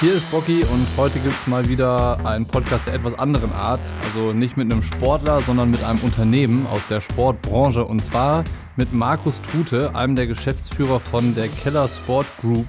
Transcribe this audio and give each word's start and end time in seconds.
Hier 0.00 0.14
ist 0.14 0.30
Bocky 0.30 0.62
und 0.62 0.86
heute 0.96 1.18
gibt 1.18 1.34
es 1.34 1.46
mal 1.46 1.68
wieder 1.68 2.24
einen 2.24 2.46
Podcast 2.46 2.86
der 2.86 2.94
etwas 2.94 3.18
anderen 3.18 3.52
Art. 3.52 3.80
Also 4.02 4.32
nicht 4.32 4.56
mit 4.56 4.72
einem 4.72 4.82
Sportler, 4.82 5.40
sondern 5.40 5.70
mit 5.70 5.84
einem 5.84 5.98
Unternehmen 5.98 6.66
aus 6.68 6.86
der 6.86 7.02
Sportbranche. 7.02 7.84
Und 7.84 8.02
zwar 8.02 8.44
mit 8.76 8.94
Markus 8.94 9.42
Trute, 9.42 9.94
einem 9.94 10.16
der 10.16 10.26
Geschäftsführer 10.26 11.00
von 11.00 11.34
der 11.34 11.48
Keller 11.48 11.86
Sport 11.86 12.24
Group. 12.40 12.66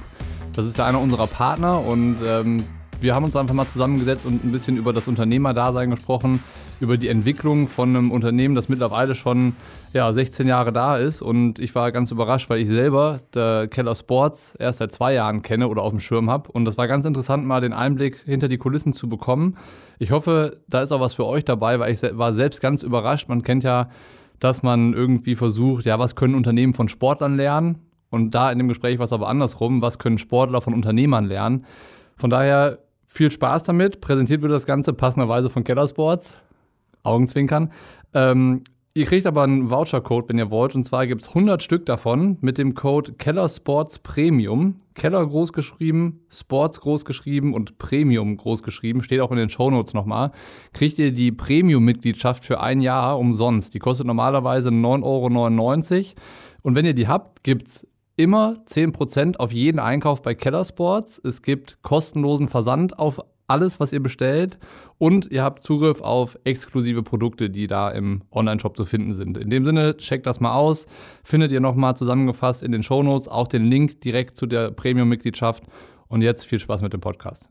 Das 0.51 0.65
ist 0.65 0.77
ja 0.77 0.85
einer 0.85 0.99
unserer 0.99 1.25
Partner 1.25 1.79
und 1.79 2.17
ähm, 2.27 2.65
wir 2.99 3.15
haben 3.15 3.23
uns 3.23 3.37
einfach 3.37 3.55
mal 3.55 3.67
zusammengesetzt 3.71 4.25
und 4.25 4.43
ein 4.43 4.51
bisschen 4.51 4.75
über 4.75 4.91
das 4.91 5.07
Unternehmerdasein 5.07 5.89
gesprochen, 5.89 6.43
über 6.81 6.97
die 6.97 7.07
Entwicklung 7.07 7.67
von 7.67 7.95
einem 7.95 8.11
Unternehmen, 8.11 8.55
das 8.55 8.67
mittlerweile 8.67 9.15
schon 9.15 9.55
ja, 9.93 10.11
16 10.11 10.47
Jahre 10.47 10.73
da 10.73 10.97
ist. 10.97 11.21
Und 11.21 11.59
ich 11.59 11.75
war 11.75 11.91
ganz 11.91 12.11
überrascht, 12.11 12.49
weil 12.49 12.59
ich 12.59 12.67
selber 12.67 13.19
der 13.33 13.67
Keller 13.67 13.95
Sports 13.95 14.55
erst 14.57 14.79
seit 14.79 14.91
zwei 14.91 15.13
Jahren 15.13 15.43
kenne 15.43 15.67
oder 15.67 15.83
auf 15.83 15.91
dem 15.91 15.99
Schirm 15.99 16.29
habe. 16.29 16.51
Und 16.51 16.65
das 16.65 16.77
war 16.77 16.87
ganz 16.87 17.05
interessant, 17.05 17.45
mal 17.45 17.61
den 17.61 17.73
Einblick 17.73 18.23
hinter 18.25 18.47
die 18.47 18.57
Kulissen 18.57 18.93
zu 18.93 19.07
bekommen. 19.07 19.57
Ich 19.99 20.11
hoffe, 20.11 20.57
da 20.67 20.81
ist 20.81 20.91
auch 20.91 20.99
was 20.99 21.13
für 21.13 21.25
euch 21.25 21.45
dabei, 21.45 21.79
weil 21.79 21.93
ich 21.93 22.01
war 22.01 22.33
selbst 22.33 22.61
ganz 22.61 22.81
überrascht. 22.83 23.29
Man 23.29 23.43
kennt 23.43 23.63
ja, 23.63 23.89
dass 24.39 24.63
man 24.63 24.93
irgendwie 24.93 25.35
versucht, 25.35 25.85
ja, 25.85 25.99
was 25.99 26.15
können 26.15 26.33
Unternehmen 26.33 26.73
von 26.73 26.87
Sportlern 26.87 27.37
lernen? 27.37 27.79
Und 28.09 28.31
da 28.31 28.51
in 28.51 28.57
dem 28.57 28.67
Gespräch 28.67 28.97
war 28.97 29.05
es 29.05 29.13
aber 29.13 29.29
andersrum, 29.29 29.81
was 29.81 29.99
können 29.99 30.17
Sportler 30.17 30.61
von 30.61 30.73
Unternehmern 30.73 31.25
lernen? 31.25 31.65
Von 32.15 32.29
daher 32.29 32.79
viel 33.05 33.29
Spaß 33.29 33.63
damit. 33.63 34.01
Präsentiert 34.01 34.41
wird 34.41 34.51
das 34.51 34.65
Ganze 34.65 34.93
passenderweise 34.93 35.49
von 35.49 35.63
Keller 35.63 35.87
Sports. 35.87 36.37
Augenzwinkern. 37.03 37.71
Ähm, 38.13 38.63
ihr 38.93 39.05
kriegt 39.05 39.25
aber 39.25 39.43
einen 39.43 39.69
Voucher-Code, 39.69 40.29
wenn 40.29 40.37
ihr 40.37 40.51
wollt. 40.51 40.75
Und 40.75 40.83
zwar 40.83 41.07
gibt 41.07 41.21
es 41.21 41.29
100 41.29 41.63
Stück 41.63 41.85
davon 41.85 42.37
mit 42.41 42.57
dem 42.57 42.73
Code 42.73 43.13
Keller 43.13 43.49
Premium. 44.03 44.77
Keller 44.93 45.25
großgeschrieben, 45.25 46.19
Sports 46.29 46.81
großgeschrieben 46.81 47.53
und 47.53 47.77
Premium 47.77 48.37
großgeschrieben. 48.37 49.01
Steht 49.01 49.21
auch 49.21 49.31
in 49.31 49.37
den 49.37 49.49
Shownotes 49.49 49.93
nochmal. 49.93 50.31
Kriegt 50.73 50.99
ihr 50.99 51.11
die 51.11 51.31
Premium-Mitgliedschaft 51.31 52.43
für 52.45 52.59
ein 52.59 52.81
Jahr 52.81 53.17
umsonst. 53.17 53.73
Die 53.73 53.79
kostet 53.79 54.07
normalerweise 54.07 54.69
9,99 54.69 55.97
Euro. 55.97 56.05
Und 56.63 56.75
wenn 56.75 56.85
ihr 56.85 56.93
die 56.93 57.07
habt, 57.07 57.43
gibt 57.43 57.67
es 57.67 57.87
immer 58.17 58.57
10% 58.67 59.37
auf 59.37 59.51
jeden 59.51 59.79
Einkauf 59.79 60.21
bei 60.21 60.35
Keller 60.35 60.65
Sports. 60.65 61.19
Es 61.23 61.41
gibt 61.41 61.81
kostenlosen 61.81 62.47
Versand 62.47 62.99
auf 62.99 63.19
alles, 63.51 63.79
was 63.79 63.91
ihr 63.91 64.01
bestellt. 64.01 64.57
Und 64.97 65.29
ihr 65.31 65.43
habt 65.43 65.63
Zugriff 65.63 66.01
auf 66.01 66.37
exklusive 66.43 67.03
Produkte, 67.03 67.49
die 67.49 67.67
da 67.67 67.89
im 67.89 68.23
Online-Shop 68.31 68.77
zu 68.77 68.85
finden 68.85 69.13
sind. 69.13 69.37
In 69.37 69.49
dem 69.49 69.65
Sinne, 69.65 69.97
checkt 69.97 70.25
das 70.25 70.39
mal 70.39 70.53
aus. 70.53 70.87
Findet 71.23 71.51
ihr 71.51 71.59
nochmal 71.59 71.95
zusammengefasst 71.95 72.63
in 72.63 72.71
den 72.71 72.83
Shownotes 72.83 73.27
auch 73.27 73.47
den 73.47 73.65
Link 73.65 74.01
direkt 74.01 74.37
zu 74.37 74.45
der 74.45 74.71
Premium-Mitgliedschaft. 74.71 75.63
Und 76.07 76.21
jetzt 76.21 76.45
viel 76.45 76.59
Spaß 76.59 76.81
mit 76.81 76.93
dem 76.93 77.01
Podcast. 77.01 77.49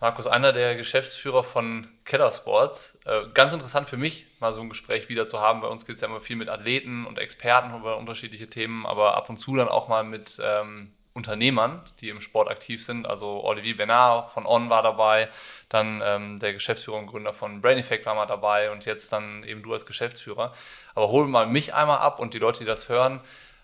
Markus, 0.00 0.26
einer 0.26 0.52
der 0.52 0.76
Geschäftsführer 0.76 1.44
von 1.44 1.86
Keller 2.06 2.32
Sports. 2.32 2.98
Äh, 3.04 3.20
ganz 3.34 3.52
interessant 3.52 3.86
für 3.86 3.98
mich, 3.98 4.26
mal 4.40 4.50
so 4.50 4.62
ein 4.62 4.70
Gespräch 4.70 5.10
wieder 5.10 5.26
zu 5.26 5.40
haben. 5.40 5.60
Bei 5.60 5.68
uns 5.68 5.84
geht 5.84 5.96
es 5.96 6.00
ja 6.00 6.08
immer 6.08 6.20
viel 6.20 6.36
mit 6.36 6.48
Athleten 6.48 7.04
und 7.04 7.18
Experten 7.18 7.76
über 7.78 7.98
unterschiedliche 7.98 8.46
Themen, 8.46 8.86
aber 8.86 9.14
ab 9.14 9.28
und 9.28 9.36
zu 9.36 9.54
dann 9.54 9.68
auch 9.68 9.88
mal 9.88 10.02
mit 10.02 10.40
ähm, 10.42 10.92
Unternehmern, 11.12 11.82
die 12.00 12.08
im 12.08 12.20
Sport 12.20 12.48
aktiv 12.48 12.84
sind. 12.84 13.06
Also 13.06 13.42
Olivier 13.44 13.76
Bernard 13.76 14.30
von 14.30 14.46
On 14.46 14.70
war 14.70 14.82
dabei, 14.82 15.28
dann 15.68 16.00
ähm, 16.04 16.38
der 16.38 16.52
Geschäftsführer 16.52 16.98
und 16.98 17.08
Gründer 17.08 17.32
von 17.32 17.60
Brain 17.60 17.78
Effect 17.78 18.06
war 18.06 18.14
mal 18.14 18.26
dabei 18.26 18.70
und 18.70 18.86
jetzt 18.86 19.12
dann 19.12 19.42
eben 19.44 19.62
du 19.62 19.72
als 19.72 19.86
Geschäftsführer. 19.86 20.52
Aber 20.94 21.08
hol 21.08 21.26
mal 21.26 21.46
mich 21.46 21.74
einmal 21.74 21.98
ab 21.98 22.20
und 22.20 22.34
die 22.34 22.38
Leute, 22.38 22.60
die 22.60 22.64
das 22.64 22.88
hören. 22.88 23.20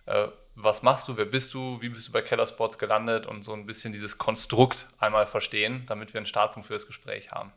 Äh, 0.06 0.28
was 0.56 0.82
machst 0.82 1.06
du, 1.06 1.18
wer 1.18 1.26
bist 1.26 1.52
du, 1.52 1.80
wie 1.82 1.90
bist 1.90 2.08
du 2.08 2.12
bei 2.12 2.22
Keller 2.22 2.46
Sports 2.46 2.78
gelandet 2.78 3.26
und 3.26 3.42
so 3.42 3.52
ein 3.52 3.66
bisschen 3.66 3.92
dieses 3.92 4.16
Konstrukt 4.16 4.86
einmal 4.98 5.26
verstehen, 5.26 5.84
damit 5.86 6.14
wir 6.14 6.18
einen 6.18 6.26
Startpunkt 6.26 6.66
für 6.66 6.72
das 6.72 6.86
Gespräch 6.86 7.30
haben. 7.30 7.52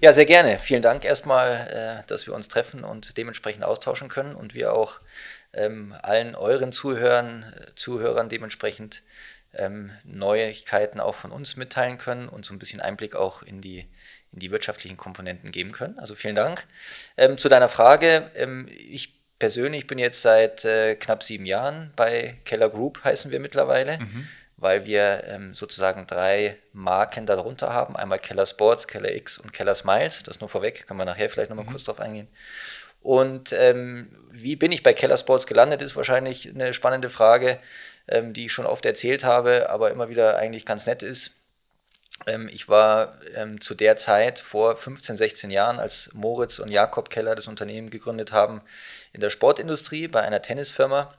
Ja, 0.00 0.12
sehr 0.12 0.24
gerne. 0.24 0.56
Vielen 0.58 0.82
Dank 0.82 1.04
erstmal, 1.04 2.02
äh, 2.04 2.06
dass 2.06 2.28
wir 2.28 2.34
uns 2.34 2.46
treffen 2.46 2.84
und 2.84 3.16
dementsprechend 3.16 3.64
austauschen 3.64 4.08
können 4.08 4.36
und 4.36 4.54
wir 4.54 4.72
auch 4.72 5.00
ähm, 5.52 5.94
allen 6.02 6.34
euren 6.34 6.72
Zuhörern, 6.72 7.52
Zuhörern 7.74 8.28
dementsprechend 8.28 9.02
ähm, 9.54 9.90
Neuigkeiten 10.04 11.00
auch 11.00 11.14
von 11.14 11.30
uns 11.30 11.56
mitteilen 11.56 11.98
können 11.98 12.28
und 12.28 12.44
so 12.44 12.52
ein 12.52 12.58
bisschen 12.58 12.80
Einblick 12.80 13.16
auch 13.16 13.42
in 13.42 13.60
die, 13.60 13.86
in 14.32 14.38
die 14.40 14.50
wirtschaftlichen 14.50 14.96
Komponenten 14.96 15.50
geben 15.50 15.72
können. 15.72 15.98
Also 15.98 16.14
vielen 16.14 16.36
Dank. 16.36 16.66
Ähm, 17.16 17.38
zu 17.38 17.48
deiner 17.48 17.68
Frage, 17.68 18.30
ähm, 18.34 18.68
ich 18.68 19.18
persönlich 19.38 19.86
bin 19.86 19.98
jetzt 19.98 20.22
seit 20.22 20.64
äh, 20.64 20.96
knapp 20.96 21.22
sieben 21.22 21.46
Jahren 21.46 21.92
bei 21.96 22.36
Keller 22.44 22.68
Group, 22.68 23.04
heißen 23.04 23.30
wir 23.30 23.40
mittlerweile, 23.40 23.98
mhm. 23.98 24.28
weil 24.56 24.84
wir 24.84 25.24
ähm, 25.26 25.54
sozusagen 25.54 26.06
drei 26.06 26.56
Marken 26.72 27.24
darunter 27.24 27.72
haben. 27.72 27.96
Einmal 27.96 28.18
Keller 28.18 28.46
Sports, 28.46 28.86
Keller 28.86 29.14
X 29.14 29.38
und 29.38 29.52
Keller 29.52 29.74
Smiles. 29.74 30.24
Das 30.24 30.40
nur 30.40 30.48
vorweg, 30.48 30.86
können 30.86 30.98
wir 30.98 31.04
nachher 31.04 31.30
vielleicht 31.30 31.50
nochmal 31.50 31.64
mhm. 31.64 31.70
kurz 31.70 31.84
drauf 31.84 32.00
eingehen. 32.00 32.28
Und 33.00 33.52
ähm, 33.52 34.14
wie 34.30 34.56
bin 34.56 34.72
ich 34.72 34.82
bei 34.82 34.92
Keller 34.92 35.16
Sports 35.16 35.46
gelandet, 35.46 35.82
ist 35.82 35.96
wahrscheinlich 35.96 36.50
eine 36.54 36.72
spannende 36.72 37.10
Frage, 37.10 37.58
ähm, 38.08 38.32
die 38.32 38.46
ich 38.46 38.52
schon 38.52 38.66
oft 38.66 38.84
erzählt 38.86 39.24
habe, 39.24 39.70
aber 39.70 39.90
immer 39.90 40.08
wieder 40.08 40.36
eigentlich 40.36 40.66
ganz 40.66 40.86
nett 40.86 41.02
ist. 41.02 41.32
Ähm, 42.26 42.48
ich 42.52 42.68
war 42.68 43.18
ähm, 43.34 43.60
zu 43.60 43.74
der 43.74 43.96
Zeit 43.96 44.38
vor 44.38 44.76
15, 44.76 45.16
16 45.16 45.50
Jahren, 45.50 45.78
als 45.78 46.10
Moritz 46.12 46.58
und 46.58 46.70
Jakob 46.70 47.10
Keller 47.10 47.34
das 47.34 47.48
Unternehmen 47.48 47.90
gegründet 47.90 48.32
haben, 48.32 48.60
in 49.12 49.20
der 49.20 49.30
Sportindustrie 49.30 50.08
bei 50.08 50.22
einer 50.22 50.42
Tennisfirma. 50.42 51.12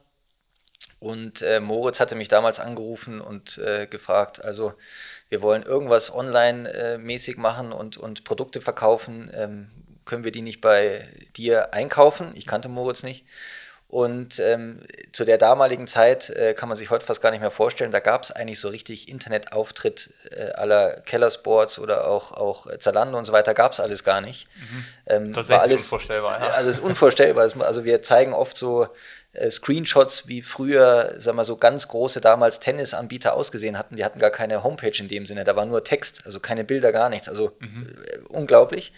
Und 1.00 1.42
äh, 1.42 1.62
Moritz 1.62 2.02
hatte 2.02 2.16
mich 2.16 2.28
damals 2.28 2.60
angerufen 2.60 3.22
und 3.22 3.58
äh, 3.60 3.88
gefragt, 3.88 4.44
also 4.44 4.74
wir 5.30 5.42
wollen 5.42 5.64
irgendwas 5.64 6.14
online-mäßig 6.14 7.38
äh, 7.38 7.40
machen 7.40 7.72
und, 7.72 7.98
und 7.98 8.26
Produkte 8.26 8.60
verkaufen. 8.60 9.32
Ähm, 9.34 9.70
können 10.10 10.24
wir 10.24 10.32
die 10.32 10.42
nicht 10.42 10.60
bei 10.60 11.08
dir 11.38 11.74
einkaufen? 11.74 12.32
Ich 12.34 12.48
kannte 12.48 12.68
Moritz 12.68 13.04
nicht. 13.04 13.26
Und 13.88 14.40
ähm, 14.40 14.82
zu 15.12 15.26
der 15.26 15.40
damaligen 15.40 15.88
Zeit 15.88 16.30
äh, 16.30 16.54
kann 16.54 16.70
man 16.70 16.78
sich 16.78 16.92
heute 16.92 17.04
fast 17.04 17.22
gar 17.22 17.32
nicht 17.32 17.40
mehr 17.42 17.50
vorstellen, 17.50 17.90
da 17.90 18.00
gab 18.00 18.22
es 18.22 18.32
eigentlich 18.32 18.60
so 18.60 18.70
richtig 18.70 19.10
Internetauftritt 19.10 20.12
äh, 20.30 20.52
aller 20.52 21.02
Kellersports 21.08 21.80
oder 21.80 22.08
auch, 22.08 22.32
auch 22.32 22.68
Zalando 22.78 23.18
und 23.18 23.26
so 23.26 23.34
weiter, 23.34 23.56
gab 23.56 23.74
es 23.74 23.80
alles 23.80 24.04
gar 24.04 24.22
nicht. 24.22 24.48
Mhm. 24.58 24.86
Ähm, 25.08 25.34
das 25.34 25.50
war 25.50 25.62
alles 25.62 25.86
unvorstellbar. 25.86 26.40
Ja. 26.40 26.50
Also 26.50 26.70
es 26.70 26.78
ist 26.78 26.84
unvorstellbar. 26.84 27.52
Also 27.62 27.84
wir 27.84 28.04
zeigen 28.04 28.34
oft 28.34 28.58
so 28.58 28.88
Screenshots, 29.50 30.28
wie 30.28 30.42
früher, 30.42 31.14
sagen 31.20 31.38
wir 31.38 31.46
so 31.46 31.56
ganz 31.56 31.88
große 31.88 32.20
damals 32.20 32.60
Tennisanbieter 32.60 33.36
ausgesehen 33.36 33.78
hatten. 33.78 33.96
Die 33.96 34.04
hatten 34.04 34.20
gar 34.20 34.32
keine 34.32 34.64
Homepage 34.64 34.98
in 34.98 35.08
dem 35.08 35.26
Sinne, 35.26 35.44
da 35.44 35.56
war 35.56 35.66
nur 35.66 35.84
Text, 35.84 36.24
also 36.26 36.40
keine 36.40 36.64
Bilder, 36.64 36.92
gar 36.92 37.10
nichts. 37.10 37.30
Also 37.30 37.56
mhm. 37.60 37.96
Äh, 38.06 38.18
unglaublich, 38.30 38.92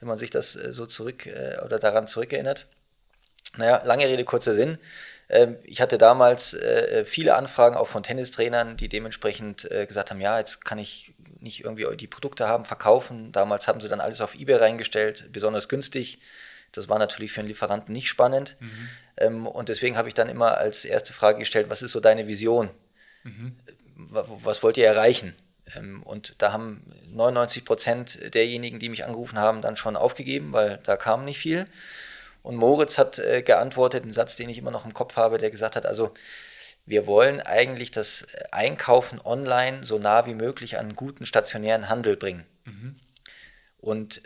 wenn 0.00 0.08
man 0.08 0.18
sich 0.18 0.30
das 0.30 0.56
äh, 0.56 0.72
so 0.72 0.86
zurück 0.86 1.26
oder 1.64 1.78
daran 1.78 2.06
zurückerinnert. 2.06 2.66
Naja, 3.56 3.82
lange 3.84 4.06
Rede, 4.06 4.24
kurzer 4.24 4.54
Sinn. 4.54 4.78
Ähm, 5.28 5.56
ich 5.64 5.80
hatte 5.80 5.98
damals 5.98 6.54
äh, 6.54 7.04
viele 7.04 7.34
Anfragen 7.34 7.76
auch 7.76 7.88
von 7.88 8.02
Tennistrainern, 8.02 8.76
die 8.76 8.88
dementsprechend 8.88 9.70
äh, 9.70 9.86
gesagt 9.86 10.10
haben, 10.10 10.20
ja, 10.20 10.38
jetzt 10.38 10.64
kann 10.64 10.78
ich 10.78 11.14
nicht 11.40 11.64
irgendwie 11.64 11.96
die 11.96 12.06
Produkte 12.06 12.48
haben, 12.48 12.64
verkaufen. 12.64 13.32
Damals 13.32 13.68
haben 13.68 13.80
sie 13.80 13.88
dann 13.88 14.00
alles 14.00 14.20
auf 14.20 14.34
eBay 14.34 14.56
reingestellt, 14.56 15.28
besonders 15.32 15.68
günstig. 15.68 16.18
Das 16.72 16.88
war 16.88 16.98
natürlich 16.98 17.32
für 17.32 17.40
einen 17.40 17.48
Lieferanten 17.48 17.92
nicht 17.92 18.08
spannend. 18.08 18.56
Mhm. 18.60 18.88
Ähm, 19.16 19.46
und 19.46 19.68
deswegen 19.68 19.96
habe 19.96 20.08
ich 20.08 20.14
dann 20.14 20.28
immer 20.28 20.58
als 20.58 20.84
erste 20.84 21.12
Frage 21.12 21.38
gestellt, 21.38 21.70
was 21.70 21.82
ist 21.82 21.92
so 21.92 22.00
deine 22.00 22.26
Vision? 22.26 22.70
Mhm. 23.24 23.56
Was 23.96 24.62
wollt 24.62 24.76
ihr 24.76 24.86
erreichen? 24.86 25.34
Ähm, 25.76 26.02
und 26.02 26.40
da 26.40 26.52
haben 26.52 26.82
99 27.12 27.64
Prozent 27.64 28.34
derjenigen, 28.34 28.78
die 28.78 28.88
mich 28.88 29.04
angerufen 29.04 29.38
haben, 29.38 29.62
dann 29.62 29.76
schon 29.76 29.96
aufgegeben, 29.96 30.52
weil 30.52 30.78
da 30.84 30.96
kam 30.96 31.24
nicht 31.24 31.38
viel. 31.38 31.66
Und 32.42 32.56
Moritz 32.56 32.98
hat 32.98 33.18
äh, 33.18 33.42
geantwortet, 33.42 34.02
einen 34.02 34.12
Satz, 34.12 34.36
den 34.36 34.48
ich 34.48 34.58
immer 34.58 34.70
noch 34.70 34.84
im 34.84 34.94
Kopf 34.94 35.16
habe, 35.16 35.38
der 35.38 35.50
gesagt 35.50 35.76
hat, 35.76 35.86
also 35.86 36.14
wir 36.86 37.06
wollen 37.06 37.40
eigentlich 37.40 37.90
das 37.90 38.26
Einkaufen 38.50 39.20
online 39.22 39.84
so 39.84 39.98
nah 39.98 40.24
wie 40.26 40.34
möglich 40.34 40.78
an 40.78 40.86
einen 40.86 40.96
guten 40.96 41.26
stationären 41.26 41.88
Handel 41.88 42.16
bringen. 42.16 42.46
Mhm. 42.64 42.96
Und 43.78 44.22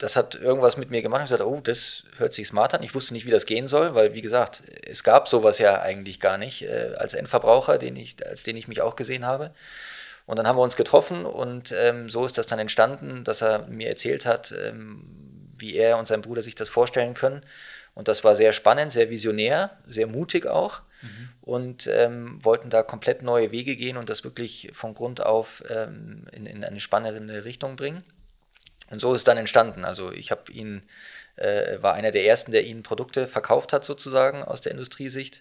das 0.00 0.16
hat 0.16 0.34
irgendwas 0.34 0.78
mit 0.78 0.90
mir 0.90 1.02
gemacht. 1.02 1.22
Ich 1.26 1.30
habe 1.30 1.44
gesagt, 1.44 1.58
oh, 1.58 1.60
das 1.60 2.04
hört 2.16 2.32
sich 2.32 2.46
smart 2.46 2.72
an. 2.72 2.82
Ich 2.82 2.94
wusste 2.94 3.12
nicht, 3.12 3.26
wie 3.26 3.30
das 3.30 3.44
gehen 3.44 3.66
soll, 3.66 3.94
weil, 3.94 4.14
wie 4.14 4.22
gesagt, 4.22 4.62
es 4.86 5.04
gab 5.04 5.28
sowas 5.28 5.58
ja 5.58 5.82
eigentlich 5.82 6.20
gar 6.20 6.38
nicht 6.38 6.62
äh, 6.62 6.94
als 6.96 7.12
Endverbraucher, 7.12 7.76
den 7.76 7.96
ich, 7.96 8.16
als 8.26 8.42
den 8.42 8.56
ich 8.56 8.66
mich 8.66 8.80
auch 8.80 8.96
gesehen 8.96 9.26
habe. 9.26 9.50
Und 10.24 10.38
dann 10.38 10.48
haben 10.48 10.56
wir 10.56 10.62
uns 10.62 10.76
getroffen 10.76 11.26
und 11.26 11.74
ähm, 11.78 12.08
so 12.08 12.24
ist 12.24 12.38
das 12.38 12.46
dann 12.46 12.58
entstanden, 12.58 13.24
dass 13.24 13.42
er 13.42 13.66
mir 13.66 13.88
erzählt 13.88 14.24
hat, 14.24 14.54
ähm, 14.66 15.04
wie 15.58 15.76
er 15.76 15.98
und 15.98 16.06
sein 16.06 16.22
Bruder 16.22 16.40
sich 16.40 16.54
das 16.54 16.70
vorstellen 16.70 17.12
können. 17.12 17.42
Und 17.94 18.08
das 18.08 18.24
war 18.24 18.36
sehr 18.36 18.52
spannend, 18.52 18.92
sehr 18.92 19.10
visionär, 19.10 19.76
sehr 19.86 20.06
mutig 20.06 20.46
auch. 20.46 20.80
Mhm. 21.02 21.28
Und 21.42 21.86
ähm, 21.88 22.42
wollten 22.42 22.70
da 22.70 22.82
komplett 22.82 23.22
neue 23.22 23.50
Wege 23.50 23.76
gehen 23.76 23.98
und 23.98 24.08
das 24.08 24.24
wirklich 24.24 24.70
von 24.72 24.94
Grund 24.94 25.20
auf 25.26 25.62
ähm, 25.68 26.24
in, 26.32 26.46
in, 26.46 26.64
eine 26.64 26.80
spannende 26.80 27.44
Richtung 27.44 27.76
bringen. 27.76 28.02
Und 28.90 29.00
so 29.00 29.14
ist 29.14 29.20
es 29.20 29.24
dann 29.24 29.38
entstanden. 29.38 29.84
Also 29.84 30.12
ich 30.12 30.30
habe 30.30 30.50
ihn, 30.52 30.82
äh, 31.36 31.80
war 31.80 31.94
einer 31.94 32.10
der 32.10 32.26
ersten, 32.26 32.52
der 32.52 32.64
ihnen 32.64 32.82
Produkte 32.82 33.26
verkauft 33.26 33.72
hat 33.72 33.84
sozusagen 33.84 34.42
aus 34.42 34.60
der 34.60 34.72
Industriesicht. 34.72 35.40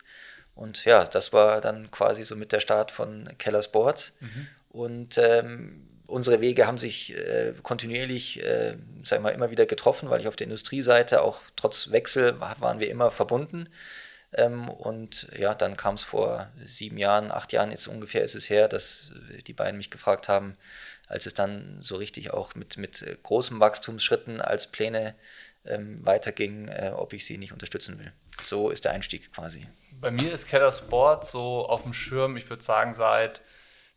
Und 0.56 0.86
ja, 0.86 1.04
das 1.04 1.34
war 1.34 1.62
dann 1.62 1.90
quasi 1.92 2.24
so 2.24 2.36
mit 2.36 2.52
der 2.52 2.60
Start 2.60 2.92
von 2.92 3.30
Keller 3.38 3.64
Sports. 3.64 4.14
Mhm. 4.20 4.48
Und 4.70 5.18
ähm, 5.18 5.88
unsere 6.06 6.42
Wege 6.42 6.68
haben 6.68 6.78
sich 6.78 7.16
äh, 7.16 7.54
kontinuierlich, 7.64 8.44
äh, 8.44 8.76
sag 9.04 9.22
mal, 9.22 9.30
immer 9.30 9.52
wieder 9.52 9.66
getroffen, 9.66 10.10
weil 10.10 10.22
ich 10.22 10.28
auf 10.28 10.36
der 10.36 10.46
Industrieseite 10.46 11.22
auch 11.22 11.42
trotz 11.56 11.92
Wechsel 11.92 12.40
waren 12.40 12.80
wir 12.80 12.90
immer 12.90 13.12
verbunden. 13.12 13.70
Ähm, 14.34 14.70
und 14.70 15.28
ja, 15.38 15.56
dann 15.56 15.78
kam 15.78 15.96
es 15.96 16.04
vor 16.04 16.50
sieben 16.64 16.98
Jahren, 16.98 17.32
acht 17.32 17.52
Jahren 17.52 17.72
jetzt 17.72 17.88
ungefähr 17.88 18.24
ist 18.24 18.36
es 18.36 18.50
her, 18.50 18.68
dass 18.68 19.14
die 19.48 19.54
beiden 19.54 19.78
mich 19.78 19.90
gefragt 19.90 20.30
haben, 20.30 20.56
als 21.10 21.26
es 21.26 21.34
dann 21.34 21.78
so 21.82 21.96
richtig 21.96 22.32
auch 22.32 22.56
mit, 22.56 22.78
mit 22.78 23.04
großen 23.24 23.60
Wachstumsschritten 23.60 24.40
als 24.40 24.68
Pläne 24.68 25.16
ähm, 25.66 26.06
weiterging, 26.06 26.68
äh, 26.70 26.94
ob 26.96 27.14
ich 27.14 27.26
sie 27.26 27.38
nicht 27.38 27.52
unterstützen 27.52 28.00
will. 28.00 28.14
So 28.42 28.70
ist 28.70 28.86
der 28.86 28.94
Einstieg 28.94 29.34
quasi. 29.34 29.68
Bei 30.00 30.12
mir 30.12 30.32
ist 30.32 30.48
Keller 30.48 30.72
Sport 30.72 31.28
so 31.28 31.68
auf 31.68 31.84
dem 31.84 31.94
Schirm, 31.94 32.38
ich 32.38 32.50
würde 32.50 32.64
sagen, 32.64 32.94
seit 32.94 33.42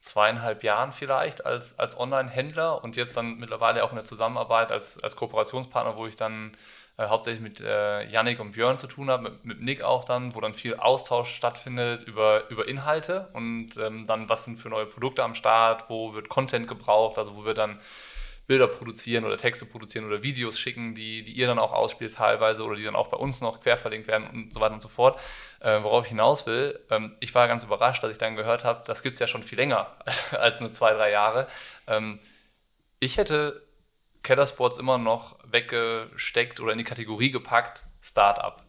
zweieinhalb 0.00 0.64
Jahren 0.64 0.92
vielleicht 0.92 1.46
als, 1.46 1.78
als 1.78 1.96
Online-Händler 1.96 2.82
und 2.82 2.96
jetzt 2.96 3.16
dann 3.16 3.36
mittlerweile 3.36 3.84
auch 3.84 3.90
in 3.90 3.96
der 3.96 4.04
Zusammenarbeit 4.04 4.72
als, 4.72 5.00
als 5.00 5.14
Kooperationspartner, 5.14 5.96
wo 5.96 6.06
ich 6.06 6.16
dann 6.16 6.56
äh, 6.96 7.06
hauptsächlich 7.06 7.42
mit 7.42 7.60
äh, 7.60 8.06
Yannick 8.08 8.40
und 8.40 8.52
Björn 8.52 8.78
zu 8.78 8.86
tun 8.86 9.10
habe, 9.10 9.24
mit, 9.24 9.44
mit, 9.44 9.62
Nick 9.62 9.82
auch 9.82 10.04
dann, 10.04 10.34
wo 10.34 10.40
dann 10.40 10.54
viel 10.54 10.76
Austausch 10.76 11.34
stattfindet 11.34 12.06
über, 12.06 12.48
über 12.50 12.68
Inhalte 12.68 13.28
und 13.32 13.76
ähm, 13.78 14.06
dann, 14.06 14.28
was 14.28 14.44
sind 14.44 14.56
für 14.56 14.68
neue 14.68 14.86
Produkte 14.86 15.22
am 15.22 15.34
Start, 15.34 15.88
wo 15.88 16.14
wird 16.14 16.28
Content 16.28 16.68
gebraucht, 16.68 17.18
also 17.18 17.36
wo 17.36 17.44
wir 17.44 17.54
dann 17.54 17.80
Bilder 18.46 18.66
produzieren 18.66 19.24
oder 19.24 19.38
Texte 19.38 19.64
produzieren 19.64 20.04
oder 20.04 20.22
Videos 20.22 20.58
schicken, 20.58 20.94
die, 20.94 21.22
die 21.22 21.32
ihr 21.32 21.46
dann 21.46 21.58
auch 21.58 21.72
ausspielt 21.72 22.14
teilweise 22.14 22.64
oder 22.64 22.76
die 22.76 22.82
dann 22.82 22.96
auch 22.96 23.06
bei 23.06 23.16
uns 23.16 23.40
noch 23.40 23.60
quer 23.60 23.76
verlinkt 23.76 24.08
werden 24.08 24.28
und 24.28 24.52
so 24.52 24.60
weiter 24.60 24.74
und 24.74 24.82
so 24.82 24.88
fort. 24.88 25.18
Äh, 25.60 25.82
worauf 25.82 26.04
ich 26.04 26.10
hinaus 26.10 26.46
will, 26.46 26.78
ähm, 26.90 27.16
ich 27.20 27.34
war 27.34 27.48
ganz 27.48 27.62
überrascht, 27.62 28.02
dass 28.02 28.10
ich 28.10 28.18
dann 28.18 28.36
gehört 28.36 28.64
habe, 28.64 28.82
das 28.84 29.02
gibt 29.02 29.14
es 29.14 29.20
ja 29.20 29.26
schon 29.26 29.42
viel 29.42 29.58
länger 29.58 29.96
als 30.32 30.60
nur 30.60 30.72
zwei, 30.72 30.92
drei 30.92 31.10
Jahre. 31.10 31.46
Ähm, 31.86 32.18
ich 32.98 33.16
hätte 33.16 33.62
Keller 34.22 34.46
Sports 34.46 34.78
immer 34.78 34.98
noch 34.98 35.38
weggesteckt 35.52 36.60
oder 36.60 36.72
in 36.72 36.78
die 36.78 36.84
Kategorie 36.84 37.30
gepackt, 37.30 37.84
Startup. 38.00 38.62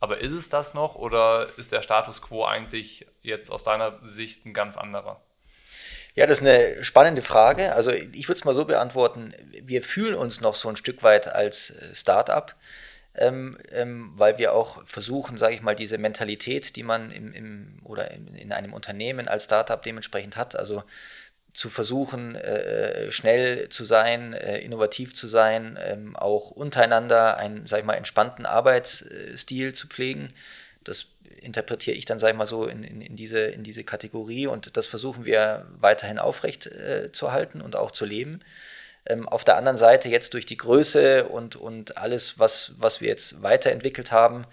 Aber 0.00 0.18
ist 0.18 0.32
es 0.32 0.48
das 0.48 0.74
noch 0.74 0.94
oder 0.94 1.46
ist 1.58 1.72
der 1.72 1.82
Status 1.82 2.22
quo 2.22 2.44
eigentlich 2.44 3.06
jetzt 3.20 3.50
aus 3.50 3.62
deiner 3.62 4.00
Sicht 4.02 4.46
ein 4.46 4.54
ganz 4.54 4.76
anderer? 4.76 5.20
Ja, 6.14 6.26
das 6.26 6.40
ist 6.40 6.46
eine 6.46 6.82
spannende 6.82 7.22
Frage. 7.22 7.74
Also 7.74 7.90
ich 7.92 8.26
würde 8.28 8.38
es 8.38 8.44
mal 8.44 8.54
so 8.54 8.64
beantworten, 8.64 9.32
wir 9.62 9.82
fühlen 9.82 10.14
uns 10.14 10.40
noch 10.40 10.54
so 10.54 10.68
ein 10.68 10.76
Stück 10.76 11.02
weit 11.02 11.28
als 11.28 11.70
äh, 11.70 11.94
Startup, 11.94 12.54
ähm, 13.14 13.58
ähm, 13.70 14.12
weil 14.16 14.38
wir 14.38 14.54
auch 14.54 14.84
versuchen, 14.86 15.36
sage 15.36 15.54
ich 15.54 15.62
mal, 15.62 15.74
diese 15.74 15.98
Mentalität, 15.98 16.76
die 16.76 16.82
man 16.82 17.10
im, 17.10 17.32
im 17.32 17.78
oder 17.84 18.10
in, 18.10 18.34
in, 18.34 18.52
einem 18.52 18.72
Unternehmen 18.72 19.28
als 19.28 19.44
Startup 19.44 19.82
dementsprechend 19.82 20.36
hat, 20.36 20.56
also 20.56 20.82
zu 21.52 21.68
versuchen, 21.68 22.36
äh, 22.36 23.10
schnell 23.10 23.68
zu 23.68 23.84
sein, 23.84 24.32
äh, 24.32 24.58
innovativ 24.58 25.14
zu 25.14 25.26
sein, 25.26 25.78
ähm, 25.84 26.16
auch 26.16 26.50
untereinander 26.50 27.36
einen, 27.38 27.66
sag 27.66 27.80
ich 27.80 27.84
mal, 27.84 27.94
entspannten 27.94 28.46
Arbeitsstil 28.46 29.72
zu 29.74 29.88
pflegen. 29.88 30.28
Das 30.84 31.06
interpretiere 31.42 31.96
ich 31.96 32.04
dann, 32.04 32.18
sag 32.18 32.30
ich 32.30 32.36
mal 32.36 32.46
so, 32.46 32.66
in, 32.66 32.84
in, 32.84 33.00
in, 33.00 33.16
diese, 33.16 33.40
in 33.40 33.62
diese 33.62 33.84
Kategorie 33.84 34.46
und 34.46 34.76
das 34.76 34.86
versuchen 34.86 35.24
wir 35.24 35.66
weiterhin 35.80 36.18
aufrecht 36.18 36.66
äh, 36.66 37.10
zu 37.12 37.32
halten 37.32 37.60
und 37.60 37.76
auch 37.76 37.90
zu 37.90 38.04
leben. 38.04 38.40
Ähm, 39.06 39.28
auf 39.28 39.44
der 39.44 39.56
anderen 39.56 39.76
Seite 39.76 40.08
jetzt 40.08 40.34
durch 40.34 40.46
die 40.46 40.56
Größe 40.56 41.24
und, 41.24 41.56
und 41.56 41.96
alles, 41.96 42.38
was, 42.38 42.72
was 42.78 43.00
wir 43.00 43.08
jetzt 43.08 43.42
weiterentwickelt 43.42 44.12
haben, 44.12 44.44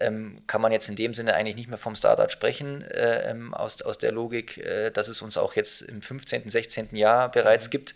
ähm, 0.00 0.36
kann 0.46 0.60
man 0.60 0.72
jetzt 0.72 0.88
in 0.88 0.96
dem 0.96 1.14
Sinne 1.14 1.34
eigentlich 1.34 1.56
nicht 1.56 1.68
mehr 1.68 1.78
vom 1.78 1.94
Startup 1.94 2.30
sprechen, 2.30 2.82
äh, 2.82 3.30
ähm, 3.30 3.54
aus, 3.54 3.82
aus 3.82 3.98
der 3.98 4.12
Logik, 4.12 4.58
äh, 4.58 4.90
dass 4.90 5.08
es 5.08 5.22
uns 5.22 5.36
auch 5.36 5.54
jetzt 5.54 5.82
im 5.82 6.02
15., 6.02 6.48
16. 6.48 6.96
Jahr 6.96 7.30
bereits 7.30 7.66
mhm. 7.66 7.70
gibt, 7.70 7.94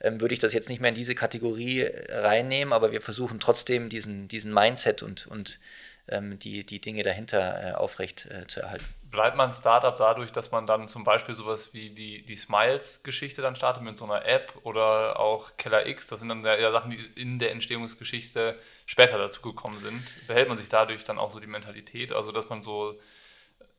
ähm, 0.00 0.20
würde 0.20 0.34
ich 0.34 0.40
das 0.40 0.52
jetzt 0.52 0.68
nicht 0.68 0.80
mehr 0.80 0.90
in 0.90 0.94
diese 0.94 1.14
Kategorie 1.14 1.88
reinnehmen, 2.08 2.72
aber 2.72 2.92
wir 2.92 3.00
versuchen 3.00 3.40
trotzdem 3.40 3.88
diesen, 3.88 4.28
diesen 4.28 4.52
Mindset 4.52 5.02
und, 5.02 5.26
und 5.26 5.60
die, 6.06 6.64
die 6.64 6.80
Dinge 6.80 7.02
dahinter 7.02 7.70
äh, 7.70 7.72
aufrecht 7.72 8.26
äh, 8.26 8.46
zu 8.46 8.60
erhalten. 8.60 8.84
Bleibt 9.10 9.36
man 9.36 9.52
Startup 9.52 9.96
dadurch, 9.96 10.32
dass 10.32 10.50
man 10.50 10.66
dann 10.66 10.88
zum 10.88 11.04
Beispiel 11.04 11.34
sowas 11.34 11.72
wie 11.72 11.90
die, 11.90 12.24
die 12.24 12.36
Smiles-Geschichte 12.36 13.42
dann 13.42 13.56
startet 13.56 13.82
mit 13.82 13.96
so 13.96 14.04
einer 14.04 14.24
App 14.26 14.52
oder 14.64 15.18
auch 15.18 15.56
Keller 15.56 15.86
X, 15.86 16.08
das 16.08 16.18
sind 16.18 16.28
dann 16.28 16.44
ja 16.44 16.72
Sachen, 16.72 16.90
die 16.90 16.98
in 17.20 17.38
der 17.38 17.52
Entstehungsgeschichte 17.52 18.58
später 18.86 19.16
dazu 19.18 19.40
gekommen 19.40 19.78
sind. 19.78 20.02
Behält 20.26 20.48
man 20.48 20.58
sich 20.58 20.68
dadurch 20.68 21.04
dann 21.04 21.18
auch 21.18 21.30
so 21.30 21.40
die 21.40 21.46
Mentalität, 21.46 22.12
also 22.12 22.32
dass 22.32 22.48
man 22.48 22.62
so 22.62 22.98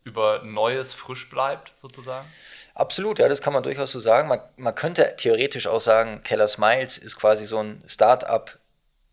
über 0.05 0.43
Neues 0.43 0.93
frisch 0.93 1.29
bleibt, 1.29 1.73
sozusagen? 1.81 2.25
Absolut, 2.73 3.19
ja, 3.19 3.27
das 3.27 3.41
kann 3.41 3.53
man 3.53 3.63
durchaus 3.63 3.91
so 3.91 3.99
sagen. 3.99 4.29
Man, 4.29 4.39
man 4.55 4.73
könnte 4.73 5.15
theoretisch 5.17 5.67
auch 5.67 5.81
sagen, 5.81 6.21
Keller 6.21 6.47
Smiles 6.47 6.97
ist 6.97 7.17
quasi 7.17 7.45
so 7.45 7.59
ein 7.59 7.83
Startup 7.87 8.57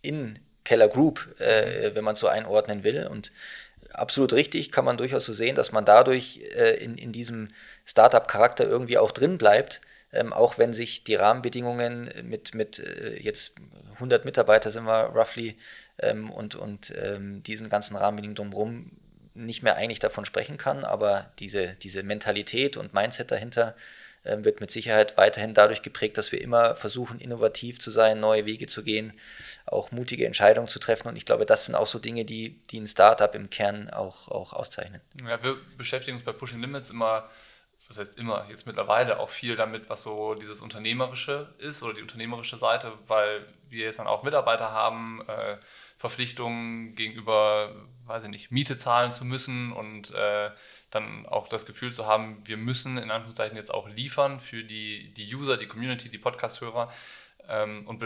in 0.02 0.38
Keller 0.64 0.88
Group, 0.88 1.28
äh, 1.40 1.94
wenn 1.94 2.04
man 2.04 2.16
so 2.16 2.28
einordnen 2.28 2.84
will. 2.84 3.06
Und 3.06 3.32
absolut 3.92 4.32
richtig, 4.32 4.72
kann 4.72 4.84
man 4.84 4.96
durchaus 4.96 5.24
so 5.24 5.32
sehen, 5.32 5.54
dass 5.54 5.72
man 5.72 5.84
dadurch 5.84 6.40
äh, 6.56 6.76
in, 6.82 6.96
in 6.96 7.12
diesem 7.12 7.48
Startup-Charakter 7.84 8.66
irgendwie 8.66 8.98
auch 8.98 9.10
drin 9.10 9.38
bleibt, 9.38 9.80
ähm, 10.12 10.32
auch 10.32 10.58
wenn 10.58 10.72
sich 10.72 11.04
die 11.04 11.14
Rahmenbedingungen 11.14 12.10
mit, 12.22 12.54
mit 12.54 12.78
äh, 12.78 13.18
jetzt 13.20 13.52
100 13.94 14.24
Mitarbeiter 14.24 14.70
sind 14.70 14.84
wir 14.84 15.10
roughly 15.14 15.56
ähm, 15.98 16.30
und, 16.30 16.54
und 16.54 16.92
ähm, 17.02 17.42
diesen 17.42 17.68
ganzen 17.68 17.96
Rahmenbedingungen 17.96 18.36
drumherum 18.36 18.90
nicht 19.34 19.62
mehr 19.62 19.76
eigentlich 19.76 20.00
davon 20.00 20.24
sprechen 20.24 20.58
kann, 20.58 20.84
aber 20.84 21.30
diese, 21.38 21.68
diese 21.82 22.02
Mentalität 22.02 22.76
und 22.76 22.92
Mindset 22.92 23.30
dahinter 23.30 23.74
wird 24.24 24.60
mit 24.60 24.70
Sicherheit 24.70 25.16
weiterhin 25.16 25.54
dadurch 25.54 25.82
geprägt, 25.82 26.16
dass 26.16 26.32
wir 26.32 26.40
immer 26.40 26.74
versuchen, 26.74 27.18
innovativ 27.18 27.80
zu 27.80 27.90
sein, 27.90 28.20
neue 28.20 28.46
Wege 28.46 28.66
zu 28.66 28.84
gehen, 28.84 29.12
auch 29.66 29.90
mutige 29.90 30.26
Entscheidungen 30.26 30.68
zu 30.68 30.78
treffen. 30.78 31.08
Und 31.08 31.16
ich 31.16 31.24
glaube, 31.24 31.46
das 31.46 31.66
sind 31.66 31.74
auch 31.74 31.86
so 31.86 31.98
Dinge, 31.98 32.24
die, 32.24 32.60
die 32.68 32.80
ein 32.80 32.86
Startup 32.86 33.34
im 33.34 33.50
Kern 33.50 33.90
auch, 33.90 34.28
auch 34.28 34.52
auszeichnen. 34.52 35.00
Ja, 35.26 35.42
wir 35.42 35.56
beschäftigen 35.76 36.16
uns 36.16 36.24
bei 36.24 36.32
Pushing 36.32 36.60
Limits 36.60 36.90
immer, 36.90 37.28
was 37.88 37.98
heißt 37.98 38.18
immer, 38.18 38.46
jetzt 38.48 38.66
mittlerweile 38.66 39.18
auch 39.18 39.30
viel 39.30 39.56
damit, 39.56 39.90
was 39.90 40.02
so 40.02 40.34
dieses 40.34 40.60
Unternehmerische 40.60 41.52
ist 41.58 41.82
oder 41.82 41.94
die 41.94 42.02
unternehmerische 42.02 42.56
Seite, 42.56 42.92
weil 43.06 43.46
wir 43.68 43.86
jetzt 43.86 43.98
dann 43.98 44.06
auch 44.06 44.22
Mitarbeiter 44.22 44.70
haben, 44.70 45.22
äh, 45.28 45.56
Verpflichtungen 45.98 46.94
gegenüber, 46.94 47.74
weiß 48.06 48.24
ich 48.24 48.30
nicht, 48.30 48.50
Miete 48.50 48.78
zahlen 48.78 49.10
zu 49.10 49.24
müssen 49.24 49.72
und 49.72 50.10
äh, 50.12 50.50
dann 50.92 51.26
auch 51.26 51.48
das 51.48 51.66
Gefühl 51.66 51.90
zu 51.90 52.06
haben, 52.06 52.42
wir 52.44 52.58
müssen 52.58 52.98
in 52.98 53.10
Anführungszeichen 53.10 53.56
jetzt 53.56 53.72
auch 53.72 53.88
liefern 53.88 54.40
für 54.40 54.62
die, 54.62 55.12
die 55.14 55.34
User, 55.34 55.56
die 55.56 55.66
Community, 55.66 56.10
die 56.10 56.18
Podcast-Hörer. 56.18 56.92
Ähm, 57.48 57.86
und 57.88 58.04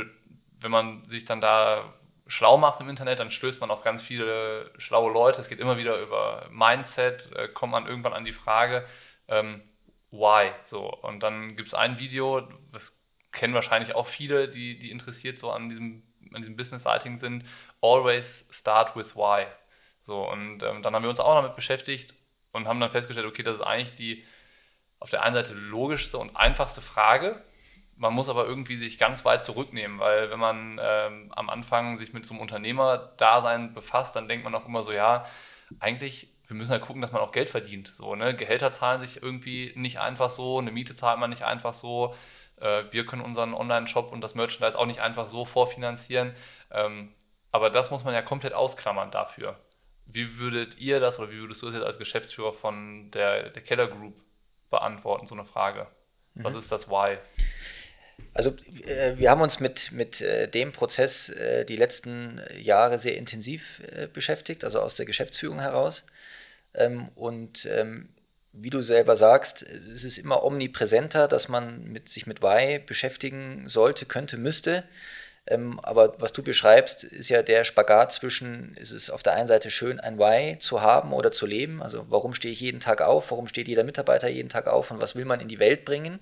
wenn 0.61 0.71
man 0.71 1.05
sich 1.05 1.25
dann 1.25 1.41
da 1.41 1.93
schlau 2.29 2.57
macht 2.59 2.81
im 2.81 2.89
Internet, 2.89 3.21
dann 3.21 3.31
stößt 3.31 3.61
man 3.61 3.71
auf 3.71 3.83
ganz 3.83 4.03
viele 4.03 4.71
schlaue 4.79 5.13
Leute. 5.13 5.41
Es 5.41 5.49
geht 5.49 5.59
immer 5.59 5.79
wieder 5.79 6.01
über 6.01 6.47
Mindset, 6.51 7.31
äh, 7.35 7.49
kommt 7.49 7.73
man 7.73 7.87
irgendwann 7.87 8.13
an 8.13 8.25
die 8.25 8.33
Frage, 8.33 8.87
ähm, 9.29 9.63
why? 10.13 10.53
So, 10.65 10.89
und 10.89 11.21
dann 11.21 11.57
gibt 11.57 11.69
es 11.69 11.75
ein 11.75 11.99
Video, 11.99 12.49
das 12.73 13.01
kennen 13.33 13.55
wahrscheinlich 13.55 13.95
auch 13.97 14.07
viele, 14.07 14.49
die, 14.49 14.79
die 14.79 14.93
interessiert 14.93 15.39
so 15.39 15.51
an 15.51 15.69
diesem, 15.69 16.05
an 16.33 16.41
diesem 16.41 16.57
Business-Sighting 16.57 17.19
sind, 17.19 17.45
always 17.83 18.47
start 18.51 18.95
with 18.95 19.17
why. 19.17 19.47
So, 20.01 20.29
und 20.29 20.63
ähm, 20.63 20.83
dann 20.83 20.95
haben 20.95 21.03
wir 21.03 21.11
uns 21.11 21.21
auch 21.21 21.35
damit 21.35 21.57
beschäftigt, 21.57 22.15
und 22.57 22.67
haben 22.67 22.81
dann 22.81 22.91
festgestellt, 22.91 23.27
okay, 23.27 23.43
das 23.43 23.57
ist 23.57 23.63
eigentlich 23.63 23.95
die 23.95 24.25
auf 24.99 25.11
der 25.11 25.23
einen 25.23 25.35
Seite 25.35 25.55
logischste 25.55 26.19
und 26.19 26.37
einfachste 26.37 26.81
Frage. 26.81 27.43
Man 27.97 28.13
muss 28.13 28.29
aber 28.29 28.47
irgendwie 28.47 28.77
sich 28.77 28.99
ganz 28.99 29.25
weit 29.25 29.45
zurücknehmen, 29.45 29.99
weil 29.99 30.31
wenn 30.31 30.39
man 30.39 30.81
ähm, 30.83 31.33
am 31.35 31.49
Anfang 31.49 31.97
sich 31.97 32.13
mit 32.13 32.27
so 32.27 32.35
einem 32.35 32.41
Unternehmerdasein 32.41 33.73
befasst, 33.73 34.17
dann 34.17 34.29
denkt 34.29 34.45
man 34.45 34.55
auch 34.55 34.67
immer 34.67 34.83
so, 34.83 34.93
ja, 34.93 35.25
eigentlich, 35.81 36.29
wir 36.47 36.57
müssen 36.57 36.73
ja 36.73 36.79
gucken, 36.79 37.03
dass 37.03 37.13
man 37.13 37.23
auch 37.23 37.33
Geld 37.33 37.49
verdient. 37.49 37.89
So, 37.89 38.15
ne? 38.15 38.35
Gehälter 38.35 38.73
zahlen 38.73 39.01
sich 39.01 39.23
irgendwie 39.23 39.73
nicht 39.77 39.99
einfach 39.99 40.31
so, 40.31 40.59
eine 40.59 40.71
Miete 40.71 40.95
zahlt 40.95 41.19
man 41.19 41.31
nicht 41.31 41.45
einfach 41.45 41.75
so. 41.75 42.15
Äh, 42.61 42.85
wir 42.91 43.07
können 43.07 43.23
unseren 43.23 43.55
Online-Shop 43.55 44.13
und 44.13 44.21
das 44.21 44.35
Merchandise 44.35 44.79
auch 44.79 44.87
nicht 44.87 45.01
einfach 45.01 45.27
so 45.27 45.45
vorfinanzieren. 45.45 46.35
Ähm, 46.71 47.15
aber 47.51 47.71
das 47.71 47.91
muss 47.91 48.05
man 48.05 48.15
ja 48.15 48.23
komplett 48.23 48.53
ausklammern 48.53 49.11
dafür. 49.11 49.59
Wie 50.07 50.39
würdet 50.39 50.79
ihr 50.79 51.01
das 51.01 51.19
oder 51.19 51.31
wie 51.31 51.39
würdest 51.39 51.63
du 51.63 51.67
das 51.67 51.75
jetzt 51.75 51.85
als 51.85 51.99
Geschäftsführer 51.99 52.53
von 52.53 53.11
der, 53.11 53.51
der 53.51 53.63
Keller 53.63 53.89
Group 53.89 54.15
beantworten, 54.71 55.27
so 55.27 55.35
eine 55.35 55.45
Frage? 55.45 55.87
Was 56.35 56.53
mhm. 56.53 56.59
ist 56.59 56.73
das 56.73 56.89
Why? 56.89 57.19
Also 58.35 58.55
äh, 58.85 59.17
wir 59.17 59.31
haben 59.31 59.41
uns 59.41 59.61
mit, 59.61 59.93
mit 59.93 60.21
äh, 60.21 60.49
dem 60.49 60.73
Prozess 60.73 61.29
äh, 61.31 61.65
die 61.65 61.77
letzten 61.77 62.41
Jahre 62.59 62.99
sehr 62.99 63.17
intensiv 63.17 63.83
beschäftigt, 64.13 64.65
also 64.65 64.81
aus 64.81 64.95
der 64.95 65.07
Geschäftsführung 65.07 65.61
heraus. 65.61 66.05
Ähm, 66.75 67.09
und 67.15 67.67
ähm, 67.67 68.09
wie 68.53 68.71
du 68.71 68.81
selber 68.81 69.17
sagst, 69.17 69.63
es 69.63 70.05
ist 70.05 70.19
immer 70.19 70.43
omnipräsenter, 70.43 71.29
dass 71.29 71.49
man 71.49 71.85
mit, 71.85 72.09
sich 72.09 72.27
mit 72.27 72.43
Why 72.43 72.79
beschäftigen 72.79 73.69
sollte, 73.69 74.07
könnte, 74.07 74.39
müsste. 74.39 74.85
Ähm, 75.49 75.79
aber 75.81 76.15
was 76.19 76.33
du 76.33 76.43
beschreibst, 76.43 77.05
ist 77.05 77.29
ja 77.29 77.43
der 77.43 77.65
Spagat 77.65 78.13
zwischen, 78.13 78.75
ist 78.77 78.91
es 78.91 79.11
auf 79.11 79.23
der 79.23 79.35
einen 79.35 79.47
Seite 79.47 79.71
schön, 79.71 80.01
ein 80.01 80.19
Why 80.19 80.59
zu 80.59 80.83
haben 80.83 81.13
oder 81.13 81.31
zu 81.31 81.47
leben. 81.47 81.83
Also 81.83 82.07
warum 82.09 82.35
stehe 82.35 82.53
ich 82.53 82.61
jeden 82.61 82.81
Tag 82.81 83.01
auf, 83.01 83.31
warum 83.31 83.47
steht 83.47 83.69
jeder 83.69 83.85
Mitarbeiter 83.85 84.29
jeden 84.29 84.49
Tag 84.49 84.67
auf 84.67 84.91
und 84.91 85.01
was 85.01 85.15
will 85.15 85.25
man 85.25 85.41
in 85.41 85.49
die 85.49 85.61
Welt 85.61 85.85
bringen? 85.85 86.19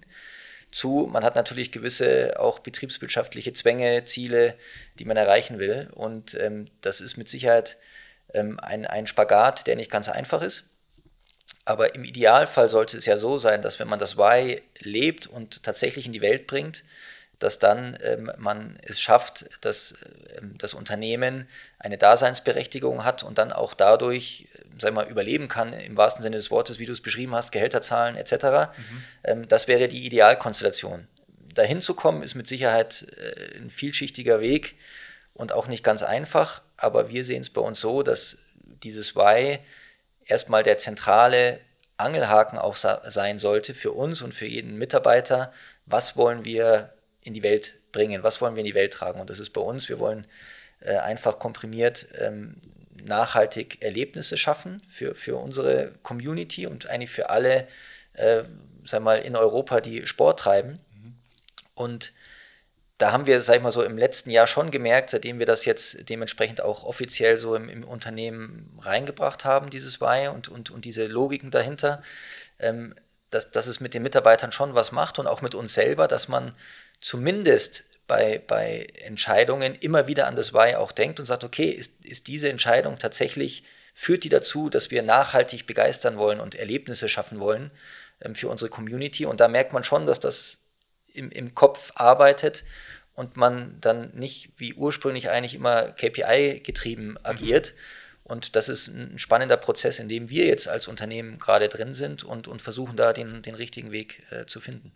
Zu, 0.73 1.09
man 1.11 1.25
hat 1.25 1.37
natürlich 1.37 1.73
gewisse 1.73 2.39
auch 2.39 2.59
betriebswirtschaftliche 2.59 3.53
Zwänge, 3.53 4.05
Ziele, 4.05 4.57
die 4.99 5.05
man 5.05 5.17
erreichen 5.17 5.59
will. 5.59 5.89
Und 5.95 6.35
ähm, 6.41 6.67
das 6.81 7.01
ist 7.01 7.17
mit 7.17 7.29
Sicherheit 7.29 7.79
ähm, 8.35 8.59
ein, 8.61 8.85
ein 8.85 9.07
Spagat, 9.07 9.67
der 9.69 9.77
nicht 9.77 9.91
ganz 9.91 10.09
einfach 10.09 10.43
ist. 10.43 10.71
Aber 11.65 11.95
im 11.95 12.05
Idealfall 12.05 12.69
sollte 12.69 12.99
es 12.99 13.07
ja 13.07 13.17
so 13.17 13.39
sein, 13.39 13.63
dass 13.63 13.79
wenn 13.79 13.89
man 13.89 13.99
das 13.99 14.19
Why 14.19 14.61
lebt 14.81 15.27
und 15.29 15.63
tatsächlich 15.63 16.07
in 16.07 16.13
die 16.13 16.21
Welt 16.21 16.47
bringt, 16.47 16.85
dass 17.45 17.59
dann 17.59 17.99
ähm, 18.03 18.33
man 18.39 18.79
es 18.83 19.01
schafft, 19.01 19.65
dass 19.65 19.95
ähm, 20.39 20.57
das 20.57 20.73
Unternehmen 20.73 21.47
eine 21.79 21.99
Daseinsberechtigung 21.99 23.05
hat 23.05 23.23
und 23.23 23.37
dann 23.37 23.53
auch 23.53 23.75
dadurch, 23.75 24.49
äh, 24.55 24.63
sag 24.79 24.95
mal, 24.95 25.07
überleben 25.07 25.49
kann, 25.49 25.75
im 25.75 25.95
wahrsten 25.95 26.23
Sinne 26.23 26.37
des 26.37 26.51
Wortes, 26.51 26.79
wie 26.79 26.87
du 26.87 26.93
es 26.93 27.03
beschrieben 27.03 27.35
hast, 27.35 27.53
Gehälter 27.53 27.83
zahlen 27.83 28.17
etc. 28.17 28.33
Mhm. 28.33 29.05
Ähm, 29.25 29.49
das 29.49 29.69
wäre 29.69 29.89
die 29.89 30.07
Idealkonstellation. 30.07 31.07
Dahin 31.53 31.83
zu 31.83 31.93
kommen, 31.93 32.23
ist 32.23 32.35
mit 32.35 32.49
Sicherheit 32.49 33.07
äh, 33.19 33.59
ein 33.59 33.71
vielschichtiger 33.71 34.41
Weg 34.41 34.77
und 35.35 35.53
auch 35.53 35.67
nicht 35.67 35.85
ganz 35.85 36.03
einfach, 36.03 36.63
aber 36.79 37.11
wir 37.11 37.27
sehen 37.27 37.43
es 37.43 37.51
bei 37.51 37.61
uns 37.61 37.79
so, 37.79 38.03
dass 38.03 38.39
dieses 38.83 39.17
Why 39.17 39.59
erstmal 40.25 40.63
der 40.63 40.79
zentrale 40.79 41.61
Angelhaken 41.99 42.59
auch 42.59 42.75
sein 42.77 43.39
sollte 43.39 43.75
für 43.75 43.93
uns 43.93 44.23
und 44.23 44.35
für 44.35 44.47
jeden 44.47 44.79
Mitarbeiter. 44.79 45.53
Was 45.85 46.17
wollen 46.17 46.45
wir 46.45 46.95
in 47.25 47.35
die 47.35 47.43
Welt 47.43 47.75
bringen? 47.91 48.23
Was 48.23 48.41
wollen 48.41 48.55
wir 48.55 48.61
in 48.61 48.67
die 48.67 48.75
Welt 48.75 48.93
tragen? 48.93 49.21
Und 49.21 49.29
das 49.31 49.41
ist 49.41 49.51
bei 49.51 49.61
uns, 49.61 49.89
wir 49.89 49.99
wollen 49.99 50.27
äh, 50.81 50.97
einfach 50.97 51.39
komprimiert 51.39 52.07
ähm, 52.19 52.57
nachhaltig 53.03 53.83
Erlebnisse 53.83 54.37
schaffen 54.37 54.83
für, 54.89 55.15
für 55.15 55.37
unsere 55.37 55.93
Community 56.03 56.67
und 56.67 56.89
eigentlich 56.89 57.11
für 57.11 57.31
alle, 57.31 57.67
äh, 58.15 58.45
sag 58.85 59.03
mal, 59.03 59.17
in 59.17 59.37
Europa, 59.37 59.81
die 59.81 60.07
Sport 60.07 60.41
treiben. 60.41 60.79
Mhm. 60.93 61.15
Und 61.75 62.13
da 62.99 63.13
haben 63.13 63.27
wir, 63.27 63.41
sag 63.41 63.57
ich 63.57 63.63
mal 63.63 63.73
so, 63.73 63.83
im 63.83 63.99
letzten 63.99 64.31
Jahr 64.31 64.47
schon 64.47 64.71
gemerkt, 64.71 65.11
seitdem 65.11 65.39
wir 65.39 65.47
das 65.47 65.65
jetzt 65.65 66.09
dementsprechend 66.09 66.61
auch 66.61 66.85
offiziell 66.85 67.39
so 67.39 67.57
im, 67.57 67.69
im 67.69 67.85
Unternehmen 67.85 68.79
reingebracht 68.81 69.45
haben, 69.45 69.71
dieses 69.71 70.01
Why 70.01 70.29
und, 70.29 70.49
und, 70.49 70.71
und 70.71 70.85
diese 70.85 71.07
Logiken 71.07 71.51
dahinter, 71.51 72.03
ähm, 72.61 72.95
dass, 73.31 73.51
dass 73.51 73.67
es 73.67 73.81
mit 73.81 73.95
den 73.95 74.03
Mitarbeitern 74.05 74.53
schon 74.53 74.75
was 74.75 74.93
macht 74.93 75.19
und 75.19 75.27
auch 75.27 75.43
mit 75.43 75.57
uns 75.57 75.75
selber, 75.75 76.07
dass 76.07 76.29
man 76.29 76.53
zumindest 77.05 77.85
bei, 78.07 78.43
bei 78.47 78.87
Entscheidungen 79.05 79.75
immer 79.75 80.07
wieder 80.07 80.27
an 80.27 80.37
das 80.37 80.55
Why 80.55 80.77
auch 80.77 80.91
denkt 80.91 81.21
und 81.21 81.27
sagt, 81.27 81.45
okay, 81.45 81.69
ist, 81.69 82.03
ist 82.05 82.29
diese 82.29 82.49
Entscheidung 82.49 82.99
tatsächlich, 82.99 83.65
führt 83.93 84.25
die 84.25 84.31
dazu, 84.31 84.71
dass 84.71 84.91
wir 84.91 85.03
nachhaltig 85.03 85.67
begeistern 85.67 86.17
wollen 86.17 86.41
und 86.41 86.55
Erlebnisse 86.55 87.11
schaffen 87.11 87.41
wollen 87.41 87.71
ähm, 88.23 88.35
für 88.35 88.49
unsere 88.49 88.71
Community. 88.71 89.27
Und 89.27 89.41
da 89.41 89.49
merkt 89.49 89.75
man 89.75 89.85
schon, 89.85 90.07
dass 90.07 90.19
das 90.19 90.61
im, 91.13 91.31
im 91.31 91.55
Kopf 91.55 91.93
arbeitet 91.95 92.65
und 93.15 93.37
man 93.37 93.79
dann 93.83 94.11
nicht 94.15 94.53
wie 94.57 94.73
ursprünglich 94.73 95.29
eigentlich 95.29 95.55
immer 95.55 95.93
KPI-getrieben 95.93 97.11
mhm. 97.11 97.19
agiert. 97.23 97.75
Mhm. 97.75 97.79
Und 98.25 98.57
das 98.57 98.71
ist 98.71 98.89
ein 98.89 99.19
spannender 99.19 99.59
Prozess, 99.59 99.99
in 99.99 100.09
dem 100.09 100.31
wir 100.31 100.47
jetzt 100.47 100.69
als 100.69 100.89
Unternehmen 100.89 101.39
gerade 101.39 101.69
drin 101.69 101.93
sind 101.93 102.25
und, 102.25 102.49
und 102.49 102.63
versuchen 102.63 102.97
da 102.97 103.13
den, 103.13 103.43
den 103.43 103.55
richtigen 103.55 103.93
Weg 103.93 104.23
äh, 104.31 104.47
zu 104.47 104.63
finden. 104.63 104.93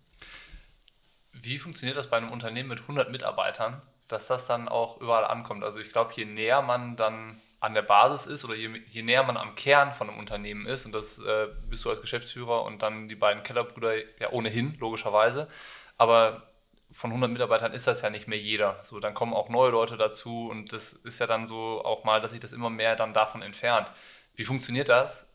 Wie 1.43 1.59
funktioniert 1.59 1.97
das 1.97 2.09
bei 2.09 2.17
einem 2.17 2.31
Unternehmen 2.31 2.69
mit 2.69 2.81
100 2.81 3.11
Mitarbeitern, 3.11 3.83
dass 4.09 4.27
das 4.27 4.47
dann 4.47 4.69
auch 4.69 5.01
überall 5.01 5.25
ankommt? 5.25 5.65
Also 5.65 5.79
ich 5.79 5.91
glaube, 5.91 6.13
je 6.15 6.25
näher 6.25 6.63
man 6.63 6.97
dann 6.97 7.41
an 7.61 7.75
der 7.75 7.83
Basis 7.83 8.27
ist 8.27 8.45
oder 8.45 8.55
je, 8.55 8.71
je 8.87 9.03
näher 9.03 9.25
man 9.25 9.37
am 9.37 9.55
Kern 9.55 9.93
von 9.93 10.09
einem 10.09 10.19
Unternehmen 10.19 10.67
ist, 10.67 10.87
und 10.87 10.93
das 10.93 11.19
äh, 11.19 11.49
bist 11.69 11.85
du 11.85 11.91
als 11.91 12.01
Geschäftsführer 12.01 12.63
und 12.63 12.83
dann 12.83 13.09
die 13.09 13.17
beiden 13.17 13.43
Kellerbrüder 13.43 13.97
ja 14.21 14.31
ohnehin, 14.31 14.77
logischerweise, 14.79 15.49
aber 15.97 16.49
von 16.91 17.11
100 17.11 17.31
Mitarbeitern 17.31 17.73
ist 17.73 17.87
das 17.87 18.01
ja 18.03 18.11
nicht 18.11 18.29
mehr 18.29 18.39
jeder. 18.39 18.81
So, 18.83 18.99
dann 18.99 19.15
kommen 19.15 19.35
auch 19.35 19.49
neue 19.49 19.71
Leute 19.71 19.97
dazu 19.97 20.49
und 20.49 20.73
das 20.73 20.93
ist 20.93 21.19
ja 21.19 21.27
dann 21.27 21.47
so 21.47 21.85
auch 21.85 22.05
mal, 22.05 22.21
dass 22.21 22.31
sich 22.31 22.41
das 22.41 22.53
immer 22.53 22.71
mehr 22.71 22.97
dann 22.97 23.13
davon 23.13 23.43
entfernt. 23.43 23.91
Wie 24.37 24.45
funktioniert 24.45 24.89
das, 24.89 25.27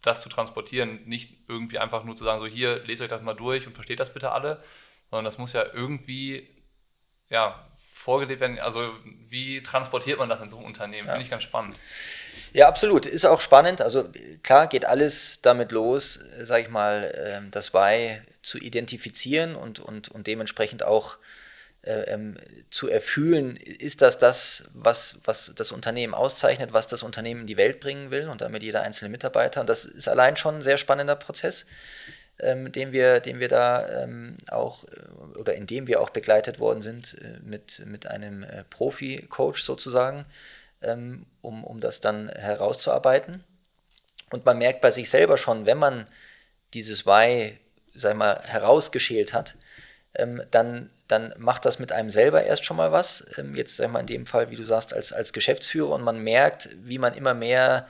das 0.00 0.22
zu 0.22 0.28
transportieren? 0.28 1.04
Nicht 1.04 1.36
irgendwie 1.48 1.78
einfach 1.78 2.04
nur 2.04 2.16
zu 2.16 2.24
sagen, 2.24 2.40
so 2.40 2.46
hier, 2.46 2.84
lest 2.84 3.02
euch 3.02 3.08
das 3.08 3.20
mal 3.20 3.34
durch 3.34 3.66
und 3.66 3.74
versteht 3.74 4.00
das 4.00 4.14
bitte 4.14 4.32
alle, 4.32 4.62
sondern 5.10 5.24
das 5.24 5.38
muss 5.38 5.52
ja 5.52 5.64
irgendwie, 5.72 6.48
ja, 7.28 7.64
vorgelebt 7.92 8.40
werden. 8.40 8.58
Also 8.58 8.92
wie 9.28 9.62
transportiert 9.62 10.18
man 10.18 10.28
das 10.28 10.40
in 10.40 10.50
so 10.50 10.56
einem 10.56 10.66
Unternehmen? 10.66 11.06
Ja. 11.06 11.12
Finde 11.12 11.24
ich 11.24 11.30
ganz 11.30 11.42
spannend. 11.42 11.76
Ja, 12.52 12.68
absolut. 12.68 13.06
Ist 13.06 13.26
auch 13.26 13.40
spannend. 13.40 13.82
Also 13.82 14.08
klar 14.42 14.68
geht 14.68 14.84
alles 14.84 15.42
damit 15.42 15.72
los, 15.72 16.20
sage 16.42 16.62
ich 16.62 16.70
mal, 16.70 17.12
ähm, 17.16 17.50
das 17.50 17.74
Why 17.74 18.20
zu 18.42 18.58
identifizieren 18.58 19.56
und, 19.56 19.80
und, 19.80 20.08
und 20.08 20.26
dementsprechend 20.26 20.84
auch 20.84 21.18
äh, 21.82 22.02
ähm, 22.12 22.36
zu 22.70 22.88
erfühlen, 22.88 23.56
ist 23.56 24.02
das 24.02 24.18
das, 24.18 24.64
was, 24.74 25.20
was 25.24 25.52
das 25.54 25.72
Unternehmen 25.72 26.14
auszeichnet, 26.14 26.72
was 26.72 26.88
das 26.88 27.02
Unternehmen 27.02 27.42
in 27.42 27.46
die 27.46 27.56
Welt 27.56 27.80
bringen 27.80 28.10
will 28.10 28.28
und 28.28 28.40
damit 28.40 28.62
jeder 28.62 28.82
einzelne 28.82 29.10
Mitarbeiter. 29.10 29.60
Und 29.60 29.68
das 29.68 29.84
ist 29.84 30.08
allein 30.08 30.36
schon 30.36 30.56
ein 30.56 30.62
sehr 30.62 30.76
spannender 30.76 31.16
Prozess, 31.16 31.66
ähm, 32.40 32.70
den, 32.72 32.92
wir, 32.92 33.20
den 33.20 33.40
wir 33.40 33.48
da 33.48 34.02
ähm, 34.02 34.36
auch 34.48 34.84
äh, 34.84 35.38
oder 35.38 35.54
in 35.54 35.66
dem 35.66 35.86
wir 35.86 36.00
auch 36.00 36.10
begleitet 36.10 36.60
worden 36.60 36.82
sind 36.82 37.16
äh, 37.20 37.40
mit, 37.42 37.82
mit 37.86 38.06
einem 38.06 38.42
äh, 38.42 38.64
Profi-Coach 38.70 39.62
sozusagen, 39.62 40.24
ähm, 40.82 41.26
um, 41.40 41.64
um 41.64 41.80
das 41.80 42.00
dann 42.00 42.28
herauszuarbeiten. 42.28 43.44
Und 44.30 44.44
man 44.44 44.58
merkt 44.58 44.80
bei 44.80 44.90
sich 44.90 45.10
selber 45.10 45.38
schon, 45.38 45.66
wenn 45.66 45.78
man 45.78 46.04
dieses 46.74 47.06
Why 47.06 47.58
sag 47.94 48.16
mal, 48.16 48.40
herausgeschält 48.44 49.32
hat, 49.34 49.56
ähm, 50.14 50.42
dann, 50.50 50.90
dann 51.08 51.34
macht 51.36 51.64
das 51.64 51.78
mit 51.78 51.92
einem 51.92 52.10
selber 52.10 52.44
erst 52.44 52.64
schon 52.64 52.76
mal 52.76 52.92
was. 52.92 53.26
Ähm, 53.36 53.54
jetzt 53.54 53.76
sag 53.76 53.90
mal 53.90 54.00
in 54.00 54.06
dem 54.06 54.26
Fall, 54.26 54.50
wie 54.50 54.56
du 54.56 54.64
sagst, 54.64 54.94
als, 54.94 55.12
als 55.12 55.32
Geschäftsführer 55.32 55.94
und 55.94 56.02
man 56.02 56.22
merkt, 56.22 56.70
wie 56.84 56.98
man 56.98 57.14
immer 57.14 57.34
mehr 57.34 57.88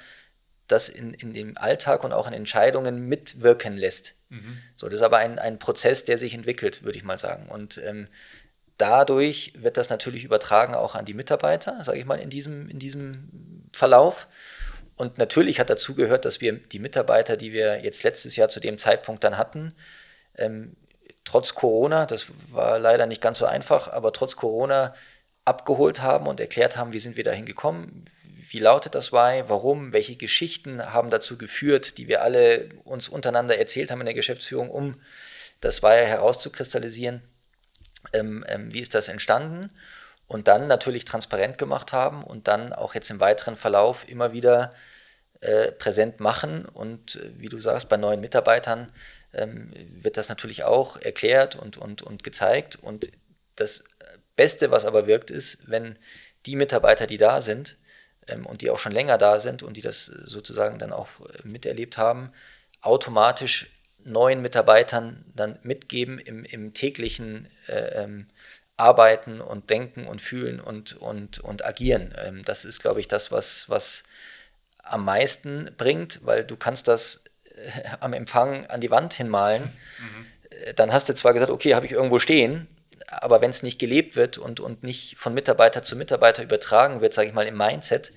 das 0.68 0.88
in, 0.88 1.14
in 1.14 1.32
dem 1.32 1.56
Alltag 1.56 2.04
und 2.04 2.12
auch 2.12 2.26
in 2.26 2.34
Entscheidungen 2.34 3.08
mitwirken 3.08 3.76
lässt. 3.76 4.14
Mhm. 4.28 4.58
So, 4.76 4.87
das 4.87 5.00
ist 5.00 5.02
aber 5.02 5.18
ein, 5.18 5.38
ein 5.38 5.58
Prozess, 5.58 6.04
der 6.04 6.18
sich 6.18 6.34
entwickelt, 6.34 6.82
würde 6.82 6.98
ich 6.98 7.04
mal 7.04 7.18
sagen. 7.18 7.48
Und 7.48 7.80
ähm, 7.84 8.06
dadurch 8.76 9.52
wird 9.56 9.76
das 9.76 9.90
natürlich 9.90 10.25
übertragen 10.25 10.75
auch 10.75 10.94
an 10.94 11.04
die 11.04 11.14
Mitarbeiter, 11.14 11.82
sage 11.84 11.98
ich 11.98 12.06
mal, 12.06 12.20
in 12.20 12.30
diesem, 12.30 12.68
in 12.68 12.78
diesem 12.78 13.68
Verlauf. 13.72 14.28
Und 14.96 15.18
natürlich 15.18 15.60
hat 15.60 15.70
dazu 15.70 15.94
gehört, 15.94 16.25
dass 16.25 16.40
wir 16.40 16.52
die 16.52 16.78
Mitarbeiter, 16.78 17.37
die 17.37 17.52
wir 17.52 17.82
jetzt 17.82 18.02
letztes 18.02 18.37
Jahr 18.37 18.48
zu 18.48 18.60
dem 18.60 18.78
Zeitpunkt 18.78 19.25
dann 19.25 19.38
hatten, 19.38 19.75
ähm, 20.37 20.76
trotz 21.25 21.54
Corona, 21.54 22.06
das 22.06 22.26
war 22.50 22.78
leider 22.78 23.06
nicht 23.06 23.20
ganz 23.20 23.38
so 23.38 23.46
einfach, 23.46 23.88
aber 23.88 24.12
trotz 24.12 24.37
Corona 24.37 24.94
abgeholt 25.44 26.02
haben 26.02 26.26
und 26.26 26.40
erklärt 26.40 26.76
haben, 26.76 26.92
wie 26.92 26.98
sind 26.98 27.16
wir 27.16 27.25
dahin 27.25 27.44
gekommen, 27.44 28.04
wie 28.50 28.59
lautet 28.59 28.95
das 28.95 29.12
Why, 29.12 29.45
warum, 29.49 29.93
welche 29.93 30.17
Geschichten 30.17 30.85
haben 30.93 31.11
dazu 31.11 31.38
geführt, 31.38 31.99
die 31.99 32.09
wir 32.09 32.23
alle 32.23 32.69
uns 32.85 33.09
untereinander 33.09 33.59
erzählt 33.59 33.90
haben 33.90 34.00
in 34.00 34.07
der 34.07 34.14
Geschäftsführung, 34.14 34.71
um 34.71 35.00
das 35.61 35.83
Why 35.83 36.07
herauszukristallisieren. 36.07 37.23
Ähm, 38.12 38.45
ähm, 38.49 38.73
wie 38.73 38.81
ist 38.81 38.95
das 38.95 39.09
entstanden? 39.09 39.71
und 40.28 40.47
dann 40.47 40.67
natürlich 40.67 41.05
transparent 41.05 41.59
gemacht 41.59 41.93
haben 41.93 42.23
und 42.23 42.47
dann 42.49 42.73
auch 42.73 42.95
jetzt 42.95 43.11
im 43.11 43.19
weiteren 43.19 43.57
Verlauf 43.57 44.09
immer 44.09 44.33
wieder 44.33 44.73
äh, 45.40 45.73
präsent 45.73 46.21
machen. 46.21 46.67
Und 46.67 47.17
äh, 47.17 47.33
wie 47.38 47.49
du 47.49 47.59
sagst, 47.59 47.88
bei 47.88 47.97
neuen 47.97 48.21
Mitarbeitern 48.21 48.93
ähm, 49.33 49.73
wird 50.02 50.19
das 50.19 50.28
natürlich 50.28 50.64
auch 50.64 50.99
erklärt 50.99 51.57
und, 51.57 51.78
und, 51.78 52.02
und 52.02 52.23
gezeigt. 52.23 52.76
Und 52.76 53.11
das 53.57 53.85
Beste, 54.37 54.71
was 54.71 54.85
aber 54.85 55.07
wirkt, 55.07 55.31
ist, 55.31 55.69
wenn 55.69 55.99
die 56.47 56.57
Mitarbeiter, 56.57 57.07
die 57.07 57.19
da 57.19 57.43
sind 57.43 57.76
und 58.44 58.62
die 58.62 58.70
auch 58.70 58.78
schon 58.78 58.92
länger 58.92 59.18
da 59.18 59.40
sind 59.40 59.62
und 59.62 59.76
die 59.76 59.80
das 59.80 60.06
sozusagen 60.06 60.78
dann 60.78 60.92
auch 60.92 61.08
äh, 61.20 61.47
miterlebt 61.47 61.99
haben, 61.99 62.32
automatisch 62.80 63.66
neuen 64.04 64.40
Mitarbeitern 64.42 65.25
dann 65.35 65.58
mitgeben 65.62 66.18
im, 66.18 66.44
im 66.44 66.73
täglichen 66.73 67.49
äh, 67.66 68.04
ähm, 68.04 68.26
arbeiten 68.76 69.40
und 69.40 69.70
denken 69.70 70.06
und 70.06 70.20
fühlen 70.20 70.61
und, 70.61 70.94
und, 70.94 71.40
und 71.40 71.64
agieren. 71.64 72.14
Ähm, 72.16 72.44
das 72.44 72.64
ist, 72.64 72.80
glaube 72.80 73.00
ich, 73.00 73.08
das, 73.08 73.32
was, 73.32 73.68
was 73.68 74.04
am 74.82 75.04
meisten 75.04 75.70
bringt, 75.76 76.20
weil 76.25 76.44
du 76.44 76.56
kannst 76.56 76.88
das 76.88 77.25
äh, 77.44 77.82
am 78.00 78.12
Empfang 78.12 78.66
an 78.66 78.80
die 78.80 78.90
Wand 78.90 79.14
hinmalen. 79.14 79.64
Mhm. 79.64 80.26
Äh, 80.50 80.75
dann 80.75 80.92
hast 80.92 81.08
du 81.08 81.14
zwar 81.14 81.35
gesagt, 81.35 81.50
okay, 81.50 81.75
habe 81.75 81.87
ich 81.87 81.92
irgendwo 81.92 82.18
stehen, 82.18 82.68
aber 83.10 83.40
wenn 83.40 83.50
es 83.50 83.62
nicht 83.62 83.78
gelebt 83.78 84.16
wird 84.16 84.38
und, 84.38 84.60
und 84.60 84.82
nicht 84.82 85.18
von 85.18 85.34
Mitarbeiter 85.34 85.82
zu 85.82 85.96
Mitarbeiter 85.96 86.42
übertragen 86.42 87.00
wird, 87.00 87.14
sage 87.14 87.28
ich 87.28 87.34
mal, 87.34 87.46
im 87.46 87.56
Mindset, 87.56 88.12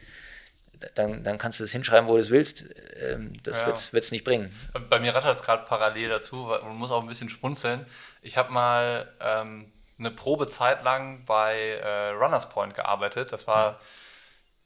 dann, 0.95 1.23
dann 1.23 1.37
kannst 1.37 1.59
du 1.59 1.63
es 1.63 1.71
hinschreiben, 1.71 2.07
wo 2.07 2.13
du 2.13 2.19
es 2.19 2.31
willst. 2.31 2.65
Ähm, 2.99 3.33
das 3.43 3.61
ja. 3.61 3.67
wird 3.67 3.77
es 3.77 4.11
nicht 4.11 4.23
bringen. 4.23 4.53
Bei 4.89 4.99
mir 4.99 5.13
rattert 5.13 5.35
es 5.37 5.43
gerade 5.43 5.63
parallel 5.63 6.09
dazu, 6.09 6.51
man 6.63 6.75
muss 6.75 6.91
auch 6.91 7.01
ein 7.01 7.07
bisschen 7.07 7.29
spunzeln. 7.29 7.85
Ich 8.21 8.37
habe 8.37 8.51
mal 8.51 9.11
ähm, 9.19 9.71
eine 9.99 10.11
Probezeit 10.11 10.83
lang 10.83 11.23
bei 11.25 11.79
äh, 11.81 12.09
Runners 12.09 12.49
Point 12.49 12.73
gearbeitet. 12.73 13.31
Das 13.31 13.47
war 13.47 13.79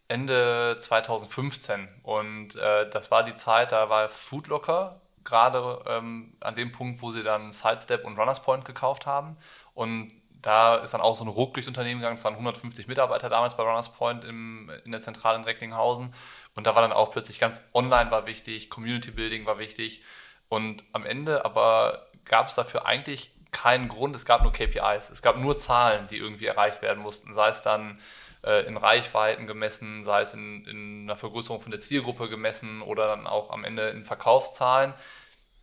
Ende 0.08 0.78
2015 0.80 1.88
und 2.04 2.56
äh, 2.56 2.90
das 2.90 3.12
war 3.12 3.24
die 3.24 3.36
Zeit, 3.36 3.72
da 3.72 3.90
war 3.90 4.08
Foodlocker 4.10 5.02
gerade 5.24 5.82
ähm, 5.88 6.38
an 6.40 6.56
dem 6.56 6.72
Punkt, 6.72 7.02
wo 7.02 7.12
sie 7.12 7.24
dann 7.24 7.52
Sidestep 7.52 8.06
und 8.06 8.18
Runners 8.18 8.42
Point 8.42 8.64
gekauft 8.64 9.08
haben 9.08 9.38
und 9.76 10.12
da 10.42 10.76
ist 10.76 10.94
dann 10.94 11.02
auch 11.02 11.18
so 11.18 11.24
ein 11.24 11.28
Ruck 11.28 11.56
durchs 11.56 11.68
Unternehmen 11.68 12.02
gegangen. 12.02 12.18
Es 12.18 12.24
waren 12.24 12.34
150 12.34 12.88
Mitarbeiter 12.88 13.30
damals 13.30 13.58
bei 13.58 13.64
Runners 13.64 13.92
Point 13.92 14.24
im, 14.24 14.72
in 14.86 14.92
der 14.92 15.02
Zentrale 15.02 15.38
in 15.38 15.44
Recklinghausen. 15.44 16.14
Und 16.56 16.68
da 16.68 16.76
war 16.76 16.84
dann 16.84 16.94
auch 16.94 17.12
plötzlich 17.12 17.40
ganz 17.40 17.62
online 17.74 18.12
war 18.12 18.28
wichtig, 18.28 18.70
Community 18.70 19.12
Building 19.12 19.46
war 19.46 19.58
wichtig. 19.58 20.04
Und 20.48 20.84
am 20.94 21.06
Ende 21.06 21.46
aber 21.46 22.08
gab 22.26 22.48
es 22.48 22.56
dafür 22.56 22.86
eigentlich 22.86 23.32
keinen 23.52 23.88
Grund. 23.88 24.16
Es 24.16 24.26
gab 24.26 24.44
nur 24.44 24.52
KPIs. 24.52 25.10
Es 25.10 25.24
gab 25.24 25.38
nur 25.38 25.58
Zahlen, 25.58 26.08
die 26.08 26.18
irgendwie 26.18 26.46
erreicht 26.46 26.84
werden 26.84 27.02
mussten. 27.02 27.34
Sei 27.34 27.50
es 27.50 27.64
dann 27.64 28.00
äh, 28.44 28.68
in 28.68 28.78
Reichweiten 28.78 29.48
gemessen, 29.48 30.04
sei 30.04 30.22
es 30.22 30.36
in, 30.36 30.66
in 30.66 31.04
einer 31.04 31.16
Vergrößerung 31.16 31.60
von 31.60 31.72
der 31.72 31.80
Zielgruppe 31.80 32.30
gemessen 32.30 32.84
oder 32.84 33.08
dann 33.08 33.26
auch 33.26 33.50
am 33.50 33.64
Ende 33.64 33.90
in 33.90 34.06
Verkaufszahlen. 34.06 34.94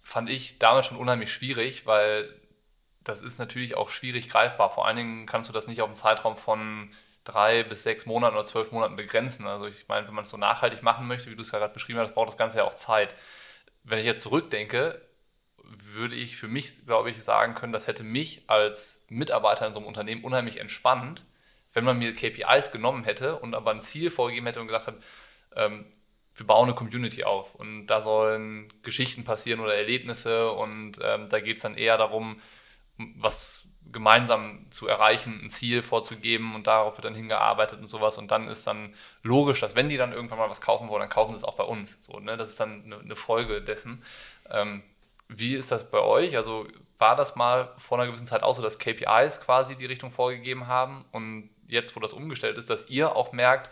Fand 0.02 0.28
ich 0.28 0.58
damals 0.58 0.86
schon 0.86 0.98
unheimlich 0.98 1.32
schwierig, 1.32 1.86
weil 1.86 2.28
das 3.04 3.20
ist 3.22 3.38
natürlich 3.38 3.76
auch 3.76 3.88
schwierig 3.88 4.28
greifbar. 4.28 4.70
Vor 4.70 4.86
allen 4.86 4.96
Dingen 4.96 5.26
kannst 5.26 5.48
du 5.48 5.52
das 5.52 5.66
nicht 5.66 5.80
auf 5.80 5.88
einen 5.88 5.96
Zeitraum 5.96 6.36
von 6.36 6.90
drei 7.24 7.62
bis 7.62 7.82
sechs 7.82 8.06
Monaten 8.06 8.34
oder 8.36 8.44
zwölf 8.44 8.72
Monaten 8.72 8.96
begrenzen. 8.96 9.46
Also 9.46 9.66
ich 9.66 9.86
meine, 9.88 10.06
wenn 10.06 10.14
man 10.14 10.24
es 10.24 10.30
so 10.30 10.36
nachhaltig 10.36 10.82
machen 10.82 11.06
möchte, 11.06 11.30
wie 11.30 11.36
du 11.36 11.42
es 11.42 11.52
ja 11.52 11.58
gerade 11.58 11.74
beschrieben 11.74 11.98
hast, 12.00 12.14
braucht 12.14 12.28
das 12.28 12.36
Ganze 12.36 12.58
ja 12.58 12.64
auch 12.64 12.74
Zeit. 12.74 13.14
Wenn 13.84 13.98
ich 13.98 14.04
jetzt 14.04 14.22
zurückdenke, 14.22 15.00
würde 15.64 16.16
ich 16.16 16.36
für 16.36 16.48
mich, 16.48 16.84
glaube 16.86 17.10
ich, 17.10 17.22
sagen 17.22 17.54
können, 17.54 17.72
das 17.72 17.86
hätte 17.86 18.02
mich 18.04 18.44
als 18.48 19.00
Mitarbeiter 19.08 19.66
in 19.66 19.72
so 19.72 19.78
einem 19.78 19.88
Unternehmen 19.88 20.24
unheimlich 20.24 20.58
entspannt, 20.58 21.24
wenn 21.72 21.84
man 21.84 21.98
mir 21.98 22.14
KPIs 22.14 22.72
genommen 22.72 23.04
hätte 23.04 23.38
und 23.38 23.54
aber 23.54 23.70
ein 23.70 23.80
Ziel 23.80 24.10
vorgegeben 24.10 24.46
hätte 24.46 24.60
und 24.60 24.66
gesagt 24.66 24.88
hat, 24.88 24.96
ähm, 25.56 25.86
wir 26.34 26.46
bauen 26.46 26.68
eine 26.68 26.74
Community 26.74 27.24
auf 27.24 27.54
und 27.54 27.86
da 27.86 28.00
sollen 28.00 28.72
Geschichten 28.82 29.24
passieren 29.24 29.60
oder 29.60 29.74
Erlebnisse 29.74 30.50
und 30.50 30.98
ähm, 31.02 31.28
da 31.28 31.40
geht 31.40 31.56
es 31.56 31.62
dann 31.62 31.76
eher 31.76 31.98
darum, 31.98 32.40
was 32.98 33.68
gemeinsam 33.90 34.66
zu 34.70 34.88
erreichen, 34.88 35.40
ein 35.42 35.50
Ziel 35.50 35.82
vorzugeben 35.82 36.54
und 36.54 36.66
darauf 36.66 36.96
wird 36.96 37.04
dann 37.04 37.14
hingearbeitet 37.14 37.80
und 37.80 37.88
sowas. 37.88 38.16
Und 38.16 38.30
dann 38.30 38.48
ist 38.48 38.66
dann 38.66 38.94
logisch, 39.22 39.60
dass 39.60 39.76
wenn 39.76 39.88
die 39.88 39.96
dann 39.96 40.12
irgendwann 40.12 40.38
mal 40.38 40.50
was 40.50 40.60
kaufen 40.60 40.88
wollen, 40.88 41.00
dann 41.00 41.10
kaufen 41.10 41.32
sie 41.32 41.38
es 41.38 41.44
auch 41.44 41.56
bei 41.56 41.64
uns. 41.64 41.98
So, 42.02 42.18
ne? 42.18 42.36
Das 42.36 42.48
ist 42.48 42.58
dann 42.58 42.84
eine, 42.84 42.98
eine 42.98 43.16
Folge 43.16 43.62
dessen. 43.62 44.02
Ähm, 44.50 44.82
wie 45.28 45.54
ist 45.54 45.70
das 45.70 45.90
bei 45.90 46.00
euch? 46.00 46.36
Also 46.36 46.66
war 46.98 47.16
das 47.16 47.36
mal 47.36 47.72
vor 47.76 47.98
einer 47.98 48.06
gewissen 48.06 48.26
Zeit 48.26 48.42
auch 48.42 48.54
so, 48.54 48.62
dass 48.62 48.78
KPIs 48.78 49.40
quasi 49.40 49.76
die 49.76 49.86
Richtung 49.86 50.10
vorgegeben 50.10 50.66
haben 50.66 51.04
und 51.10 51.50
jetzt, 51.66 51.96
wo 51.96 52.00
das 52.00 52.12
umgestellt 52.12 52.58
ist, 52.58 52.70
dass 52.70 52.88
ihr 52.90 53.16
auch 53.16 53.32
merkt, 53.32 53.70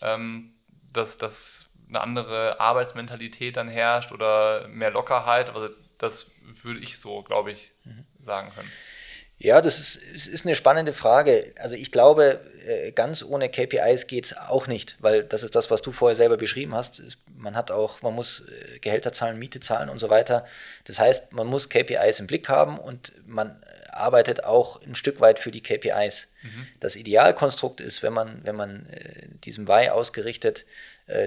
ähm, 0.00 0.54
dass, 0.92 1.18
dass 1.18 1.66
eine 1.88 2.00
andere 2.00 2.60
Arbeitsmentalität 2.60 3.56
dann 3.56 3.68
herrscht 3.68 4.12
oder 4.12 4.68
mehr 4.68 4.90
Lockerheit? 4.90 5.54
Also 5.54 5.68
das 5.98 6.30
würde 6.62 6.80
ich 6.80 6.98
so, 6.98 7.22
glaube 7.22 7.52
ich, 7.52 7.72
sagen 8.22 8.50
können. 8.54 8.70
Ja, 9.42 9.62
das 9.62 9.78
ist, 9.78 10.02
es 10.14 10.28
ist 10.28 10.44
eine 10.44 10.54
spannende 10.54 10.92
Frage. 10.92 11.54
Also 11.58 11.74
ich 11.74 11.90
glaube, 11.90 12.40
äh, 12.66 12.92
ganz 12.92 13.22
ohne 13.22 13.48
KPIs 13.48 14.06
geht 14.06 14.26
es 14.26 14.36
auch 14.36 14.66
nicht, 14.66 14.98
weil 15.00 15.24
das 15.24 15.42
ist 15.42 15.54
das, 15.54 15.70
was 15.70 15.80
du 15.80 15.92
vorher 15.92 16.14
selber 16.14 16.36
beschrieben 16.36 16.74
hast. 16.74 17.02
Man 17.34 17.56
hat 17.56 17.70
auch, 17.70 18.02
man 18.02 18.14
muss 18.14 18.40
äh, 18.40 18.78
Gehälter 18.80 19.14
zahlen, 19.14 19.38
Miete 19.38 19.58
zahlen 19.60 19.88
und 19.88 19.98
so 19.98 20.10
weiter. 20.10 20.44
Das 20.84 21.00
heißt, 21.00 21.32
man 21.32 21.46
muss 21.46 21.70
KPIs 21.70 22.20
im 22.20 22.26
Blick 22.26 22.50
haben 22.50 22.78
und 22.78 23.14
man 23.26 23.58
arbeitet 23.90 24.44
auch 24.44 24.82
ein 24.82 24.94
Stück 24.94 25.20
weit 25.20 25.38
für 25.38 25.50
die 25.50 25.62
KPIs. 25.62 26.28
Mhm. 26.42 26.66
Das 26.78 26.96
Idealkonstrukt 26.96 27.80
ist, 27.80 28.02
wenn 28.02 28.12
man, 28.12 28.42
wenn 28.44 28.56
man 28.56 28.86
äh, 28.90 29.26
diesem 29.44 29.66
Why 29.66 29.88
ausgerichtet 29.88 30.66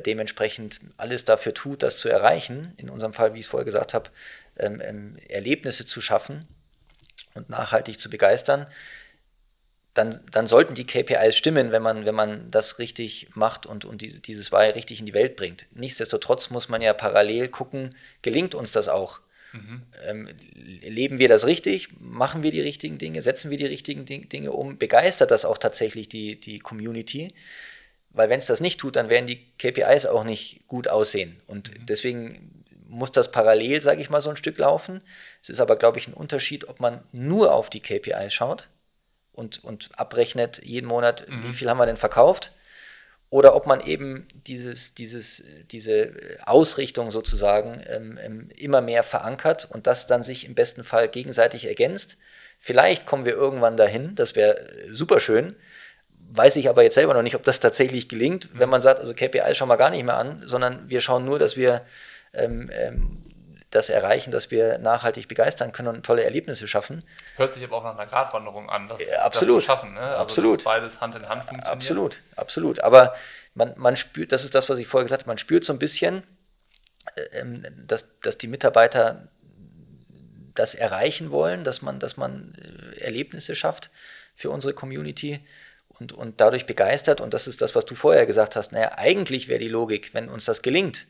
dementsprechend 0.05 0.79
alles 0.95 1.25
dafür 1.25 1.53
tut, 1.53 1.83
das 1.83 1.97
zu 1.97 2.07
erreichen, 2.07 2.73
in 2.77 2.89
unserem 2.89 3.11
Fall, 3.11 3.33
wie 3.33 3.39
ich 3.39 3.47
es 3.47 3.49
vorher 3.49 3.65
gesagt 3.65 3.93
habe, 3.93 4.09
ähm, 4.57 4.81
ähm, 4.83 5.17
Erlebnisse 5.29 5.85
zu 5.85 6.01
schaffen, 6.01 6.47
und 7.33 7.49
nachhaltig 7.49 7.99
zu 7.99 8.09
begeistern, 8.09 8.67
dann, 9.93 10.19
dann 10.31 10.47
sollten 10.47 10.73
die 10.73 10.87
KPIs 10.87 11.35
stimmen, 11.35 11.71
wenn 11.71 11.83
man, 11.83 12.05
wenn 12.05 12.15
man 12.15 12.49
das 12.49 12.79
richtig 12.79 13.27
macht 13.35 13.67
und, 13.67 13.85
und 13.85 14.01
die, 14.01 14.21
dieses 14.21 14.51
Why 14.51 14.71
richtig 14.71 14.99
in 14.99 15.05
die 15.05 15.13
Welt 15.13 15.35
bringt. 15.35 15.67
Nichtsdestotrotz 15.75 16.49
muss 16.49 16.67
man 16.67 16.81
ja 16.81 16.93
parallel 16.93 17.49
gucken, 17.49 17.95
gelingt 18.23 18.55
uns 18.55 18.71
das 18.71 18.89
auch? 18.89 19.19
Mhm. 19.51 19.83
Ähm, 20.07 20.29
leben 20.53 21.19
wir 21.19 21.29
das 21.29 21.45
richtig? 21.45 21.89
Machen 21.99 22.41
wir 22.41 22.49
die 22.49 22.61
richtigen 22.61 22.97
Dinge? 22.97 23.21
Setzen 23.21 23.51
wir 23.51 23.57
die 23.57 23.67
richtigen 23.67 24.05
Dinge 24.05 24.51
um? 24.51 24.79
Begeistert 24.79 25.29
das 25.29 25.45
auch 25.45 25.59
tatsächlich 25.59 26.09
die, 26.09 26.39
die 26.39 26.57
Community? 26.57 27.35
Weil 28.09 28.29
wenn 28.31 28.39
es 28.39 28.47
das 28.47 28.61
nicht 28.61 28.79
tut, 28.79 28.95
dann 28.95 29.11
werden 29.11 29.27
die 29.27 29.45
KPIs 29.59 30.07
auch 30.07 30.23
nicht 30.23 30.65
gut 30.65 30.87
aussehen. 30.87 31.39
Und 31.45 31.69
mhm. 31.69 31.85
deswegen 31.85 32.62
muss 32.93 33.11
das 33.11 33.31
parallel, 33.31 33.81
sage 33.81 34.01
ich 34.01 34.09
mal, 34.09 34.21
so 34.21 34.29
ein 34.29 34.35
Stück 34.37 34.57
laufen. 34.57 35.01
Es 35.41 35.49
ist 35.49 35.59
aber, 35.59 35.75
glaube 35.75 35.97
ich, 35.97 36.07
ein 36.07 36.13
Unterschied, 36.13 36.69
ob 36.69 36.79
man 36.79 37.03
nur 37.11 37.53
auf 37.53 37.69
die 37.69 37.81
KPIs 37.81 38.33
schaut 38.33 38.69
und, 39.33 39.63
und 39.63 39.89
abrechnet 39.97 40.61
jeden 40.63 40.87
Monat, 40.87 41.27
mhm. 41.27 41.43
wie 41.43 41.53
viel 41.53 41.69
haben 41.69 41.77
wir 41.77 41.85
denn 41.85 41.97
verkauft, 41.97 42.53
oder 43.29 43.55
ob 43.55 43.65
man 43.65 43.81
eben 43.81 44.27
dieses, 44.45 44.93
dieses, 44.93 45.43
diese 45.71 46.13
Ausrichtung 46.45 47.09
sozusagen 47.09 47.81
ähm, 47.87 48.19
ähm, 48.23 48.49
immer 48.55 48.79
mehr 48.79 49.01
verankert 49.01 49.67
und 49.71 49.87
das 49.87 50.05
dann 50.05 50.21
sich 50.21 50.45
im 50.45 50.53
besten 50.53 50.83
Fall 50.83 51.07
gegenseitig 51.07 51.65
ergänzt. 51.65 52.17
Vielleicht 52.59 53.07
kommen 53.07 53.25
wir 53.25 53.33
irgendwann 53.33 53.75
dahin, 53.75 54.13
das 54.13 54.35
wäre 54.35 54.69
super 54.91 55.19
schön. 55.19 55.55
Weiß 56.29 56.55
ich 56.57 56.69
aber 56.69 56.83
jetzt 56.83 56.93
selber 56.93 57.15
noch 57.15 57.23
nicht, 57.23 57.35
ob 57.35 57.43
das 57.43 57.59
tatsächlich 57.59 58.07
gelingt, 58.07 58.49
wenn 58.53 58.69
man 58.69 58.81
sagt, 58.81 58.99
also 58.99 59.15
KPIs 59.15 59.57
schauen 59.57 59.67
wir 59.67 59.77
gar 59.77 59.89
nicht 59.89 60.03
mehr 60.03 60.17
an, 60.17 60.43
sondern 60.45 60.87
wir 60.87 61.01
schauen 61.01 61.25
nur, 61.25 61.39
dass 61.39 61.57
wir 61.57 61.81
ähm, 62.33 62.69
ähm, 62.73 63.23
das 63.73 63.89
erreichen, 63.89 64.31
dass 64.31 64.51
wir 64.51 64.77
nachhaltig 64.77 65.27
begeistern 65.27 65.71
können 65.71 65.87
und 65.87 66.05
tolle 66.05 66.23
Erlebnisse 66.23 66.67
schaffen. 66.67 67.03
Hört 67.37 67.53
sich 67.53 67.63
aber 67.63 67.77
auch 67.77 67.83
nach 67.83 67.97
einer 67.97 68.05
Gratwanderung 68.05 68.69
an, 68.69 68.87
das, 68.87 68.99
ja, 68.99 69.21
absolut. 69.23 69.57
das 69.57 69.63
zu 69.63 69.67
schaffen. 69.67 69.93
Ne? 69.93 70.01
Also 70.01 70.17
absolut. 70.17 70.63
beides 70.63 71.01
Hand 71.01 71.15
in 71.15 71.27
Hand 71.27 71.43
funktioniert. 71.43 71.71
Absolut, 71.75 72.21
absolut. 72.35 72.79
Aber 72.81 73.15
man, 73.55 73.73
man 73.77 73.95
spürt, 73.95 74.31
das 74.31 74.43
ist 74.43 74.55
das, 74.55 74.69
was 74.69 74.79
ich 74.79 74.87
vorher 74.87 75.05
gesagt 75.05 75.23
habe, 75.23 75.29
man 75.29 75.37
spürt 75.37 75.65
so 75.65 75.73
ein 75.73 75.79
bisschen, 75.79 76.23
äh, 77.15 77.39
ähm, 77.39 77.63
dass, 77.87 78.19
dass 78.21 78.37
die 78.37 78.47
Mitarbeiter 78.47 79.27
das 80.55 80.75
erreichen 80.75 81.31
wollen, 81.31 81.63
dass 81.63 81.81
man, 81.81 81.99
dass 81.99 82.17
man 82.17 82.53
äh, 82.55 83.01
Erlebnisse 83.01 83.55
schafft 83.55 83.89
für 84.35 84.49
unsere 84.49 84.73
Community 84.73 85.39
und, 85.99 86.13
und 86.13 86.41
dadurch 86.41 86.65
begeistert. 86.65 87.21
Und 87.21 87.33
das 87.33 87.47
ist 87.47 87.61
das, 87.61 87.75
was 87.75 87.85
du 87.85 87.95
vorher 87.95 88.25
gesagt 88.25 88.55
hast. 88.55 88.71
Naja, 88.71 88.91
eigentlich 88.97 89.47
wäre 89.47 89.59
die 89.59 89.67
Logik, 89.67 90.13
wenn 90.13 90.29
uns 90.29 90.45
das 90.45 90.61
gelingt, 90.61 91.07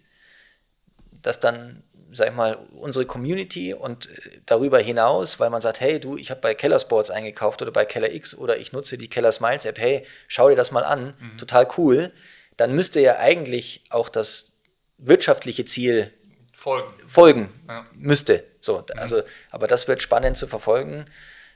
dass 1.24 1.40
dann, 1.40 1.82
sag 2.12 2.30
ich 2.30 2.36
mal, 2.36 2.60
unsere 2.80 3.06
Community 3.06 3.74
und 3.74 4.10
äh, 4.10 4.42
darüber 4.46 4.80
hinaus, 4.80 5.40
weil 5.40 5.50
man 5.50 5.62
sagt, 5.62 5.82
hey, 5.82 6.00
du, 6.00 6.18
ich 6.18 6.30
habe 6.30 6.42
bei 6.42 6.54
Keller 6.54 6.80
Sports 6.80 7.10
eingekauft 7.10 7.62
oder 7.62 7.72
bei 7.72 7.86
Keller 7.86 8.14
X 8.14 8.36
oder 8.36 8.58
ich 8.58 8.72
nutze 8.72 8.98
die 9.00 9.10
Keller 9.10 9.32
Smiles 9.32 9.66
App, 9.66 9.80
hey, 9.80 10.06
schau 10.28 10.50
dir 10.50 10.56
das 10.56 10.72
mal 10.72 10.84
an, 10.84 11.16
mhm. 11.20 11.38
total 11.40 11.68
cool, 11.78 12.12
dann 12.58 12.76
müsste 12.76 13.02
ja 13.02 13.18
eigentlich 13.18 13.84
auch 13.90 14.10
das 14.10 14.54
wirtschaftliche 15.00 15.66
Ziel 15.66 16.14
folgen, 16.54 16.94
folgen 17.06 17.62
ja. 17.68 17.86
müsste. 17.96 18.44
So, 18.62 18.78
mhm. 18.78 19.00
also, 19.00 19.24
aber 19.50 19.68
das 19.68 19.88
wird 19.88 20.02
spannend 20.02 20.38
zu 20.38 20.48
verfolgen 20.48 21.06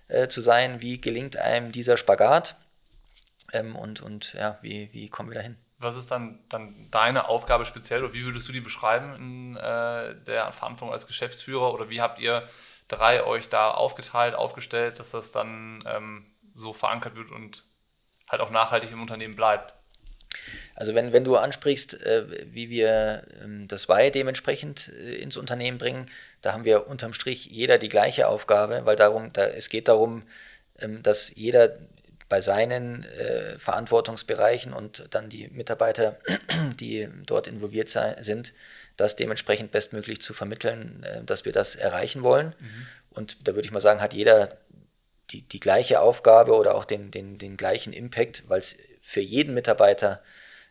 äh, 0.08 0.28
zu 0.28 0.42
sein, 0.42 0.82
wie 0.82 1.00
gelingt 1.00 1.38
einem 1.38 1.72
dieser 1.72 1.98
Spagat 1.98 2.56
ähm, 3.54 3.76
und, 3.76 4.02
und 4.02 4.34
ja, 4.34 4.58
wie, 4.62 4.90
wie 4.94 5.10
kommen 5.10 5.30
wir 5.30 5.36
dahin? 5.36 5.58
Was 5.80 5.96
ist 5.96 6.10
dann, 6.10 6.40
dann 6.50 6.90
deine 6.90 7.28
Aufgabe 7.28 7.66
speziell 7.66 8.04
oder 8.04 8.14
wie 8.14 8.26
würdest 8.26 8.48
du 8.48 8.52
die 8.52 8.62
beschreiben 8.62 9.16
in 9.16 9.56
äh, 9.56 10.16
der 10.24 10.52
Verantwortung 10.52 10.92
als 10.92 11.06
Geschäftsführer 11.06 11.74
oder 11.74 11.90
wie 11.90 12.02
habt 12.02 12.20
ihr 12.20 12.48
drei 12.88 13.24
euch 13.24 13.50
da 13.50 13.72
aufgeteilt, 13.72 14.34
aufgestellt, 14.34 15.00
dass 15.00 15.12
das 15.12 15.32
dann 15.32 15.84
ähm, 15.88 16.26
so 16.54 16.74
verankert 16.74 17.16
wird 17.16 17.32
und 17.32 17.64
halt 18.30 18.42
auch 18.42 18.50
nachhaltig 18.50 18.92
im 18.92 19.02
Unternehmen 19.02 19.36
bleibt? 19.36 19.74
Also 20.76 20.94
wenn, 20.94 21.14
wenn 21.14 21.24
du 21.24 21.36
ansprichst, 21.36 22.02
äh, 22.06 22.54
wie 22.54 22.70
wir 22.70 23.24
ähm, 23.44 23.68
das 23.68 23.90
Why 23.90 24.12
dementsprechend 24.12 24.90
äh, 24.90 25.16
ins 25.16 25.38
Unternehmen 25.38 25.78
bringen, 25.78 26.10
da 26.42 26.54
haben 26.54 26.66
wir 26.66 26.88
unterm 26.88 27.14
Strich 27.14 27.48
jeder 27.48 27.78
die 27.78 27.90
gleiche 27.90 28.28
Aufgabe, 28.28 28.82
weil 28.86 28.96
darum, 28.96 29.34
da, 29.34 29.46
es 29.46 29.70
geht 29.70 29.88
darum, 29.88 30.24
ähm, 30.80 31.02
dass 31.04 31.36
jeder 31.36 31.78
bei 32.30 32.42
seinen 32.42 33.04
äh, 33.04 33.58
Verantwortungsbereichen 33.58 34.74
und 34.74 35.08
dann 35.12 35.30
die 35.30 35.48
Mitarbeiter, 35.50 36.18
die 36.80 37.08
dort 37.26 37.48
involviert 37.48 37.90
sei, 37.90 38.16
sind, 38.22 38.54
das 38.98 39.16
dementsprechend 39.16 39.72
bestmöglich 39.72 40.22
zu 40.22 40.34
vermitteln, 40.34 41.04
äh, 41.04 41.24
dass 41.24 41.46
wir 41.46 41.52
das 41.52 41.76
erreichen 41.76 42.24
wollen. 42.24 42.54
Mhm. 42.60 42.88
Und 43.12 43.48
da 43.48 43.56
würde 43.56 43.66
ich 43.66 43.72
mal 43.72 43.80
sagen, 43.80 44.02
hat 44.02 44.14
jeder 44.14 44.58
die, 45.32 45.42
die 45.42 45.60
gleiche 45.60 46.00
Aufgabe 46.00 46.56
oder 46.56 46.76
auch 46.76 46.86
den, 46.86 47.12
den, 47.12 47.38
den 47.38 47.58
gleichen 47.58 47.94
Impact, 47.94 48.44
weil 48.48 48.60
es 48.60 48.78
für 49.02 49.22
jeden 49.22 49.54
Mitarbeiter 49.54 50.22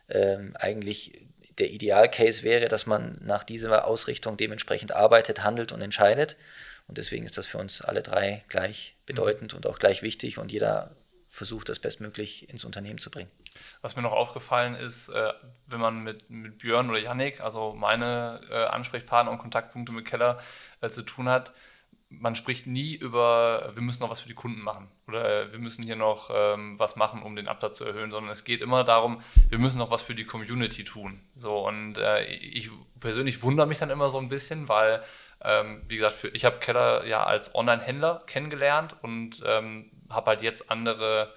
ähm, 0.09 0.55
eigentlich 0.59 1.21
der 1.57 1.71
Idealcase 1.71 2.43
wäre, 2.43 2.67
dass 2.67 2.85
man 2.85 3.19
nach 3.23 3.43
dieser 3.43 3.85
Ausrichtung 3.85 4.37
dementsprechend 4.37 4.91
arbeitet, 4.91 5.43
handelt 5.43 5.71
und 5.71 5.81
entscheidet. 5.81 6.37
Und 6.87 6.97
deswegen 6.97 7.25
ist 7.25 7.37
das 7.37 7.45
für 7.45 7.57
uns 7.57 7.81
alle 7.81 8.03
drei 8.03 8.43
gleich 8.47 8.95
bedeutend 9.05 9.53
mhm. 9.53 9.57
und 9.57 9.67
auch 9.67 9.79
gleich 9.79 10.01
wichtig 10.01 10.37
und 10.37 10.51
jeder 10.51 10.95
versucht, 11.37 11.69
das 11.69 11.79
bestmöglich 11.79 12.49
ins 12.49 12.65
Unternehmen 12.65 12.99
zu 12.99 13.11
bringen. 13.11 13.31
Was 13.81 13.95
mir 13.95 14.01
noch 14.01 14.11
aufgefallen 14.11 14.73
ist, 14.73 15.09
äh, 15.09 15.33
wenn 15.67 15.79
man 15.79 16.03
mit, 16.03 16.29
mit 16.29 16.57
Björn 16.57 16.89
oder 16.89 16.99
Yannick, 16.99 17.41
also 17.41 17.73
meine 17.73 18.41
äh, 18.49 18.65
Ansprechpartner 18.65 19.31
und 19.31 19.37
Kontaktpunkte 19.37 19.91
mit 19.91 20.05
Keller, 20.05 20.39
äh, 20.81 20.89
zu 20.89 21.03
tun 21.03 21.29
hat, 21.29 21.53
man 22.09 22.35
spricht 22.35 22.67
nie 22.67 22.95
über, 22.95 23.71
wir 23.75 23.81
müssen 23.81 24.01
noch 24.01 24.09
was 24.09 24.21
für 24.21 24.29
die 24.29 24.33
Kunden 24.33 24.61
machen 24.61 24.89
oder 25.07 25.51
wir 25.51 25.59
müssen 25.59 25.83
hier 25.83 25.97
noch 25.97 26.31
ähm, 26.33 26.79
was 26.79 26.95
machen, 26.95 27.21
um 27.21 27.35
den 27.35 27.49
Absatz 27.49 27.77
zu 27.77 27.83
erhöhen, 27.83 28.11
sondern 28.11 28.31
es 28.31 28.45
geht 28.45 28.61
immer 28.61 28.85
darum, 28.85 29.21
wir 29.49 29.59
müssen 29.59 29.77
noch 29.77 29.91
was 29.91 30.03
für 30.03 30.15
die 30.15 30.25
Community 30.25 30.85
tun. 30.85 31.19
So 31.35 31.67
und 31.67 31.97
äh, 31.97 32.23
ich 32.23 32.69
persönlich 33.01 33.43
wundere 33.43 33.67
mich 33.67 33.79
dann 33.79 33.89
immer 33.89 34.09
so 34.09 34.19
ein 34.19 34.29
bisschen, 34.29 34.69
weil 34.69 35.03
ähm, 35.41 35.83
wie 35.87 35.97
gesagt, 35.97 36.15
für, 36.15 36.27
ich 36.29 36.45
habe 36.45 36.59
Keller 36.59 37.05
ja 37.05 37.23
als 37.23 37.53
Online-Händler 37.53 38.23
kennengelernt 38.25 38.95
und 39.01 39.43
ähm, 39.45 39.91
habe 40.09 40.31
halt 40.31 40.41
jetzt 40.41 40.69
andere, 40.71 41.33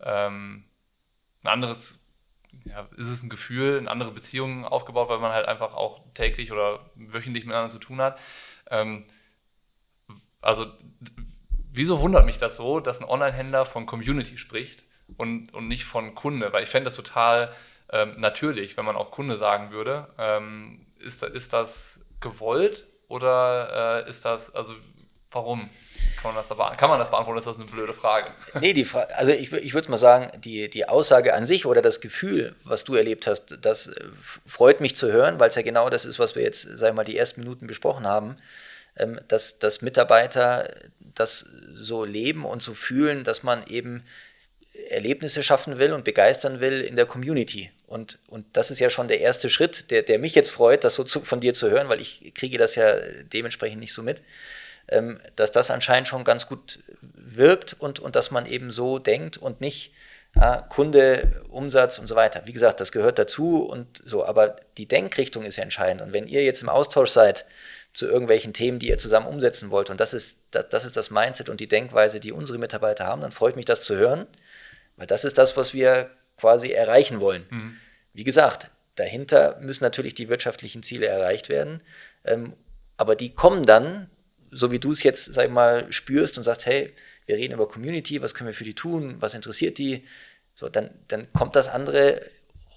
ähm, 0.00 0.64
ein 1.42 1.48
anderes, 1.48 2.04
ja, 2.64 2.88
ist 2.96 3.08
es 3.08 3.22
ein 3.22 3.28
Gefühl, 3.28 3.78
eine 3.78 3.90
andere 3.90 4.10
Beziehung 4.10 4.64
aufgebaut, 4.64 5.08
weil 5.08 5.18
man 5.18 5.32
halt 5.32 5.46
einfach 5.46 5.74
auch 5.74 6.02
täglich 6.14 6.52
oder 6.52 6.90
wöchentlich 6.94 7.44
miteinander 7.44 7.70
zu 7.70 7.78
tun 7.78 8.00
hat. 8.00 8.20
Ähm, 8.70 9.06
also, 10.40 10.66
wieso 11.70 12.00
wundert 12.00 12.26
mich 12.26 12.38
das 12.38 12.56
so, 12.56 12.80
dass 12.80 13.00
ein 13.00 13.08
Online-Händler 13.08 13.66
von 13.66 13.86
Community 13.86 14.38
spricht 14.38 14.84
und, 15.16 15.52
und 15.54 15.68
nicht 15.68 15.84
von 15.84 16.14
Kunde? 16.14 16.52
Weil 16.52 16.62
ich 16.62 16.68
fände 16.70 16.86
das 16.86 16.96
total 16.96 17.52
ähm, 17.90 18.14
natürlich, 18.18 18.76
wenn 18.76 18.84
man 18.84 18.96
auch 18.96 19.10
Kunde 19.10 19.36
sagen 19.36 19.70
würde. 19.70 20.08
Ähm, 20.18 20.86
ist, 20.98 21.22
ist 21.22 21.52
das 21.52 22.00
gewollt 22.20 22.86
oder 23.08 24.04
äh, 24.04 24.10
ist 24.10 24.24
das, 24.24 24.54
also 24.54 24.74
warum? 25.30 25.70
Kann 26.22 26.34
man, 26.34 26.44
das 26.44 26.76
kann 26.76 26.90
man 26.90 26.98
das 26.98 27.10
beantworten? 27.10 27.38
Ist 27.38 27.46
das 27.46 27.56
eine 27.56 27.66
blöde 27.66 27.94
Frage? 27.94 28.30
Nee, 28.60 28.72
die 28.72 28.84
Frage, 28.84 29.16
also 29.16 29.30
ich, 29.30 29.52
ich 29.52 29.74
würde 29.74 29.90
mal 29.90 29.98
sagen, 29.98 30.32
die, 30.40 30.68
die 30.68 30.88
Aussage 30.88 31.34
an 31.34 31.46
sich 31.46 31.64
oder 31.64 31.80
das 31.80 32.00
Gefühl, 32.00 32.56
was 32.64 32.82
du 32.84 32.94
erlebt 32.94 33.26
hast, 33.26 33.58
das 33.62 33.86
äh, 33.86 34.04
freut 34.46 34.80
mich 34.80 34.96
zu 34.96 35.12
hören, 35.12 35.38
weil 35.38 35.48
es 35.48 35.54
ja 35.54 35.62
genau 35.62 35.88
das 35.90 36.04
ist, 36.04 36.18
was 36.18 36.34
wir 36.34 36.42
jetzt, 36.42 36.62
sag 36.62 36.90
ich 36.90 36.94
mal, 36.94 37.04
die 37.04 37.16
ersten 37.16 37.40
Minuten 37.40 37.66
besprochen 37.68 38.06
haben, 38.06 38.36
ähm, 38.96 39.20
dass, 39.28 39.60
dass 39.60 39.80
Mitarbeiter 39.80 40.68
das 41.14 41.46
so 41.74 42.04
leben 42.04 42.44
und 42.44 42.62
so 42.62 42.74
fühlen, 42.74 43.22
dass 43.22 43.42
man 43.42 43.64
eben 43.68 44.02
Erlebnisse 44.90 45.42
schaffen 45.42 45.78
will 45.78 45.92
und 45.92 46.04
begeistern 46.04 46.60
will 46.60 46.80
in 46.80 46.96
der 46.96 47.06
Community. 47.06 47.70
Und, 47.86 48.18
und 48.28 48.44
das 48.52 48.70
ist 48.70 48.80
ja 48.80 48.90
schon 48.90 49.08
der 49.08 49.20
erste 49.20 49.50
Schritt, 49.50 49.90
der, 49.90 50.02
der 50.02 50.18
mich 50.18 50.34
jetzt 50.34 50.50
freut, 50.50 50.84
das 50.84 50.94
so 50.94 51.04
zu, 51.04 51.20
von 51.20 51.40
dir 51.40 51.54
zu 51.54 51.70
hören, 51.70 51.88
weil 51.88 52.00
ich 52.00 52.32
kriege 52.34 52.58
das 52.58 52.74
ja 52.74 52.94
dementsprechend 53.32 53.80
nicht 53.80 53.92
so 53.92 54.02
mit, 54.02 54.22
dass 55.36 55.52
das 55.52 55.70
anscheinend 55.70 56.08
schon 56.08 56.24
ganz 56.24 56.46
gut 56.46 56.82
wirkt 57.00 57.76
und, 57.78 58.00
und 58.00 58.16
dass 58.16 58.30
man 58.30 58.46
eben 58.46 58.70
so 58.70 58.98
denkt 58.98 59.36
und 59.38 59.60
nicht 59.60 59.92
ja, 60.34 60.60
Kunde, 60.60 61.42
Umsatz 61.50 61.98
und 61.98 62.06
so 62.06 62.14
weiter. 62.14 62.42
Wie 62.46 62.52
gesagt, 62.52 62.80
das 62.80 62.92
gehört 62.92 63.18
dazu 63.18 63.64
und 63.64 64.02
so, 64.04 64.24
aber 64.24 64.56
die 64.76 64.86
Denkrichtung 64.86 65.44
ist 65.44 65.56
ja 65.56 65.62
entscheidend. 65.62 66.02
Und 66.02 66.12
wenn 66.12 66.26
ihr 66.26 66.44
jetzt 66.44 66.62
im 66.62 66.68
Austausch 66.68 67.10
seid 67.10 67.44
zu 67.94 68.06
irgendwelchen 68.06 68.52
Themen, 68.52 68.78
die 68.78 68.88
ihr 68.88 68.98
zusammen 68.98 69.26
umsetzen 69.26 69.70
wollt, 69.70 69.90
und 69.90 70.00
das 70.00 70.14
ist 70.14 70.40
das, 70.50 70.68
das, 70.68 70.84
ist 70.84 70.96
das 70.96 71.10
Mindset 71.10 71.48
und 71.48 71.60
die 71.60 71.68
Denkweise, 71.68 72.20
die 72.20 72.32
unsere 72.32 72.58
Mitarbeiter 72.58 73.06
haben, 73.06 73.22
dann 73.22 73.32
freut 73.32 73.56
mich 73.56 73.64
das 73.64 73.82
zu 73.82 73.96
hören. 73.96 74.26
Weil 74.96 75.06
das 75.06 75.24
ist 75.24 75.38
das, 75.38 75.56
was 75.56 75.74
wir 75.74 76.10
quasi 76.36 76.70
erreichen 76.70 77.20
wollen. 77.20 77.46
Mhm. 77.50 77.76
Wie 78.12 78.24
gesagt, 78.24 78.70
dahinter 78.96 79.58
müssen 79.60 79.84
natürlich 79.84 80.14
die 80.14 80.28
wirtschaftlichen 80.28 80.82
Ziele 80.82 81.06
erreicht 81.06 81.48
werden. 81.48 81.82
Ähm, 82.24 82.54
aber 82.96 83.16
die 83.16 83.34
kommen 83.34 83.64
dann, 83.64 84.10
so 84.50 84.70
wie 84.70 84.78
du 84.78 84.92
es 84.92 85.02
jetzt, 85.02 85.32
sag 85.32 85.46
ich 85.46 85.52
mal, 85.52 85.92
spürst 85.92 86.38
und 86.38 86.44
sagst, 86.44 86.66
hey, 86.66 86.92
wir 87.26 87.36
reden 87.36 87.54
über 87.54 87.68
Community, 87.68 88.22
was 88.22 88.34
können 88.34 88.48
wir 88.48 88.54
für 88.54 88.64
die 88.64 88.74
tun, 88.74 89.16
was 89.20 89.34
interessiert 89.34 89.78
die, 89.78 90.04
so, 90.54 90.68
dann, 90.68 90.90
dann 91.08 91.32
kommt 91.32 91.54
das 91.56 91.68
andere 91.68 92.20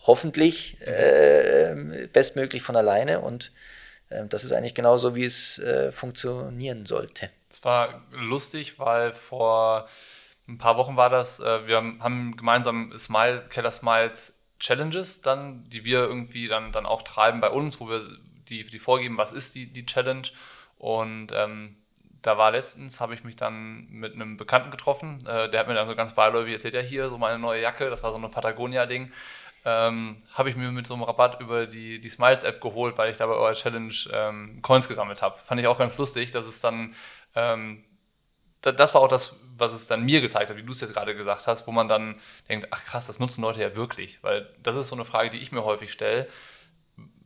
hoffentlich 0.04 0.80
äh, 0.82 2.08
bestmöglich 2.12 2.62
von 2.62 2.76
alleine 2.76 3.22
und 3.22 3.52
äh, 4.10 4.26
das 4.28 4.44
ist 4.44 4.52
eigentlich 4.52 4.76
genauso, 4.76 5.16
wie 5.16 5.26
es 5.26 5.60
äh, 5.60 5.92
funktionieren 5.92 6.86
sollte. 6.86 7.30
Es 7.50 7.64
war 7.64 8.06
lustig, 8.12 8.80
weil 8.80 9.14
vor 9.14 9.88
ein 10.48 10.58
paar 10.58 10.78
Wochen 10.78 10.98
war 10.98 11.10
das, 11.10 11.40
äh, 11.40 11.68
wir 11.68 11.78
haben 11.78 12.36
gemeinsam 12.38 12.98
Smile, 12.98 13.46
Keller 13.50 13.72
Smiles 13.72 14.34
Challenges 14.60 15.22
dann, 15.22 15.68
die 15.70 15.84
wir 15.84 16.00
irgendwie 16.00 16.48
dann, 16.48 16.72
dann 16.72 16.86
auch 16.86 17.02
treiben 17.02 17.42
bei 17.42 17.50
uns, 17.50 17.80
wo 17.80 17.90
wir 17.90 18.06
die, 18.48 18.64
die 18.64 18.80
vorgeben, 18.80 19.18
was 19.18 19.32
ist 19.32 19.56
die, 19.56 19.66
die 19.66 19.86
Challenge. 19.86 20.28
Und 20.82 21.28
ähm, 21.32 21.76
da 22.24 22.40
war 22.40 22.50
letztens, 22.50 23.00
habe 23.00 23.14
ich 23.14 23.24
mich 23.24 23.36
dann 23.36 23.86
mit 23.92 24.16
einem 24.16 24.36
Bekannten 24.36 24.72
getroffen, 24.72 25.24
äh, 25.28 25.48
der 25.48 25.60
hat 25.60 25.68
mir 25.68 25.76
dann 25.76 25.88
so 25.88 25.96
ganz 25.96 26.16
beiläufig 26.16 26.54
erzählt, 26.54 26.74
ja 26.74 26.82
hier, 26.82 27.08
so 27.08 27.20
meine 27.20 27.38
neue 27.38 27.62
Jacke, 27.62 27.92
das 27.92 28.02
war 28.02 28.10
so 28.10 28.18
eine 28.18 28.30
Patagonia-Ding, 28.30 29.12
ähm, 29.64 30.24
habe 30.34 30.50
ich 30.50 30.56
mir 30.56 30.72
mit 30.72 30.88
so 30.88 30.96
einem 30.96 31.04
Rabatt 31.04 31.40
über 31.40 31.68
die, 31.68 32.02
die 32.02 32.10
Smiles-App 32.10 32.62
geholt, 32.62 32.98
weil 32.98 33.12
ich 33.12 33.18
da 33.18 33.28
bei 33.28 33.34
eurer 33.34 33.54
Challenge 33.54 33.94
ähm, 34.12 34.60
Coins 34.64 34.88
gesammelt 34.88 35.22
habe. 35.22 35.38
Fand 35.46 35.62
ich 35.62 35.68
auch 35.68 35.78
ganz 35.78 36.00
lustig, 36.00 36.32
dass 36.32 36.46
es 36.48 36.62
dann, 36.62 36.96
ähm, 37.36 37.84
das 38.64 38.96
war 38.96 39.02
auch 39.02 39.08
das, 39.08 39.36
was 39.56 39.74
es 39.74 39.86
dann 39.86 40.04
mir 40.04 40.20
gezeigt 40.20 40.50
hat, 40.50 40.58
wie 40.58 40.64
du 40.64 40.72
es 40.72 40.82
jetzt 40.82 40.94
gerade 40.94 41.16
gesagt 41.16 41.46
hast, 41.46 41.68
wo 41.68 41.72
man 41.72 41.88
dann 41.90 42.20
denkt, 42.50 42.70
ach 42.72 42.84
krass, 42.86 43.06
das 43.06 43.20
nutzen 43.20 43.44
Leute 43.44 43.62
ja 43.62 43.76
wirklich. 43.76 44.18
Weil 44.24 44.50
das 44.64 44.76
ist 44.76 44.88
so 44.88 44.96
eine 44.96 45.06
Frage, 45.06 45.30
die 45.30 45.38
ich 45.38 45.52
mir 45.52 45.64
häufig 45.64 45.92
stelle. 45.92 46.28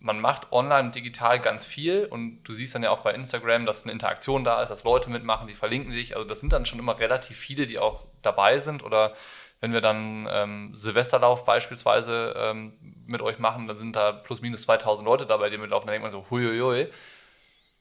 Man 0.05 0.19
macht 0.19 0.51
online 0.51 0.89
und 0.89 0.95
digital 0.95 1.39
ganz 1.39 1.65
viel 1.65 2.05
und 2.05 2.43
du 2.43 2.53
siehst 2.53 2.75
dann 2.75 2.83
ja 2.83 2.91
auch 2.91 2.99
bei 2.99 3.11
Instagram, 3.11 3.65
dass 3.65 3.83
eine 3.83 3.91
Interaktion 3.91 4.43
da 4.43 4.61
ist, 4.61 4.69
dass 4.69 4.83
Leute 4.83 5.09
mitmachen, 5.09 5.47
die 5.47 5.55
verlinken 5.55 5.91
sich. 5.91 6.15
Also 6.15 6.29
das 6.29 6.41
sind 6.41 6.53
dann 6.53 6.67
schon 6.67 6.77
immer 6.77 6.99
relativ 6.99 7.39
viele, 7.39 7.65
die 7.65 7.79
auch 7.79 8.05
dabei 8.21 8.59
sind. 8.59 8.83
Oder 8.83 9.15
wenn 9.61 9.73
wir 9.73 9.81
dann 9.81 10.27
ähm, 10.29 10.75
Silvesterlauf 10.75 11.43
beispielsweise 11.43 12.35
ähm, 12.37 12.73
mit 13.07 13.23
euch 13.23 13.39
machen, 13.39 13.67
dann 13.67 13.75
sind 13.75 13.95
da 13.95 14.11
plus 14.11 14.41
minus 14.41 14.61
2000 14.61 15.07
Leute 15.07 15.25
dabei, 15.25 15.49
die 15.49 15.57
mitlaufen. 15.57 15.87
Da 15.87 15.93
denkt 15.93 16.03
man 16.03 16.11
so, 16.11 16.27
huiuiui. 16.29 16.87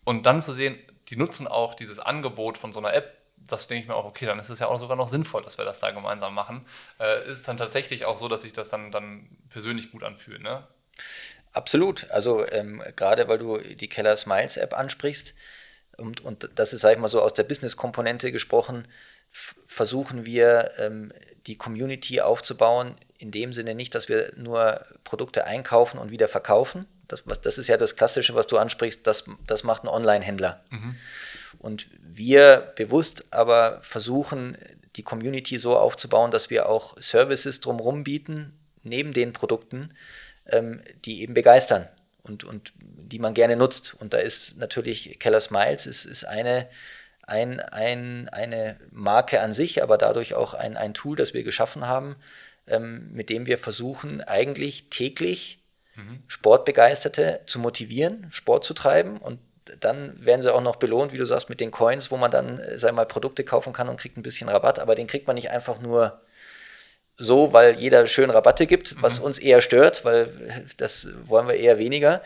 Und 0.04 0.24
dann 0.24 0.40
zu 0.40 0.54
sehen, 0.54 0.78
die 1.08 1.16
nutzen 1.16 1.46
auch 1.46 1.74
dieses 1.74 1.98
Angebot 1.98 2.56
von 2.56 2.72
so 2.72 2.78
einer 2.78 2.94
App 2.94 3.12
das 3.46 3.66
denke 3.66 3.82
ich 3.82 3.88
mir 3.88 3.94
auch, 3.94 4.06
okay, 4.06 4.24
dann 4.24 4.38
ist 4.38 4.48
es 4.48 4.60
ja 4.60 4.68
auch 4.68 4.78
sogar 4.78 4.96
noch 4.96 5.10
sinnvoll, 5.10 5.42
dass 5.42 5.58
wir 5.58 5.66
das 5.66 5.78
da 5.78 5.90
gemeinsam 5.90 6.34
machen. 6.34 6.66
Äh, 6.98 7.28
ist 7.28 7.46
dann 7.46 7.58
tatsächlich 7.58 8.06
auch 8.06 8.16
so, 8.16 8.28
dass 8.28 8.40
sich 8.40 8.54
das 8.54 8.70
dann, 8.70 8.90
dann 8.90 9.28
persönlich 9.50 9.90
gut 9.90 10.02
anfühlt, 10.02 10.42
ne? 10.42 10.66
Absolut. 11.54 12.10
Also 12.10 12.46
ähm, 12.50 12.82
gerade 12.96 13.28
weil 13.28 13.38
du 13.38 13.58
die 13.58 13.88
Keller 13.88 14.16
Smiles 14.16 14.56
App 14.56 14.76
ansprichst 14.76 15.34
und, 15.96 16.20
und 16.24 16.50
das 16.56 16.72
ist, 16.72 16.82
sag 16.82 16.92
ich 16.92 16.98
mal 16.98 17.08
so, 17.08 17.22
aus 17.22 17.32
der 17.32 17.44
Business-Komponente 17.44 18.32
gesprochen, 18.32 18.86
versuchen 19.66 20.26
wir 20.26 20.70
ähm, 20.78 21.12
die 21.46 21.56
Community 21.56 22.20
aufzubauen, 22.20 22.94
in 23.18 23.30
dem 23.30 23.52
Sinne 23.52 23.74
nicht, 23.74 23.94
dass 23.94 24.08
wir 24.08 24.32
nur 24.36 24.84
Produkte 25.04 25.46
einkaufen 25.46 25.98
und 25.98 26.10
wieder 26.10 26.28
verkaufen. 26.28 26.86
Das, 27.08 27.22
was, 27.26 27.40
das 27.40 27.58
ist 27.58 27.68
ja 27.68 27.76
das 27.76 27.96
Klassische, 27.96 28.34
was 28.34 28.46
du 28.46 28.58
ansprichst, 28.58 29.06
das, 29.06 29.24
das 29.46 29.62
macht 29.62 29.84
ein 29.84 29.88
Online-Händler. 29.88 30.62
Mhm. 30.70 30.96
Und 31.58 31.88
wir 32.00 32.72
bewusst 32.76 33.26
aber 33.30 33.80
versuchen, 33.82 34.56
die 34.96 35.02
Community 35.02 35.58
so 35.58 35.76
aufzubauen, 35.76 36.30
dass 36.30 36.50
wir 36.50 36.68
auch 36.68 37.00
Services 37.00 37.60
drumherum 37.60 38.04
bieten, 38.04 38.56
neben 38.82 39.12
den 39.12 39.32
Produkten, 39.32 39.90
ähm, 40.50 40.83
die 41.04 41.22
eben 41.22 41.35
begeistern 41.35 41.88
und, 42.22 42.44
und 42.44 42.72
die 42.78 43.18
man 43.18 43.35
gerne 43.35 43.57
nutzt. 43.57 43.94
Und 43.98 44.14
da 44.14 44.18
ist 44.18 44.57
natürlich 44.57 45.18
Keller 45.18 45.40
Smiles 45.40 45.87
ist, 45.87 46.04
ist 46.04 46.24
eine, 46.24 46.68
ein, 47.22 47.61
ein, 47.61 48.28
eine 48.30 48.76
Marke 48.90 49.40
an 49.40 49.52
sich, 49.52 49.83
aber 49.83 49.98
dadurch 49.98 50.35
auch 50.35 50.54
ein, 50.54 50.76
ein 50.76 50.94
Tool, 50.94 51.16
das 51.16 51.35
wir 51.35 51.44
geschaffen 51.44 51.87
haben, 51.87 52.16
ähm, 52.66 53.11
mit 53.12 53.30
dem 53.30 53.46
wir 53.46 53.59
versuchen, 53.59 54.22
eigentlich 54.22 54.88
täglich 54.90 55.62
mhm. 55.96 56.22
Sportbegeisterte 56.26 57.40
zu 57.46 57.59
motivieren, 57.59 58.26
Sport 58.30 58.64
zu 58.64 58.74
treiben 58.74 59.18
und 59.18 59.38
dann 59.80 60.22
werden 60.22 60.42
sie 60.42 60.52
auch 60.52 60.61
noch 60.61 60.76
belohnt, 60.76 61.12
wie 61.12 61.18
du 61.18 61.24
sagst, 61.24 61.48
mit 61.48 61.61
den 61.61 61.70
Coins, 61.70 62.11
wo 62.11 62.16
man 62.16 62.30
dann, 62.30 62.59
äh, 62.59 62.78
sei 62.78 62.92
mal, 62.92 63.07
Produkte 63.07 63.44
kaufen 63.44 63.72
kann 63.72 63.88
und 63.88 63.98
kriegt 63.98 64.16
ein 64.16 64.22
bisschen 64.22 64.48
Rabatt, 64.48 64.78
aber 64.78 64.94
den 64.94 65.07
kriegt 65.07 65.26
man 65.26 65.37
nicht 65.37 65.50
einfach 65.50 65.80
nur 65.80 66.20
so, 67.16 67.53
weil 67.53 67.74
jeder 67.79 68.07
schön 68.07 68.31
Rabatte 68.31 68.66
gibt, 68.66 69.00
was 69.00 69.20
mhm. 69.20 69.27
uns 69.27 69.38
eher 69.38 69.61
stört, 69.61 70.05
weil 70.05 70.29
das 70.77 71.09
wollen 71.27 71.48
wir 71.48 71.55
eher 71.55 71.79
weniger. 71.79 72.22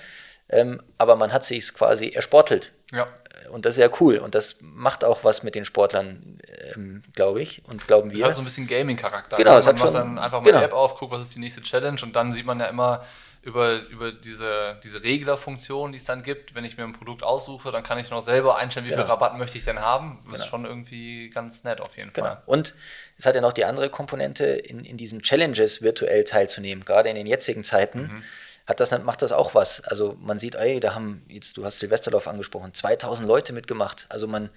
Ähm, 0.49 0.81
aber 0.97 1.17
man 1.17 1.33
hat 1.33 1.45
sich 1.45 1.75
quasi 1.75 2.09
ersportelt. 2.09 2.73
Ja. 2.93 3.07
Und 3.51 3.65
das 3.65 3.77
ist 3.77 3.83
ja 3.83 3.91
cool. 4.01 4.19
Und 4.19 4.35
das 4.35 4.57
macht 4.61 5.05
auch 5.05 5.25
was 5.25 5.43
mit 5.43 5.55
den 5.55 5.65
Sportlern, 5.65 6.39
ähm, 6.75 7.03
glaube 7.15 7.43
ich. 7.43 7.63
Und 7.67 7.87
glauben 7.87 8.11
wir. 8.11 8.21
Das 8.21 8.29
hat 8.29 8.35
so 8.37 8.43
ein 8.43 8.45
bisschen 8.45 8.67
Gaming-Charakter. 8.67 9.37
Genau, 9.37 9.53
ne? 9.53 9.59
es 9.59 9.67
hat 9.67 9.79
macht 9.79 9.85
schon, 9.85 9.95
dann 9.95 10.19
einfach 10.19 10.41
mal 10.41 10.51
genau. 10.51 10.63
App 10.63 10.73
auf, 10.73 10.97
guckt, 10.97 11.13
was 11.13 11.23
ist 11.23 11.35
die 11.35 11.41
nächste 11.41 11.63
Challenge 11.63 11.99
und 12.03 12.17
dann 12.17 12.33
sieht 12.33 12.47
man 12.47 12.61
ja 12.61 12.67
immer, 12.67 13.05
über, 13.49 13.81
über 13.89 14.13
diese, 14.13 14.79
diese 14.85 15.03
Reglerfunktion, 15.03 15.93
die 15.93 15.99
es 15.99 16.05
dann 16.05 16.23
gibt. 16.23 16.55
Wenn 16.55 16.65
ich 16.65 16.77
mir 16.77 16.85
ein 16.85 16.93
Produkt 16.93 17.23
aussuche, 17.23 17.73
dann 17.73 17.83
kann 17.83 17.99
ich 17.99 18.11
noch 18.11 18.21
selber 18.21 18.59
einstellen, 18.59 18.85
wie 18.85 18.91
genau. 18.91 19.03
viel 19.03 19.11
Rabatt 19.11 19.39
möchte 19.39 19.57
ich 19.57 19.65
denn 19.65 19.81
haben. 19.81 20.19
Das 20.25 20.25
genau. 20.25 20.45
ist 20.45 20.51
schon 20.51 20.65
irgendwie 20.67 21.31
ganz 21.31 21.65
nett 21.65 21.81
auf 21.81 21.97
jeden 21.97 22.13
genau. 22.13 22.27
Fall. 22.27 22.43
Und 22.45 22.75
es 23.17 23.25
hat 23.25 23.35
ja 23.35 23.41
noch 23.41 23.55
die 23.55 23.65
andere 23.65 23.89
Komponente, 23.89 24.45
in, 24.45 24.85
in 24.85 24.99
diesen 24.99 25.23
Challenges 25.23 25.81
virtuell 25.81 26.25
teilzunehmen. 26.25 26.85
Gerade 26.85 27.09
in 27.09 27.15
den 27.15 27.27
jetzigen 27.27 27.65
Zeiten 27.65 28.03
mhm. 28.03 28.23
hat 28.67 28.81
das, 28.81 28.91
macht 29.03 29.23
das 29.23 29.33
auch 29.33 29.55
was. 29.55 29.81
Also 29.81 30.19
man 30.21 30.39
sieht, 30.39 30.55
ey, 30.55 30.79
da 30.79 30.95
haben, 30.95 31.25
jetzt, 31.29 31.57
du 31.57 31.65
hast 31.65 31.79
Silvesterlauf 31.79 32.29
angesprochen, 32.29 32.75
2000 32.75 33.27
Leute 33.27 33.55
mitgemacht. 33.55 34.05
Also 34.11 34.29
man, 34.29 34.51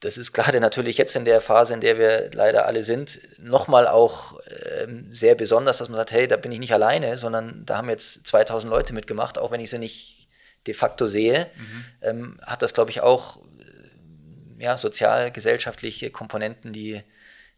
das 0.00 0.16
ist 0.16 0.32
gerade 0.32 0.60
natürlich 0.60 0.96
jetzt 0.96 1.14
in 1.14 1.26
der 1.26 1.40
Phase, 1.42 1.74
in 1.74 1.80
der 1.80 1.98
wir 1.98 2.30
leider 2.32 2.66
alle 2.66 2.82
sind, 2.82 3.20
nochmal 3.38 3.86
auch 3.86 4.38
ähm, 4.80 5.12
sehr 5.12 5.34
besonders, 5.34 5.78
dass 5.78 5.90
man 5.90 5.98
sagt, 5.98 6.12
hey, 6.12 6.26
da 6.26 6.38
bin 6.38 6.52
ich 6.52 6.58
nicht 6.58 6.72
alleine, 6.72 7.18
sondern 7.18 7.64
da 7.66 7.76
haben 7.76 7.90
jetzt 7.90 8.26
2000 8.26 8.70
Leute 8.70 8.94
mitgemacht, 8.94 9.38
auch 9.38 9.50
wenn 9.50 9.60
ich 9.60 9.68
sie 9.68 9.78
nicht 9.78 10.28
de 10.66 10.74
facto 10.74 11.06
sehe, 11.06 11.50
mhm. 11.54 11.84
ähm, 12.00 12.40
hat 12.46 12.62
das, 12.62 12.72
glaube 12.72 12.90
ich, 12.90 13.02
auch 13.02 13.36
äh, 13.38 14.62
ja, 14.64 14.78
sozial-gesellschaftliche 14.78 16.10
Komponenten, 16.10 16.72
die, 16.72 17.02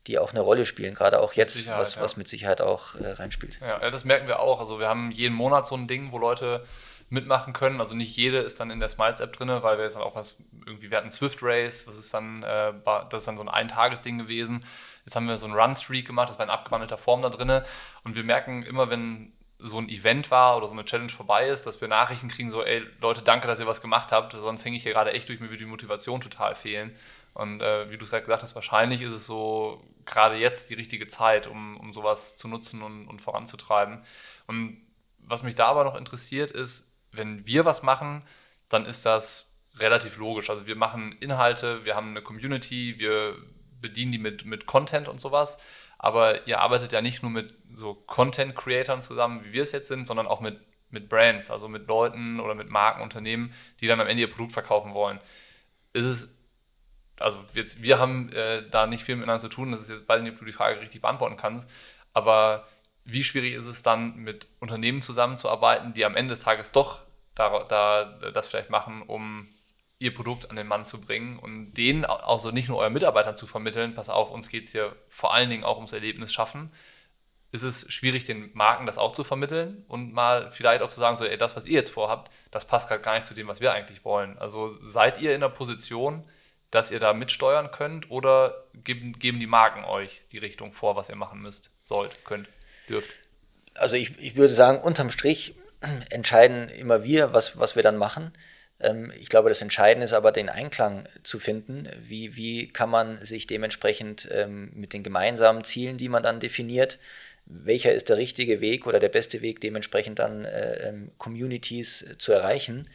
die 0.08 0.18
auch 0.18 0.32
eine 0.32 0.40
Rolle 0.40 0.66
spielen, 0.66 0.94
gerade 0.94 1.20
auch 1.20 1.34
jetzt, 1.34 1.68
was, 1.68 2.00
was 2.00 2.16
mit 2.16 2.26
Sicherheit 2.26 2.60
auch 2.60 2.96
äh, 2.96 3.12
reinspielt. 3.12 3.60
Ja, 3.60 3.88
das 3.88 4.04
merken 4.04 4.26
wir 4.26 4.40
auch. 4.40 4.60
Also 4.60 4.80
wir 4.80 4.88
haben 4.88 5.12
jeden 5.12 5.34
Monat 5.34 5.68
so 5.68 5.76
ein 5.76 5.86
Ding, 5.86 6.10
wo 6.10 6.18
Leute 6.18 6.66
mitmachen 7.08 7.52
können. 7.52 7.80
Also 7.80 7.94
nicht 7.94 8.16
jede 8.16 8.38
ist 8.38 8.58
dann 8.58 8.70
in 8.70 8.80
der 8.80 8.88
Smiles-App 8.88 9.32
drin, 9.34 9.48
weil 9.48 9.76
wir 9.76 9.84
jetzt 9.84 9.94
dann 9.94 10.02
auch 10.02 10.16
was, 10.16 10.36
irgendwie, 10.66 10.90
wir 10.90 10.98
hatten 10.98 11.10
Swift 11.10 11.38
Race, 11.42 11.86
was 11.86 11.96
ist 11.96 12.12
dann, 12.14 12.42
äh, 12.42 12.72
das 13.10 13.20
ist 13.20 13.28
dann 13.28 13.36
so 13.36 13.42
ein 13.42 13.48
Eintagesding 13.48 14.18
gewesen. 14.18 14.64
Jetzt 15.04 15.16
haben 15.16 15.26
wir 15.26 15.36
so 15.38 15.46
einen 15.46 15.54
Run-Streak 15.54 16.06
gemacht, 16.06 16.28
das 16.28 16.38
war 16.38 16.44
in 16.44 16.50
abgewandelter 16.50 16.98
Form 16.98 17.22
da 17.22 17.30
drin. 17.30 17.62
Und 18.04 18.16
wir 18.16 18.24
merken 18.24 18.62
immer, 18.62 18.90
wenn 18.90 19.32
so 19.58 19.78
ein 19.78 19.88
Event 19.88 20.30
war 20.30 20.56
oder 20.56 20.66
so 20.66 20.72
eine 20.72 20.84
Challenge 20.84 21.10
vorbei 21.10 21.48
ist, 21.48 21.66
dass 21.66 21.80
wir 21.80 21.88
Nachrichten 21.88 22.28
kriegen, 22.28 22.50
so, 22.50 22.62
ey, 22.62 22.84
Leute, 23.00 23.22
danke, 23.22 23.46
dass 23.46 23.60
ihr 23.60 23.66
was 23.66 23.80
gemacht 23.80 24.12
habt, 24.12 24.32
sonst 24.32 24.64
hänge 24.64 24.76
ich 24.76 24.82
hier 24.82 24.92
gerade 24.92 25.12
echt 25.12 25.28
durch, 25.28 25.40
mir 25.40 25.48
würde 25.48 25.58
die 25.58 25.66
Motivation 25.66 26.20
total 26.20 26.54
fehlen. 26.54 26.96
Und 27.34 27.62
äh, 27.62 27.90
wie 27.90 27.96
du 27.96 28.04
es 28.04 28.10
gerade 28.10 28.24
gesagt 28.24 28.42
hast, 28.42 28.54
wahrscheinlich 28.54 29.00
ist 29.02 29.12
es 29.12 29.26
so 29.26 29.82
gerade 30.04 30.36
jetzt 30.36 30.70
die 30.70 30.74
richtige 30.74 31.06
Zeit, 31.06 31.46
um, 31.46 31.76
um 31.78 31.92
sowas 31.92 32.36
zu 32.36 32.48
nutzen 32.48 32.82
und, 32.82 33.06
und 33.06 33.20
voranzutreiben. 33.22 34.02
Und 34.46 34.82
was 35.18 35.42
mich 35.42 35.54
da 35.54 35.66
aber 35.66 35.84
noch 35.84 35.96
interessiert 35.96 36.50
ist, 36.50 36.84
wenn 37.12 37.46
wir 37.46 37.64
was 37.64 37.82
machen, 37.82 38.22
dann 38.68 38.84
ist 38.84 39.06
das 39.06 39.46
relativ 39.78 40.16
logisch. 40.18 40.50
Also 40.50 40.66
wir 40.66 40.76
machen 40.76 41.16
Inhalte, 41.20 41.84
wir 41.84 41.96
haben 41.96 42.10
eine 42.10 42.22
Community, 42.22 42.96
wir 42.98 43.36
bedienen 43.80 44.12
die 44.12 44.18
mit, 44.18 44.44
mit 44.44 44.66
Content 44.66 45.08
und 45.08 45.20
sowas. 45.20 45.58
Aber 45.98 46.46
ihr 46.46 46.60
arbeitet 46.60 46.92
ja 46.92 47.00
nicht 47.00 47.22
nur 47.22 47.30
mit 47.30 47.54
so 47.74 47.94
Content-Creatern 47.94 49.02
zusammen, 49.02 49.44
wie 49.44 49.52
wir 49.52 49.62
es 49.62 49.72
jetzt 49.72 49.88
sind, 49.88 50.06
sondern 50.06 50.26
auch 50.26 50.40
mit, 50.40 50.60
mit 50.90 51.08
Brands, 51.08 51.50
also 51.50 51.68
mit 51.68 51.86
Leuten 51.86 52.40
oder 52.40 52.54
mit 52.54 52.68
Markenunternehmen, 52.68 53.52
die 53.80 53.86
dann 53.86 54.00
am 54.00 54.08
Ende 54.08 54.22
ihr 54.22 54.30
Produkt 54.30 54.52
verkaufen 54.52 54.94
wollen. 54.94 55.20
Ist 55.92 56.04
es, 56.04 56.28
also 57.18 57.38
jetzt, 57.54 57.82
wir 57.82 57.98
haben 57.98 58.32
äh, 58.32 58.68
da 58.68 58.86
nicht 58.86 59.04
viel 59.04 59.14
miteinander 59.14 59.40
zu 59.40 59.48
tun, 59.48 59.70
das 59.70 59.82
ist 59.82 59.90
jetzt, 59.90 60.08
weiß 60.08 60.22
nicht, 60.22 60.32
ob 60.32 60.38
du 60.40 60.44
die 60.44 60.52
Frage 60.52 60.80
richtig 60.80 61.02
beantworten 61.02 61.36
kannst, 61.36 61.70
aber 62.12 62.66
wie 63.04 63.22
schwierig 63.22 63.54
ist 63.54 63.66
es 63.66 63.82
dann, 63.82 64.16
mit 64.16 64.48
Unternehmen 64.58 65.02
zusammenzuarbeiten, 65.02 65.92
die 65.92 66.04
am 66.04 66.16
Ende 66.16 66.34
des 66.34 66.42
Tages 66.42 66.72
doch 66.72 67.02
da, 67.34 67.64
da 67.64 68.30
das 68.30 68.48
vielleicht 68.48 68.70
machen, 68.70 69.02
um 69.02 69.48
ihr 70.02 70.14
Produkt 70.14 70.50
an 70.50 70.56
den 70.56 70.66
Mann 70.66 70.84
zu 70.84 71.00
bringen 71.00 71.38
und 71.38 71.74
denen 71.74 72.04
also 72.04 72.50
nicht 72.50 72.68
nur 72.68 72.78
euren 72.78 72.92
Mitarbeitern 72.92 73.36
zu 73.36 73.46
vermitteln, 73.46 73.94
pass 73.94 74.08
auf, 74.08 74.30
uns 74.30 74.48
geht 74.48 74.64
es 74.64 74.72
hier 74.72 74.94
vor 75.08 75.32
allen 75.32 75.50
Dingen 75.50 75.64
auch 75.64 75.76
ums 75.76 75.92
Erlebnis 75.92 76.32
schaffen, 76.32 76.72
ist 77.52 77.62
es 77.62 77.90
schwierig, 77.92 78.24
den 78.24 78.50
Marken 78.54 78.86
das 78.86 78.98
auch 78.98 79.12
zu 79.12 79.24
vermitteln 79.24 79.84
und 79.88 80.12
mal 80.12 80.50
vielleicht 80.50 80.82
auch 80.82 80.88
zu 80.88 81.00
sagen, 81.00 81.16
so, 81.16 81.24
ey, 81.24 81.36
das, 81.36 81.56
was 81.56 81.66
ihr 81.66 81.74
jetzt 81.74 81.90
vorhabt, 81.90 82.32
das 82.50 82.66
passt 82.66 82.88
gerade 82.88 83.02
gar 83.02 83.14
nicht 83.14 83.26
zu 83.26 83.34
dem, 83.34 83.48
was 83.48 83.60
wir 83.60 83.72
eigentlich 83.72 84.04
wollen. 84.04 84.38
Also 84.38 84.76
seid 84.80 85.20
ihr 85.20 85.34
in 85.34 85.40
der 85.40 85.48
Position, 85.48 86.24
dass 86.70 86.90
ihr 86.90 86.98
da 86.98 87.12
mitsteuern 87.12 87.70
könnt 87.70 88.10
oder 88.10 88.64
geben, 88.74 89.12
geben 89.18 89.38
die 89.38 89.46
Marken 89.46 89.84
euch 89.84 90.22
die 90.32 90.38
Richtung 90.38 90.72
vor, 90.72 90.96
was 90.96 91.10
ihr 91.10 91.16
machen 91.16 91.40
müsst, 91.40 91.70
sollt, 91.84 92.24
könnt? 92.24 92.48
dürft? 92.88 93.10
Also 93.74 93.96
ich, 93.96 94.18
ich 94.18 94.36
würde 94.36 94.52
sagen, 94.52 94.80
unterm 94.80 95.10
Strich 95.10 95.54
entscheiden 96.10 96.68
immer 96.68 97.02
wir, 97.02 97.32
was, 97.32 97.58
was 97.58 97.74
wir 97.74 97.82
dann 97.82 97.96
machen. 97.96 98.32
Ähm, 98.82 99.12
ich 99.18 99.28
glaube, 99.28 99.48
das 99.48 99.62
Entscheidende 99.62 100.04
ist 100.04 100.12
aber, 100.12 100.32
den 100.32 100.48
Einklang 100.48 101.04
zu 101.22 101.38
finden. 101.38 101.88
Wie, 102.06 102.36
wie 102.36 102.68
kann 102.68 102.90
man 102.90 103.24
sich 103.24 103.46
dementsprechend 103.46 104.28
ähm, 104.32 104.70
mit 104.74 104.92
den 104.92 105.02
gemeinsamen 105.02 105.64
Zielen, 105.64 105.96
die 105.96 106.08
man 106.08 106.22
dann 106.22 106.40
definiert, 106.40 106.98
welcher 107.46 107.92
ist 107.92 108.08
der 108.08 108.18
richtige 108.18 108.60
Weg 108.60 108.86
oder 108.86 109.00
der 109.00 109.08
beste 109.08 109.42
Weg, 109.42 109.60
dementsprechend 109.60 110.18
dann 110.18 110.44
äh, 110.44 110.88
ähm, 110.88 111.10
Communities 111.18 112.06
zu 112.18 112.32
erreichen 112.32 112.88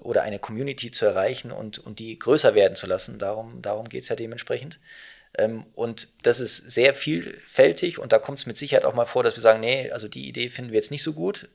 oder 0.00 0.22
eine 0.22 0.38
Community 0.38 0.90
zu 0.90 1.06
erreichen 1.06 1.52
und, 1.52 1.78
und 1.78 1.98
die 1.98 2.18
größer 2.18 2.54
werden 2.54 2.74
zu 2.74 2.86
lassen. 2.86 3.18
Darum, 3.18 3.62
darum 3.62 3.88
geht 3.88 4.02
es 4.02 4.08
ja 4.08 4.16
dementsprechend. 4.16 4.80
Und 5.74 6.08
das 6.22 6.38
ist 6.38 6.58
sehr 6.70 6.94
vielfältig 6.94 7.98
und 7.98 8.12
da 8.12 8.20
kommt 8.20 8.38
es 8.38 8.46
mit 8.46 8.56
Sicherheit 8.56 8.84
auch 8.84 8.94
mal 8.94 9.04
vor, 9.04 9.24
dass 9.24 9.36
wir 9.36 9.40
sagen, 9.40 9.60
nee, 9.60 9.90
also 9.90 10.06
die 10.06 10.28
Idee 10.28 10.48
finden 10.48 10.70
wir 10.70 10.76
jetzt 10.76 10.92
nicht 10.92 11.02
so 11.02 11.12
gut, 11.12 11.48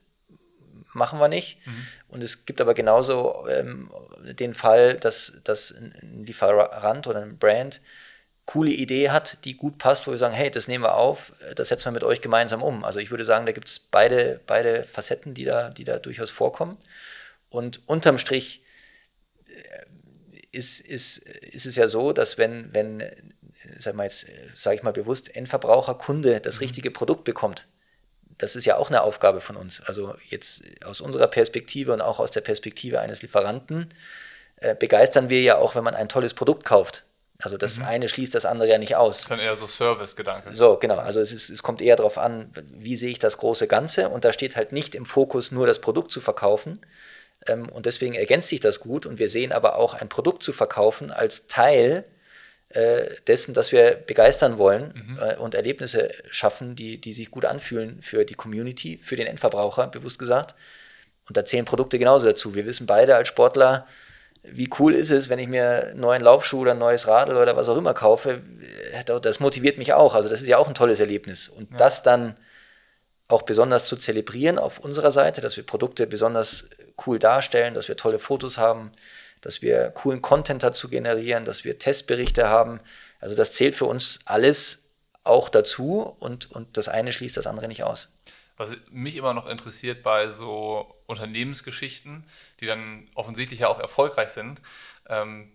machen 0.93 1.19
wir 1.19 1.27
nicht. 1.27 1.65
Mhm. 1.65 1.87
Und 2.09 2.23
es 2.23 2.45
gibt 2.45 2.61
aber 2.61 2.73
genauso 2.73 3.47
ähm, 3.49 3.91
den 4.23 4.53
Fall, 4.53 4.95
dass, 4.95 5.39
dass 5.43 5.71
ein 5.71 6.23
Lieferant 6.25 7.07
oder 7.07 7.21
ein 7.21 7.37
Brand 7.37 7.81
coole 8.45 8.71
Idee 8.71 9.11
hat, 9.11 9.45
die 9.45 9.55
gut 9.55 9.77
passt, 9.77 10.07
wo 10.07 10.11
wir 10.11 10.17
sagen, 10.17 10.33
hey, 10.33 10.49
das 10.49 10.67
nehmen 10.67 10.83
wir 10.83 10.95
auf, 10.95 11.33
das 11.55 11.67
setzen 11.67 11.85
wir 11.85 11.91
mit 11.91 12.03
euch 12.03 12.19
gemeinsam 12.19 12.63
um. 12.63 12.83
Also 12.83 12.99
ich 12.99 13.11
würde 13.11 13.23
sagen, 13.23 13.45
da 13.45 13.51
gibt 13.51 13.67
es 13.67 13.79
beide, 13.79 14.41
beide 14.47 14.83
Facetten, 14.83 15.35
die 15.35 15.45
da, 15.45 15.69
die 15.69 15.83
da 15.83 15.99
durchaus 15.99 16.31
vorkommen. 16.31 16.77
Und 17.49 17.87
unterm 17.87 18.17
Strich 18.17 18.63
äh, 19.47 19.85
ist, 20.51 20.79
ist, 20.79 21.19
ist 21.19 21.67
es 21.67 21.75
ja 21.75 21.87
so, 21.87 22.11
dass 22.11 22.39
wenn, 22.39 22.73
wenn 22.73 23.03
sag 23.77 23.95
mal 23.95 24.03
jetzt, 24.03 24.27
sage 24.55 24.77
ich 24.77 24.83
mal 24.83 24.91
bewusst, 24.91 25.35
Endverbraucher, 25.35 25.95
Kunde 25.95 26.39
das 26.39 26.55
mhm. 26.55 26.63
richtige 26.63 26.91
Produkt 26.91 27.23
bekommt. 27.23 27.67
Das 28.39 28.55
ist 28.55 28.65
ja 28.65 28.77
auch 28.77 28.89
eine 28.89 29.03
Aufgabe 29.03 29.41
von 29.41 29.55
uns. 29.55 29.81
Also 29.85 30.15
jetzt 30.29 30.63
aus 30.83 31.01
unserer 31.01 31.27
Perspektive 31.27 31.93
und 31.93 32.01
auch 32.01 32.19
aus 32.19 32.31
der 32.31 32.41
Perspektive 32.41 32.99
eines 32.99 33.21
Lieferanten 33.21 33.89
äh, 34.57 34.75
begeistern 34.75 35.29
wir 35.29 35.41
ja 35.41 35.57
auch, 35.57 35.75
wenn 35.75 35.83
man 35.83 35.93
ein 35.93 36.09
tolles 36.09 36.33
Produkt 36.33 36.65
kauft. 36.65 37.05
Also 37.41 37.57
das 37.57 37.79
mhm. 37.79 37.85
eine 37.85 38.09
schließt 38.09 38.35
das 38.35 38.45
andere 38.45 38.69
ja 38.69 38.77
nicht 38.77 38.95
aus. 38.95 39.27
Dann 39.27 39.39
eher 39.39 39.55
so 39.55 39.67
Service-Gedanke. 39.67 40.53
So, 40.53 40.77
genau. 40.77 40.97
Also 40.97 41.21
es, 41.21 41.31
ist, 41.31 41.49
es 41.49 41.63
kommt 41.63 41.81
eher 41.81 41.95
darauf 41.95 42.17
an, 42.17 42.51
wie 42.73 42.97
sehe 42.97 43.11
ich 43.11 43.19
das 43.19 43.37
große 43.37 43.67
Ganze. 43.67 44.09
Und 44.09 44.25
da 44.25 44.33
steht 44.33 44.55
halt 44.55 44.71
nicht 44.73 44.95
im 44.95 45.05
Fokus, 45.05 45.51
nur 45.51 45.65
das 45.67 45.79
Produkt 45.79 46.11
zu 46.11 46.19
verkaufen. 46.19 46.79
Ähm, 47.47 47.69
und 47.69 47.85
deswegen 47.85 48.13
ergänzt 48.13 48.49
sich 48.49 48.59
das 48.59 48.79
gut. 48.79 49.05
Und 49.05 49.19
wir 49.19 49.29
sehen 49.29 49.53
aber 49.53 49.77
auch 49.77 49.93
ein 49.93 50.09
Produkt 50.09 50.43
zu 50.43 50.51
verkaufen 50.51 51.11
als 51.11 51.47
Teil 51.47 52.05
dessen, 53.27 53.53
dass 53.53 53.71
wir 53.71 53.95
begeistern 53.95 54.57
wollen 54.59 54.93
mhm. 54.93 55.19
äh, 55.19 55.35
und 55.37 55.55
Erlebnisse 55.55 56.11
schaffen, 56.29 56.75
die, 56.75 57.01
die 57.01 57.13
sich 57.13 57.31
gut 57.31 57.45
anfühlen 57.45 58.01
für 58.01 58.25
die 58.25 58.35
Community, 58.35 58.99
für 59.01 59.15
den 59.15 59.25
Endverbraucher, 59.25 59.87
bewusst 59.87 60.19
gesagt. 60.19 60.53
Und 61.27 61.35
da 61.35 61.45
zählen 61.45 61.65
Produkte 61.65 61.97
genauso 61.97 62.27
dazu. 62.27 62.53
Wir 62.53 62.65
wissen 62.65 62.85
beide 62.85 63.15
als 63.15 63.27
Sportler, 63.27 63.87
wie 64.43 64.69
cool 64.79 64.93
ist 64.93 65.09
es, 65.11 65.29
wenn 65.29 65.39
ich 65.39 65.47
mir 65.47 65.89
einen 65.89 65.99
neuen 65.99 66.21
Laufschuh 66.21 66.61
oder 66.61 66.71
ein 66.71 66.77
neues 66.77 67.07
Radl 67.07 67.37
oder 67.37 67.55
was 67.55 67.69
auch 67.69 67.77
immer 67.77 67.93
kaufe. 67.93 68.41
Äh, 68.93 69.19
das 69.19 69.39
motiviert 69.39 69.77
mich 69.77 69.93
auch. 69.93 70.13
Also 70.13 70.29
das 70.29 70.41
ist 70.41 70.47
ja 70.47 70.57
auch 70.57 70.67
ein 70.67 70.75
tolles 70.75 70.99
Erlebnis. 70.99 71.49
Und 71.49 71.71
ja. 71.71 71.77
das 71.77 72.03
dann 72.03 72.35
auch 73.27 73.43
besonders 73.43 73.85
zu 73.85 73.95
zelebrieren 73.95 74.57
auf 74.57 74.79
unserer 74.79 75.11
Seite, 75.11 75.41
dass 75.41 75.57
wir 75.57 75.65
Produkte 75.65 76.07
besonders 76.07 76.69
cool 77.05 77.19
darstellen, 77.19 77.73
dass 77.73 77.87
wir 77.87 77.95
tolle 77.95 78.19
Fotos 78.19 78.57
haben, 78.57 78.91
dass 79.41 79.61
wir 79.61 79.91
coolen 79.91 80.21
Content 80.21 80.63
dazu 80.63 80.89
generieren, 80.89 81.45
dass 81.45 81.63
wir 81.63 81.77
Testberichte 81.77 82.49
haben. 82.49 82.79
Also 83.19 83.35
das 83.35 83.53
zählt 83.53 83.75
für 83.75 83.85
uns 83.85 84.19
alles 84.25 84.89
auch 85.23 85.49
dazu 85.49 86.15
und, 86.19 86.51
und 86.51 86.77
das 86.77 86.89
eine 86.89 87.11
schließt 87.11 87.37
das 87.37 87.47
andere 87.47 87.67
nicht 87.67 87.83
aus. 87.83 88.09
Was 88.57 88.75
mich 88.91 89.15
immer 89.15 89.33
noch 89.33 89.47
interessiert 89.47 90.03
bei 90.03 90.29
so 90.29 90.95
Unternehmensgeschichten, 91.05 92.25
die 92.59 92.65
dann 92.65 93.09
offensichtlich 93.15 93.61
ja 93.61 93.67
auch 93.69 93.79
erfolgreich 93.79 94.29
sind, 94.29 94.61
ähm, 95.07 95.53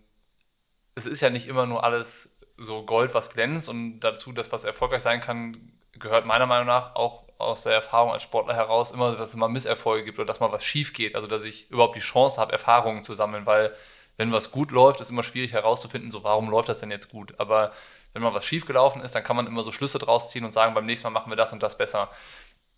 es 0.95 1.05
ist 1.05 1.21
ja 1.21 1.29
nicht 1.29 1.47
immer 1.47 1.65
nur 1.65 1.83
alles 1.83 2.29
so 2.57 2.83
Gold, 2.83 3.13
was 3.13 3.29
glänzt 3.29 3.69
und 3.69 3.99
dazu, 3.99 4.31
dass 4.31 4.51
was 4.51 4.63
erfolgreich 4.63 5.03
sein 5.03 5.19
kann, 5.19 5.71
gehört 5.91 6.25
meiner 6.25 6.45
Meinung 6.45 6.67
nach 6.67 6.95
auch 6.95 7.24
aus 7.37 7.63
der 7.63 7.73
Erfahrung 7.73 8.11
als 8.11 8.23
Sportler 8.23 8.55
heraus 8.55 8.91
immer, 8.91 9.11
dass 9.11 9.29
es 9.29 9.35
mal 9.35 9.47
Misserfolge 9.47 10.05
gibt 10.05 10.19
oder 10.19 10.25
dass 10.25 10.39
mal 10.39 10.51
was 10.51 10.63
schief 10.63 10.93
geht. 10.93 11.15
Also 11.15 11.27
dass 11.27 11.43
ich 11.43 11.69
überhaupt 11.69 11.95
die 11.95 12.01
Chance 12.01 12.39
habe, 12.39 12.53
Erfahrungen 12.53 13.03
zu 13.03 13.13
sammeln, 13.13 13.45
weil 13.45 13.73
wenn 14.17 14.31
was 14.31 14.51
gut 14.51 14.71
läuft, 14.71 15.01
ist 15.01 15.09
immer 15.09 15.23
schwierig 15.23 15.51
herauszufinden, 15.51 16.11
so 16.11 16.23
warum 16.23 16.49
läuft 16.49 16.69
das 16.69 16.79
denn 16.79 16.91
jetzt 16.91 17.09
gut. 17.09 17.33
Aber 17.37 17.73
wenn 18.13 18.21
mal 18.21 18.33
was 18.33 18.45
schief 18.45 18.65
gelaufen 18.65 19.01
ist, 19.01 19.13
dann 19.13 19.23
kann 19.23 19.35
man 19.35 19.47
immer 19.47 19.63
so 19.63 19.71
Schlüsse 19.71 19.99
draus 19.99 20.29
ziehen 20.29 20.45
und 20.45 20.53
sagen, 20.53 20.73
beim 20.73 20.85
nächsten 20.85 21.05
Mal 21.05 21.11
machen 21.11 21.31
wir 21.31 21.35
das 21.35 21.51
und 21.51 21.61
das 21.61 21.77
besser. 21.77 22.09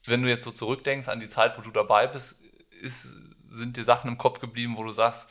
Wenn 0.06 0.24
du 0.24 0.30
jetzt 0.30 0.44
so 0.44 0.52
zurückdenkst 0.52 1.10
an 1.10 1.20
die 1.20 1.30
Zeit, 1.30 1.58
wo 1.58 1.62
du 1.62 1.70
dabei 1.70 2.08
bist, 2.08 2.42
ist, 2.82 3.16
sind 3.52 3.78
dir 3.78 3.84
Sachen 3.84 4.10
im 4.10 4.18
Kopf 4.18 4.40
geblieben, 4.40 4.78
wo 4.78 4.84
du 4.84 4.92
sagst, 4.92 5.30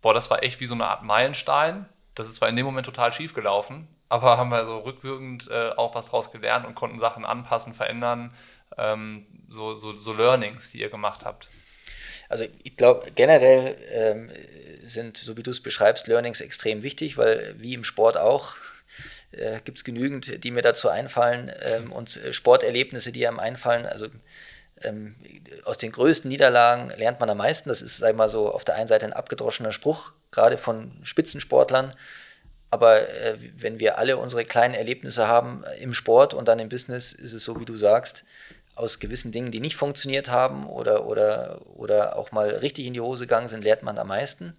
boah, 0.00 0.14
das 0.14 0.30
war 0.30 0.42
echt 0.42 0.60
wie 0.60 0.66
so 0.66 0.74
eine 0.74 0.86
Art 0.86 1.02
Meilenstein. 1.02 1.86
Das 2.14 2.26
ist 2.26 2.36
zwar 2.36 2.48
in 2.48 2.56
dem 2.56 2.64
Moment 2.64 2.86
total 2.86 3.12
schief 3.12 3.34
gelaufen, 3.34 3.88
aber 4.08 4.38
haben 4.38 4.50
wir 4.50 4.64
so 4.64 4.78
rückwirkend 4.78 5.50
äh, 5.50 5.72
auch 5.76 5.94
was 5.94 6.10
draus 6.10 6.30
gelernt 6.30 6.64
und 6.64 6.74
konnten 6.74 6.98
Sachen 6.98 7.24
anpassen, 7.24 7.74
verändern, 7.74 8.32
ähm, 8.76 9.26
so, 9.48 9.74
so, 9.74 9.94
so 9.94 10.12
Learnings, 10.12 10.70
die 10.70 10.80
ihr 10.80 10.90
gemacht 10.90 11.24
habt? 11.24 11.48
Also 12.28 12.44
ich 12.62 12.76
glaube, 12.76 13.10
generell 13.14 13.76
ähm, 13.90 14.30
sind, 14.86 15.16
so 15.16 15.36
wie 15.36 15.42
du 15.42 15.50
es 15.50 15.60
beschreibst, 15.60 16.06
Learnings 16.06 16.40
extrem 16.40 16.82
wichtig, 16.82 17.16
weil 17.16 17.54
wie 17.58 17.74
im 17.74 17.84
Sport 17.84 18.16
auch, 18.16 18.56
äh, 19.32 19.60
gibt 19.64 19.78
es 19.78 19.84
genügend, 19.84 20.44
die 20.44 20.50
mir 20.50 20.62
dazu 20.62 20.88
einfallen 20.88 21.50
ähm, 21.62 21.92
und 21.92 22.16
äh, 22.16 22.32
Sporterlebnisse, 22.32 23.12
die 23.12 23.26
einem 23.26 23.40
einfallen. 23.40 23.86
Also 23.86 24.08
ähm, 24.82 25.16
aus 25.64 25.78
den 25.78 25.92
größten 25.92 26.28
Niederlagen 26.28 26.90
lernt 26.96 27.20
man 27.20 27.30
am 27.30 27.38
meisten. 27.38 27.68
Das 27.68 27.82
ist, 27.82 27.98
sag 27.98 28.10
ich 28.10 28.16
mal 28.16 28.28
so, 28.28 28.52
auf 28.52 28.64
der 28.64 28.76
einen 28.76 28.88
Seite 28.88 29.06
ein 29.06 29.12
abgedroschener 29.12 29.72
Spruch, 29.72 30.12
gerade 30.30 30.58
von 30.58 30.92
Spitzensportlern. 31.02 31.94
Aber 32.70 33.08
äh, 33.08 33.36
wenn 33.56 33.78
wir 33.78 33.98
alle 33.98 34.16
unsere 34.16 34.44
kleinen 34.44 34.74
Erlebnisse 34.74 35.28
haben 35.28 35.64
im 35.80 35.94
Sport 35.94 36.34
und 36.34 36.48
dann 36.48 36.58
im 36.58 36.68
Business, 36.68 37.12
ist 37.12 37.32
es 37.32 37.44
so, 37.44 37.60
wie 37.60 37.64
du 37.64 37.76
sagst, 37.76 38.24
aus 38.74 38.98
gewissen 38.98 39.32
Dingen, 39.32 39.50
die 39.50 39.60
nicht 39.60 39.76
funktioniert 39.76 40.30
haben 40.30 40.66
oder, 40.66 41.06
oder, 41.06 41.60
oder 41.74 42.16
auch 42.16 42.32
mal 42.32 42.48
richtig 42.50 42.86
in 42.86 42.94
die 42.94 43.00
Hose 43.00 43.24
gegangen 43.24 43.48
sind, 43.48 43.64
lernt 43.64 43.82
man 43.82 43.98
am 43.98 44.08
meisten. 44.08 44.54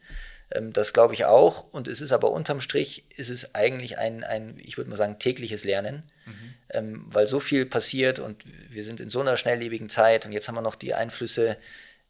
Ähm, 0.51 0.73
das 0.73 0.93
glaube 0.93 1.13
ich 1.13 1.25
auch. 1.25 1.65
Und 1.71 1.87
es 1.87 2.01
ist 2.01 2.11
aber 2.11 2.31
unterm 2.31 2.61
Strich, 2.61 3.05
ist 3.15 3.29
es 3.29 3.55
eigentlich 3.55 3.97
ein, 3.97 4.23
ein 4.23 4.57
ich 4.63 4.77
würde 4.77 4.89
mal 4.89 4.95
sagen, 4.95 5.19
tägliches 5.19 5.63
Lernen, 5.63 6.03
mhm. 6.25 6.53
ähm, 6.69 7.05
weil 7.07 7.27
so 7.27 7.39
viel 7.39 7.65
passiert 7.65 8.19
und 8.19 8.43
wir 8.69 8.83
sind 8.83 8.99
in 8.99 9.09
so 9.09 9.21
einer 9.21 9.37
schnelllebigen 9.37 9.89
Zeit 9.89 10.25
und 10.25 10.31
jetzt 10.31 10.47
haben 10.47 10.55
wir 10.55 10.61
noch 10.61 10.75
die 10.75 10.93
Einflüsse, 10.93 11.57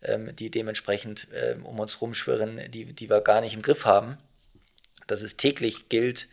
ähm, 0.03 0.35
die 0.35 0.51
dementsprechend 0.51 1.27
ähm, 1.33 1.65
um 1.65 1.79
uns 1.79 2.01
rumschwirren, 2.01 2.61
die, 2.69 2.93
die 2.93 3.09
wir 3.09 3.21
gar 3.21 3.41
nicht 3.41 3.55
im 3.55 3.61
Griff 3.61 3.85
haben 3.85 4.17
dass 5.07 5.21
es 5.21 5.37
täglich 5.37 5.89
gilt, 5.89 6.27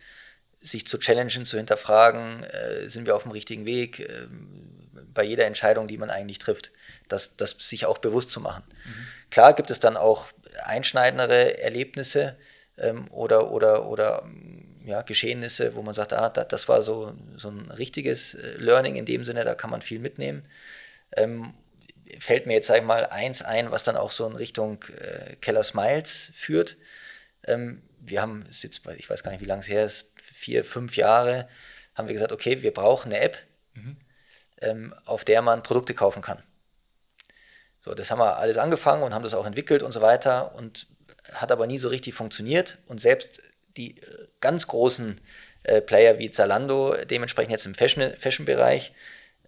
sich 0.59 0.87
zu 0.87 0.97
challengen, 0.97 1.45
zu 1.45 1.57
hinterfragen, 1.57 2.43
äh, 2.43 2.89
sind 2.89 3.05
wir 3.05 3.15
auf 3.15 3.23
dem 3.23 3.31
richtigen 3.31 3.65
Weg, 3.65 3.99
äh, 3.99 4.27
bei 5.13 5.23
jeder 5.23 5.45
Entscheidung, 5.45 5.87
die 5.87 5.97
man 5.97 6.09
eigentlich 6.09 6.39
trifft, 6.39 6.71
das, 7.07 7.37
das 7.37 7.55
sich 7.59 7.85
auch 7.85 7.97
bewusst 7.97 8.31
zu 8.31 8.39
machen. 8.39 8.63
Mhm. 8.67 9.07
Klar 9.29 9.53
gibt 9.53 9.71
es 9.71 9.79
dann 9.79 9.97
auch 9.97 10.27
einschneidendere 10.63 11.59
Erlebnisse 11.59 12.35
ähm, 12.77 13.07
oder, 13.11 13.51
oder, 13.51 13.85
oder 13.87 14.23
ja, 14.85 15.01
Geschehnisse, 15.01 15.75
wo 15.75 15.81
man 15.81 15.93
sagt, 15.93 16.13
ah, 16.13 16.29
das, 16.29 16.47
das 16.47 16.67
war 16.67 16.81
so, 16.81 17.13
so 17.35 17.49
ein 17.49 17.71
richtiges 17.71 18.35
äh, 18.35 18.57
Learning 18.57 18.95
in 18.95 19.05
dem 19.05 19.25
Sinne, 19.25 19.43
da 19.43 19.55
kann 19.55 19.69
man 19.69 19.81
viel 19.81 19.99
mitnehmen. 19.99 20.43
Ähm, 21.15 21.53
fällt 22.19 22.45
mir 22.45 22.53
jetzt, 22.53 22.67
sag 22.67 22.77
ich 22.77 22.83
mal, 22.83 23.05
eins 23.07 23.41
ein, 23.41 23.71
was 23.71 23.83
dann 23.83 23.97
auch 23.97 24.11
so 24.11 24.27
in 24.27 24.35
Richtung 24.35 24.83
äh, 24.97 25.35
Keller 25.37 25.63
Smiles 25.63 26.31
führt. 26.35 26.77
Ähm, 27.45 27.81
wir 27.99 28.21
haben, 28.21 28.43
jetzt, 28.49 28.81
ich 28.97 29.09
weiß 29.09 29.23
gar 29.23 29.31
nicht, 29.31 29.41
wie 29.41 29.45
lange 29.45 29.61
es 29.61 29.69
her 29.69 29.85
ist, 29.85 30.11
vier, 30.21 30.63
fünf 30.63 30.97
Jahre, 30.97 31.47
haben 31.95 32.07
wir 32.07 32.13
gesagt, 32.13 32.31
okay, 32.31 32.61
wir 32.61 32.73
brauchen 32.73 33.13
eine 33.13 33.23
App, 33.23 33.37
mhm. 33.75 33.97
Ähm, 34.63 34.93
auf 35.05 35.23
der 35.23 35.41
man 35.41 35.63
Produkte 35.63 35.93
kaufen 35.93 36.21
kann. 36.21 36.41
So, 37.81 37.93
das 37.93 38.11
haben 38.11 38.19
wir 38.19 38.37
alles 38.37 38.57
angefangen 38.57 39.03
und 39.03 39.13
haben 39.13 39.23
das 39.23 39.33
auch 39.33 39.45
entwickelt 39.45 39.83
und 39.83 39.91
so 39.91 40.01
weiter 40.01 40.55
und 40.55 40.87
hat 41.33 41.51
aber 41.51 41.67
nie 41.67 41.77
so 41.77 41.89
richtig 41.89 42.13
funktioniert 42.13 42.77
und 42.87 43.01
selbst 43.01 43.41
die 43.77 43.97
äh, 43.97 44.27
ganz 44.39 44.67
großen 44.67 45.19
äh, 45.63 45.81
Player 45.81 46.19
wie 46.19 46.29
Zalando, 46.29 46.95
dementsprechend 47.09 47.51
jetzt 47.51 47.65
im 47.65 47.75
Fashion-Bereich, 47.75 48.19
Fashion 48.19 48.95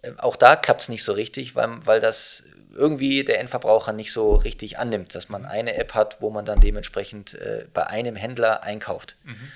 äh, 0.02 0.18
auch 0.18 0.36
da 0.36 0.56
klappt 0.56 0.82
es 0.82 0.88
nicht 0.88 1.04
so 1.04 1.12
richtig, 1.12 1.54
weil, 1.54 1.68
weil 1.84 2.00
das 2.00 2.44
irgendwie 2.74 3.24
der 3.24 3.40
Endverbraucher 3.40 3.92
nicht 3.92 4.12
so 4.12 4.34
richtig 4.34 4.78
annimmt, 4.78 5.14
dass 5.14 5.28
man 5.28 5.46
eine 5.46 5.76
App 5.76 5.94
hat, 5.94 6.20
wo 6.20 6.30
man 6.30 6.44
dann 6.44 6.60
dementsprechend 6.60 7.34
äh, 7.34 7.66
bei 7.72 7.86
einem 7.86 8.16
Händler 8.16 8.62
einkauft. 8.62 9.16
Mhm. 9.24 9.52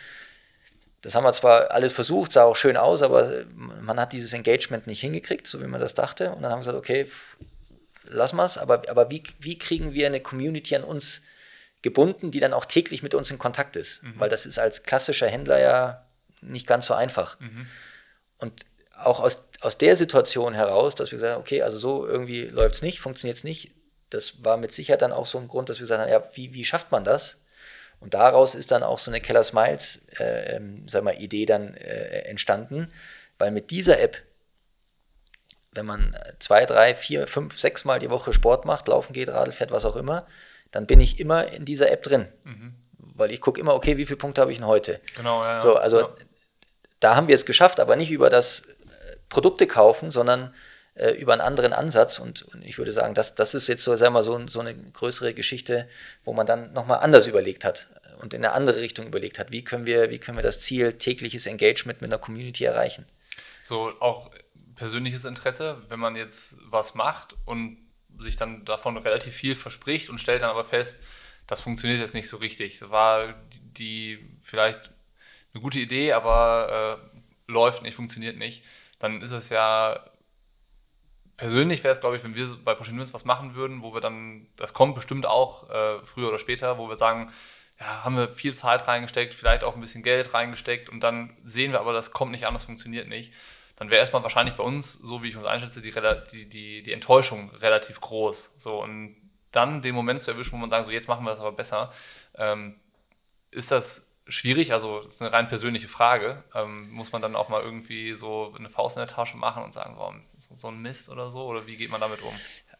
Das 1.03 1.15
haben 1.15 1.25
wir 1.25 1.33
zwar 1.33 1.71
alles 1.71 1.93
versucht, 1.93 2.33
sah 2.33 2.45
auch 2.45 2.57
schön 2.57 2.77
aus, 2.77 3.03
aber 3.03 3.45
man 3.55 3.99
hat 3.99 4.13
dieses 4.13 4.33
Engagement 4.33 4.87
nicht 4.87 5.01
hingekriegt, 5.01 5.47
so 5.47 5.61
wie 5.61 5.67
man 5.67 5.81
das 5.81 5.95
dachte. 5.95 6.33
Und 6.33 6.43
dann 6.43 6.53
haben 6.53 6.59
wir 6.59 6.73
gesagt, 6.73 6.79
okay, 6.79 7.11
lass 8.05 8.33
mal's, 8.33 8.59
aber, 8.59 8.83
aber 8.89 9.11
wie, 9.11 9.23
wie 9.39 9.59
kriegen 9.59 9.95
wir 9.95 10.07
eine 10.07 10.21
Community 10.21 10.77
an 10.77 10.85
uns 10.85 11.23
gebunden, 11.83 12.31
die 12.31 12.41
dann 12.41 12.53
auch 12.53 12.67
täglich 12.67 13.03
mit 13.03 13.15
uns 13.15 13.31
in 13.31 13.39
Kontakt 13.39 13.77
ist? 13.77 14.03
Mhm. 14.03 14.15
Weil 14.17 14.29
das 14.29 14.45
ist 14.45 14.59
als 14.59 14.83
klassischer 14.83 15.29
Händler 15.29 15.59
ja 15.59 16.07
nicht 16.43 16.67
ganz 16.67 16.87
so 16.87 16.95
einfach. 16.95 17.41
Mhm. 17.41 17.67
Und 18.39 18.67
auch 18.99 19.21
aus, 19.21 19.49
aus 19.61 19.79
der 19.79 19.97
Situation 19.97 20.53
heraus, 20.53 20.95
dass 20.95 21.11
wir 21.11 21.17
gesagt 21.17 21.35
haben, 21.35 21.41
okay, 21.41 21.63
also 21.63 21.79
so 21.79 22.07
irgendwie 22.07 22.45
läuft 22.45 22.77
es 22.77 22.83
nicht, 22.83 23.01
funktioniert 23.01 23.39
es 23.39 23.45
nicht, 23.45 23.73
das 24.11 24.45
war 24.45 24.57
mit 24.57 24.73
Sicherheit 24.73 25.03
dann 25.03 25.13
auch 25.13 25.27
so 25.27 25.39
ein 25.39 25.49
Grund, 25.49 25.69
dass 25.69 25.79
wir 25.79 25.85
gesagt 25.85 26.03
haben, 26.03 26.11
ja, 26.11 26.23
wie, 26.35 26.53
wie 26.53 26.65
schafft 26.65 26.91
man 26.91 27.05
das? 27.05 27.39
Und 28.01 28.15
daraus 28.15 28.55
ist 28.55 28.71
dann 28.71 28.83
auch 28.83 28.99
so 28.99 29.11
eine 29.11 29.21
Keller 29.21 29.45
Smiles 29.45 30.01
äh, 30.19 30.57
ähm, 30.57 30.83
sag 30.87 31.05
mal, 31.05 31.15
Idee 31.21 31.47
dann 31.47 31.75
äh, 31.75 32.23
entstanden, 32.29 32.89
weil 33.39 33.51
mit 33.51 33.71
dieser 33.71 34.01
App, 34.01 34.17
wenn 35.73 35.87
man 35.87 36.17
zwei, 36.39 36.65
drei, 36.67 36.95
vier, 36.95 37.27
fünf, 37.27 37.61
sechs 37.61 37.85
Mal 37.85 37.99
die 37.99 38.11
Woche 38.11 38.33
Sport 38.33 38.65
macht, 38.65 38.89
laufen 38.89 39.13
geht, 39.13 39.29
Radl 39.29 39.53
fährt, 39.53 39.71
was 39.71 39.85
auch 39.85 39.97
immer, 39.97 40.27
dann 40.71 40.87
bin 40.87 41.01
ich 41.01 41.21
immer 41.21 41.47
in 41.53 41.65
dieser 41.65 41.91
App 41.91 42.03
drin. 42.03 42.27
Mhm. 42.45 42.75
Weil 42.99 43.31
ich 43.33 43.41
gucke 43.41 43.61
immer, 43.61 43.75
okay, 43.75 43.97
wie 43.99 44.07
viele 44.07 44.17
Punkte 44.17 44.41
habe 44.41 44.51
ich 44.51 44.59
denn 44.59 44.67
heute? 44.67 45.01
Genau, 45.17 45.45
ja. 45.45 45.61
So, 45.61 45.77
also 45.77 46.01
ja. 46.01 46.15
da 47.01 47.17
haben 47.17 47.29
wir 47.29 47.35
es 47.35 47.45
geschafft, 47.45 47.81
aber 47.81 47.97
nicht 47.97 48.11
über 48.11 48.31
das 48.31 48.65
Produkte 49.29 49.67
kaufen, 49.67 50.11
sondern 50.11 50.55
äh, 51.01 51.13
über 51.13 51.33
einen 51.33 51.41
anderen 51.41 51.73
Ansatz. 51.73 52.19
Und, 52.19 52.43
und, 52.43 52.63
ich 52.63 52.77
würde 52.77 52.93
sagen, 52.93 53.15
das, 53.15 53.35
das 53.35 53.55
ist 53.55 53.69
jetzt 53.69 53.83
so, 53.83 53.97
sagen 53.97 54.13
wir, 54.13 54.23
so, 54.23 54.47
so 54.47 54.61
eine 54.61 54.75
größere 54.75 55.33
Geschichte, 55.33 55.89
wo 56.25 56.35
man 56.35 56.47
dann 56.47 56.75
nochmal 56.75 56.99
anders 57.01 57.27
überlegt 57.27 57.65
hat 57.65 57.89
und 58.21 58.35
in 58.35 58.45
eine 58.45 58.53
andere 58.53 58.83
Richtung 58.83 59.07
überlegt 59.07 59.39
hat. 59.39 59.51
Wie 59.51 59.65
können 59.65 59.87
wir, 59.87 60.11
wie 60.11 60.19
können 60.19 60.37
wir 60.37 60.43
das 60.43 60.61
Ziel 60.61 60.93
tägliches 60.93 61.47
Engagement 61.47 62.03
mit 62.03 62.11
einer 62.11 62.19
Community 62.19 62.65
erreichen? 62.65 63.07
So 63.65 63.93
auch 64.01 64.31
persönliches 64.77 65.25
Interesse, 65.25 65.83
wenn 65.89 66.01
man 66.01 66.17
jetzt 66.17 66.57
was 66.67 66.95
macht 66.95 67.35
und 67.47 67.79
sich 68.19 68.37
dann 68.37 68.67
davon 68.67 68.99
relativ 68.99 69.35
viel 69.35 69.55
verspricht 69.55 70.11
und 70.11 70.21
stellt 70.21 70.43
dann 70.43 70.51
aber 70.51 70.67
fest, 70.67 71.01
das 71.47 71.63
funktioniert 71.63 72.01
jetzt 72.01 72.15
nicht 72.15 72.29
so 72.29 72.37
richtig. 72.37 72.79
Das 72.79 72.91
war 72.91 73.33
die, 73.33 73.61
die 73.61 74.31
vielleicht 74.43 74.91
eine 75.55 75.63
gute 75.63 75.79
Idee, 75.79 76.13
aber 76.13 77.01
äh, 77.01 77.51
läuft 77.51 77.83
nicht, 77.83 77.95
funktioniert 77.95 78.37
nicht 78.37 78.65
dann 79.01 79.23
ist 79.23 79.33
es 79.33 79.49
ja 79.49 79.99
persönlich 81.41 81.83
wäre 81.83 81.95
es, 81.95 82.01
glaube 82.01 82.17
ich, 82.17 82.23
wenn 82.23 82.35
wir 82.35 82.47
bei 82.63 82.75
Pushing 82.75 82.97
Limits 82.97 83.15
was 83.15 83.25
machen 83.25 83.55
würden, 83.55 83.83
wo 83.83 83.95
wir 83.95 84.03
dann, 84.03 84.47
das 84.57 84.75
kommt 84.75 84.95
bestimmt 84.95 85.25
auch 85.25 85.71
äh, 85.71 86.05
früher 86.05 86.29
oder 86.29 86.39
später, 86.39 86.77
wo 86.77 86.87
wir 86.91 86.97
sagen, 86.97 87.33
ja, 87.81 88.05
haben 88.05 88.15
wir 88.15 88.29
viel 88.29 88.55
Zeit 88.55 88.87
reingesteckt, 88.87 89.33
vielleicht 89.33 89.65
auch 89.65 89.75
ein 89.75 89.81
bisschen 89.81 90.03
Geld 90.03 90.35
reingesteckt 90.35 90.91
und 90.91 91.01
dann 91.01 91.35
sehen 91.43 91.73
wir 91.73 91.81
aber, 91.81 91.95
das 91.95 92.11
kommt 92.11 92.33
nicht 92.33 92.47
an, 92.47 92.53
das 92.53 92.65
funktioniert 92.65 93.09
nicht. 93.09 93.33
Dann 93.77 93.89
wäre 93.89 94.01
erstmal 94.03 94.23
wahrscheinlich 94.23 94.55
bei 94.57 94.63
uns, 94.63 94.93
so 94.93 95.23
wie 95.23 95.31
ich 95.31 95.37
uns 95.39 95.47
einschätze, 95.47 95.81
die, 95.81 95.95
die, 96.31 96.47
die, 96.47 96.83
die 96.83 96.93
Enttäuschung 96.93 97.49
relativ 97.55 98.03
groß. 98.03 98.57
So, 98.59 98.83
und 98.83 99.17
dann 99.51 99.81
den 99.81 99.95
Moment 99.95 100.21
zu 100.21 100.33
erwischen, 100.33 100.53
wo 100.53 100.57
man 100.59 100.69
sagt, 100.69 100.85
so 100.85 100.91
jetzt 100.91 101.09
machen 101.09 101.25
wir 101.25 101.31
das 101.31 101.41
aber 101.41 101.53
besser, 101.53 101.91
ähm, 102.35 102.79
ist 103.51 103.71
das 103.71 104.10
schwierig, 104.31 104.73
also 104.73 105.01
das 105.03 105.15
ist 105.15 105.23
eine 105.23 105.33
rein 105.33 105.49
persönliche 105.49 105.89
Frage. 105.89 106.43
Ähm, 106.55 106.91
muss 106.91 107.13
man 107.13 107.23
dann 107.23 107.37
auch 107.37 107.49
mal 107.49 107.63
irgendwie 107.63 108.15
so 108.15 108.55
eine 108.59 108.71
Faust 108.71 108.97
in 108.97 109.01
der 109.01 109.09
Tasche 109.09 109.37
machen 109.37 109.63
und 109.63 109.73
sagen, 109.73 109.97
so, 110.39 110.57
so 110.57 110.69
ein 110.69 110.81
Mist 110.81 111.09
oder 111.09 111.31
so? 111.31 111.47
Oder 111.47 111.67
wie 111.67 111.77
geht 111.77 111.91
man 111.91 112.01
damit 112.01 112.23
um? 112.23 112.33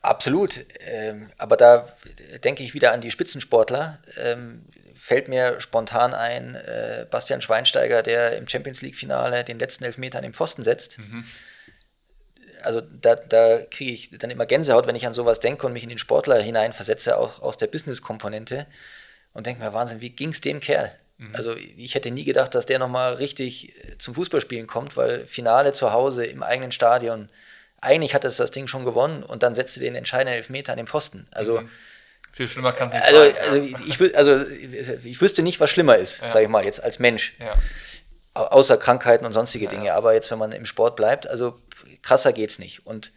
Absolut. 0.03 0.65
Ähm, 0.81 1.31
aber 1.37 1.57
da 1.57 1.89
denke 2.43 2.63
ich 2.63 2.75
wieder 2.75 2.93
an 2.93 3.01
die 3.01 3.11
Spitzensportler. 3.11 3.99
Ähm, 4.17 4.65
fällt 4.95 5.29
mir 5.29 5.61
spontan 5.61 6.15
ein, 6.15 6.55
äh, 6.55 7.07
Bastian 7.11 7.41
Schweinsteiger, 7.41 8.03
der 8.03 8.37
im 8.37 8.49
Champions 8.49 8.83
League-Finale 8.83 9.45
den 9.45 9.59
letzten 9.59 9.85
Elfmeter 9.85 10.19
an 10.19 10.25
den 10.25 10.35
Pfosten 10.35 10.63
setzt. 10.63 10.99
Mhm. 10.99 11.25
Also 12.63 12.81
da, 12.81 13.15
da 13.15 13.59
kriege 13.71 13.93
ich 13.93 14.11
dann 14.19 14.31
immer 14.31 14.47
Gänsehaut, 14.47 14.87
wenn 14.87 14.97
ich 14.97 15.07
an 15.07 15.15
sowas 15.15 15.41
denke 15.41 15.67
und 15.67 15.73
mich 15.73 15.83
in 15.83 15.89
den 15.89 15.99
Sportler 15.99 16.41
hineinversetze, 16.41 17.17
auch 17.17 17.41
aus 17.41 17.57
der 17.57 17.67
Business-Komponente 17.67 18.67
und 19.33 19.47
denke 19.47 19.63
mir, 19.63 19.73
Wahnsinn, 19.73 20.01
wie 20.01 20.11
ging 20.11 20.31
es 20.31 20.41
dem 20.41 20.61
Kerl? 20.61 20.95
Mhm. 21.21 21.37
Also 21.37 21.55
ich 21.55 21.95
hätte 21.95 22.11
nie 22.11 22.25
gedacht, 22.25 22.55
dass 22.55 22.65
der 22.65 22.79
nochmal 22.79 23.15
richtig 23.15 23.77
äh, 23.85 23.99
zum 23.99 24.15
Fußballspielen 24.15 24.67
kommt, 24.67 24.97
weil 24.97 25.27
Finale 25.27 25.75
zu 25.75 25.93
Hause 25.93 26.25
im 26.25 26.43
eigenen 26.43 26.73
Stadion, 26.73 27.29
eigentlich 27.81 28.15
hat 28.15 28.25
es 28.25 28.39
das 28.39 28.51
Ding 28.51 28.67
schon 28.67 28.87
gewonnen 28.87 29.23
und 29.23 29.43
dann 29.43 29.55
setzte 29.55 29.81
den 29.81 29.95
entscheidenden 29.95 30.37
Elfmeter 30.37 30.73
an 30.73 30.79
den 30.79 30.87
Pfosten. 30.87 31.29
Also 31.31 31.61
mhm. 31.61 31.71
Viel 32.33 32.49
schlimmer 32.49 32.73
kann 32.73 32.89
es 32.89 32.95
nicht 32.95 33.05
also, 33.05 33.25
sein. 33.25 33.35
Also, 33.43 33.57
ich, 33.87 34.17
also 34.17 34.47
ich 35.05 35.21
wüsste 35.21 35.43
nicht, 35.43 35.61
was 35.61 35.69
schlimmer 35.69 35.97
ist, 35.97 36.23
ja. 36.23 36.29
sage 36.29 36.45
ich 36.45 36.51
mal, 36.51 36.65
jetzt 36.65 36.83
als 36.83 37.01
Mensch. 37.01 37.35
Ja. 37.39 37.55
Außer 38.35 38.77
Krankheiten 38.77 39.27
und 39.27 39.33
sonstige 39.33 39.65
ja. 39.65 39.71
Dinge. 39.71 39.95
Aber 39.95 40.15
jetzt, 40.15 40.31
wenn 40.31 40.39
man 40.39 40.53
im 40.53 40.65
Sport 40.65 40.95
bleibt, 40.97 41.27
also 41.27 41.61
krasser 42.03 42.33
geht 42.33 42.51
es 42.51 42.61
nicht. 42.61 42.87
Und 42.87 43.13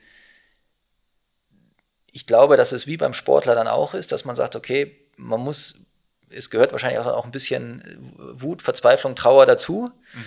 ich 2.11 2.25
glaube, 2.25 2.57
dass 2.57 2.71
es 2.71 2.87
wie 2.87 2.97
beim 2.97 3.13
Sportler 3.13 3.53
dann 3.53 3.67
auch 3.67 3.93
ist, 3.93 4.11
dass 4.11 4.25
man 4.25 4.35
sagt, 4.35 4.55
okay, 4.55 4.99
man 5.15 5.39
muss 5.39 5.75
es 6.35 6.49
gehört 6.49 6.71
wahrscheinlich 6.71 6.99
auch, 6.99 7.25
ein 7.25 7.31
bisschen 7.31 7.83
Wut, 8.17 8.61
Verzweiflung, 8.61 9.15
Trauer 9.15 9.45
dazu. 9.45 9.91
Mhm. 10.13 10.23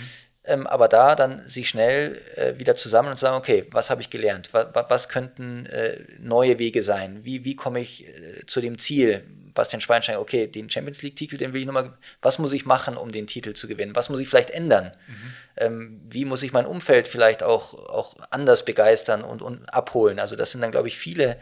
Ähm, 0.48 0.66
aber 0.66 0.86
da 0.88 1.16
dann 1.16 1.46
sich 1.48 1.68
schnell 1.68 2.20
äh, 2.36 2.58
wieder 2.58 2.76
zusammen 2.76 3.10
und 3.10 3.18
sagen, 3.18 3.36
okay, 3.36 3.66
was 3.72 3.90
habe 3.90 4.00
ich 4.00 4.10
gelernt? 4.10 4.50
Was, 4.52 4.66
was 4.72 5.08
könnten 5.08 5.66
äh, 5.66 5.98
neue 6.20 6.58
Wege 6.60 6.82
sein? 6.82 7.24
Wie, 7.24 7.44
wie 7.44 7.56
komme 7.56 7.80
ich 7.80 8.06
äh, 8.06 8.46
zu 8.46 8.60
dem 8.60 8.78
Ziel? 8.78 9.24
Bastian 9.54 9.80
Schweinsteiger, 9.80 10.20
okay, 10.20 10.46
den 10.46 10.70
Champions 10.70 11.02
League-Titel, 11.02 11.38
den 11.38 11.52
will 11.52 11.60
ich 11.60 11.66
nochmal, 11.66 11.94
was 12.20 12.38
muss 12.38 12.52
ich 12.52 12.66
machen, 12.66 12.96
um 12.96 13.10
den 13.10 13.26
Titel 13.26 13.54
zu 13.54 13.66
gewinnen? 13.66 13.96
Was 13.96 14.10
muss 14.10 14.20
ich 14.20 14.28
vielleicht 14.28 14.50
ändern? 14.50 14.92
Mhm. 15.08 15.34
Ähm, 15.56 16.00
wie 16.08 16.26
muss 16.26 16.44
ich 16.44 16.52
mein 16.52 16.66
Umfeld 16.66 17.08
vielleicht 17.08 17.42
auch, 17.42 17.74
auch 17.74 18.14
anders 18.30 18.64
begeistern 18.64 19.22
und, 19.22 19.42
und 19.42 19.72
abholen? 19.72 20.20
Also 20.20 20.36
das 20.36 20.52
sind 20.52 20.60
dann, 20.60 20.70
glaube 20.70 20.88
ich, 20.88 20.98
viele 20.98 21.38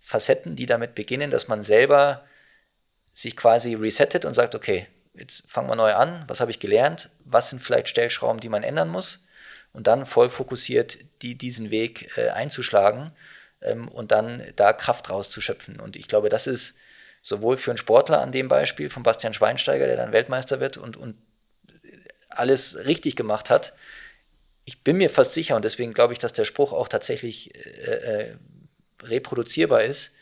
Facetten, 0.00 0.56
die 0.56 0.66
damit 0.66 0.94
beginnen, 0.94 1.30
dass 1.30 1.46
man 1.46 1.62
selber 1.62 2.24
sich 3.18 3.34
quasi 3.34 3.74
resettet 3.74 4.24
und 4.24 4.34
sagt, 4.34 4.54
okay, 4.54 4.86
jetzt 5.14 5.42
fangen 5.48 5.68
wir 5.68 5.74
neu 5.74 5.92
an, 5.92 6.24
was 6.28 6.40
habe 6.40 6.52
ich 6.52 6.60
gelernt, 6.60 7.10
was 7.24 7.50
sind 7.50 7.60
vielleicht 7.60 7.88
Stellschrauben, 7.88 8.38
die 8.38 8.48
man 8.48 8.62
ändern 8.62 8.88
muss 8.88 9.26
und 9.72 9.88
dann 9.88 10.06
voll 10.06 10.30
fokussiert 10.30 10.98
die, 11.22 11.36
diesen 11.36 11.72
Weg 11.72 12.16
äh, 12.16 12.28
einzuschlagen. 12.28 13.10
ähm, 13.60 13.88
und 13.88 14.12
dann 14.12 14.44
da 14.54 14.72
Kraft 14.72 15.10
rauszuschöpfen. 15.10 15.80
Und 15.80 15.96
ich 15.96 16.06
glaube, 16.06 16.28
das 16.28 16.46
ist 16.46 16.76
sowohl 17.20 17.56
für 17.56 17.72
einen 17.72 17.78
Sportler 17.78 18.20
an 18.20 18.30
dem 18.30 18.46
Beispiel 18.46 18.88
von 18.88 19.02
Bastian 19.02 19.34
Schweinsteiger, 19.34 19.88
der 19.88 19.96
dann 19.96 20.12
Weltmeister 20.12 20.60
wird 20.60 20.76
und, 20.76 20.96
und 20.96 21.16
alles 22.28 22.86
richtig 22.86 23.16
gemacht 23.16 23.50
hat. 23.50 23.72
Ich 24.64 24.84
bin 24.84 24.96
mir 24.96 25.10
fast 25.10 25.34
sicher 25.34 25.56
und 25.56 25.64
deswegen 25.64 25.92
glaube 25.92 26.12
ich, 26.12 26.20
dass 26.20 26.32
der 26.32 26.44
Spruch 26.44 26.72
auch 26.72 26.86
tatsächlich 26.86 27.52
äh, 27.56 28.30
äh 28.30 28.36
reproduzierbar 29.02 29.82
ist. 29.82 30.12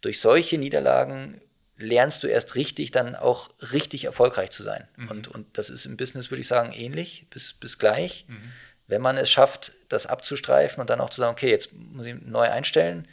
Durch 0.00 0.20
solche 0.20 0.58
Niederlagen 0.58 1.40
lernst 1.78 2.22
du 2.22 2.26
erst 2.26 2.54
richtig, 2.54 2.90
dann 2.90 3.14
auch 3.14 3.50
richtig 3.72 4.04
erfolgreich 4.04 4.50
zu 4.50 4.62
sein. 4.62 4.88
Mhm. 4.96 5.10
Und, 5.10 5.28
und 5.28 5.58
das 5.58 5.70
ist 5.70 5.86
im 5.86 5.96
Business, 5.96 6.30
würde 6.30 6.40
ich 6.40 6.48
sagen, 6.48 6.72
ähnlich 6.72 7.26
bis, 7.30 7.52
bis 7.54 7.78
gleich. 7.78 8.24
Mhm. 8.28 8.52
Wenn 8.86 9.02
man 9.02 9.16
es 9.16 9.30
schafft, 9.30 9.72
das 9.88 10.06
abzustreifen 10.06 10.80
und 10.80 10.90
dann 10.90 11.00
auch 11.00 11.10
zu 11.10 11.20
sagen, 11.20 11.32
okay, 11.32 11.50
jetzt 11.50 11.72
muss 11.72 12.06
ich 12.06 12.14
neu 12.22 12.48
einstellen, 12.48 13.08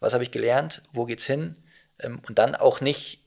was 0.00 0.14
habe 0.14 0.24
ich 0.24 0.30
gelernt, 0.30 0.82
wo 0.92 1.04
geht's 1.04 1.26
hin? 1.26 1.56
Ähm, 1.98 2.20
und 2.26 2.38
dann 2.38 2.54
auch 2.54 2.80
nicht, 2.80 3.20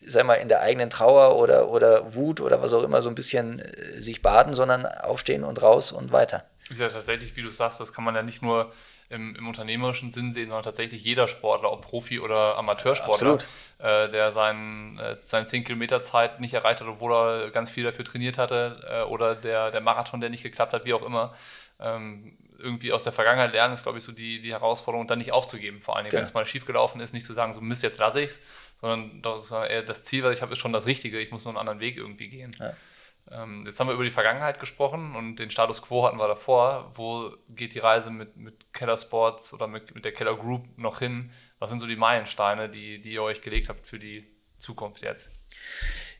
sag 0.00 0.26
mal, 0.26 0.34
in 0.34 0.48
der 0.48 0.60
eigenen 0.60 0.90
Trauer 0.90 1.36
oder, 1.36 1.68
oder 1.68 2.14
Wut 2.14 2.40
oder 2.40 2.60
was 2.62 2.72
auch 2.72 2.82
immer 2.82 3.02
so 3.02 3.08
ein 3.08 3.14
bisschen 3.14 3.60
äh, 3.60 4.00
sich 4.00 4.22
baden, 4.22 4.54
sondern 4.54 4.86
aufstehen 4.86 5.44
und 5.44 5.62
raus 5.62 5.92
und 5.92 6.12
weiter. 6.12 6.44
Ist 6.70 6.80
ja 6.80 6.88
tatsächlich, 6.88 7.36
wie 7.36 7.42
du 7.42 7.50
sagst, 7.50 7.80
das 7.80 7.92
kann 7.92 8.04
man 8.04 8.14
ja 8.14 8.22
nicht 8.22 8.42
nur 8.42 8.72
im, 9.14 9.36
im, 9.36 9.46
unternehmerischen 9.46 10.10
Sinn 10.10 10.32
sehen, 10.32 10.48
sondern 10.48 10.64
tatsächlich 10.64 11.04
jeder 11.04 11.28
Sportler, 11.28 11.72
ob 11.72 11.82
Profi 11.82 12.20
oder 12.20 12.58
Amateursportler, 12.58 13.38
äh, 13.78 14.10
der 14.10 14.32
seinen, 14.32 14.98
äh, 14.98 15.16
seine 15.26 15.46
10 15.46 15.64
Kilometer 15.64 16.02
Zeit 16.02 16.40
nicht 16.40 16.54
erreicht 16.54 16.80
hat, 16.80 16.88
obwohl 16.88 17.12
er 17.12 17.50
ganz 17.50 17.70
viel 17.70 17.84
dafür 17.84 18.04
trainiert 18.04 18.38
hatte, 18.38 18.84
äh, 18.88 19.02
oder 19.02 19.34
der, 19.34 19.70
der 19.70 19.80
Marathon, 19.80 20.20
der 20.20 20.30
nicht 20.30 20.42
geklappt 20.42 20.72
hat, 20.72 20.84
wie 20.84 20.94
auch 20.94 21.02
immer. 21.02 21.34
Ähm, 21.80 22.36
irgendwie 22.58 22.92
aus 22.92 23.04
der 23.04 23.12
Vergangenheit 23.12 23.52
lernen, 23.52 23.74
ist, 23.74 23.82
glaube 23.82 23.98
ich, 23.98 24.04
so 24.04 24.12
die, 24.12 24.40
die 24.40 24.52
Herausforderung, 24.52 25.06
dann 25.06 25.18
nicht 25.18 25.32
aufzugeben. 25.32 25.80
Vor 25.80 25.96
allem, 25.96 26.04
genau. 26.04 26.16
wenn 26.16 26.24
es 26.24 26.34
mal 26.34 26.46
schief 26.46 26.66
gelaufen 26.66 27.00
ist, 27.00 27.12
nicht 27.12 27.26
zu 27.26 27.32
sagen, 27.32 27.52
so 27.52 27.60
Mist, 27.60 27.82
jetzt 27.82 27.98
lasse 27.98 28.20
ich 28.20 28.30
es, 28.30 28.40
sondern 28.80 29.22
das, 29.22 29.48
das 29.86 30.04
Ziel, 30.04 30.22
was 30.22 30.36
ich 30.36 30.42
habe, 30.42 30.52
ist 30.52 30.58
schon 30.58 30.72
das 30.72 30.86
Richtige. 30.86 31.18
Ich 31.18 31.30
muss 31.30 31.44
nur 31.44 31.50
einen 31.50 31.58
anderen 31.58 31.80
Weg 31.80 31.96
irgendwie 31.96 32.28
gehen. 32.28 32.52
Ja. 32.60 32.72
Ähm, 33.30 33.64
jetzt 33.66 33.80
haben 33.80 33.88
wir 33.88 33.94
über 33.94 34.04
die 34.04 34.10
Vergangenheit 34.10 34.60
gesprochen 34.60 35.16
und 35.16 35.36
den 35.36 35.50
Status 35.50 35.82
quo 35.82 36.04
hatten 36.04 36.18
wir 36.18 36.28
davor. 36.28 36.90
Wo 36.94 37.34
geht 37.48 37.74
die 37.74 37.78
Reise 37.78 38.10
mit, 38.10 38.36
mit 38.36 38.72
Keller 38.72 38.96
Sports 38.96 39.52
oder 39.52 39.66
mit, 39.66 39.94
mit 39.94 40.04
der 40.04 40.12
Keller 40.12 40.36
Group 40.36 40.66
noch 40.76 40.98
hin? 40.98 41.30
Was 41.58 41.70
sind 41.70 41.80
so 41.80 41.86
die 41.86 41.96
Meilensteine, 41.96 42.68
die, 42.68 43.00
die 43.00 43.12
ihr 43.12 43.22
euch 43.22 43.40
gelegt 43.40 43.68
habt 43.68 43.86
für 43.86 43.98
die 43.98 44.26
Zukunft 44.58 45.02
jetzt? 45.02 45.30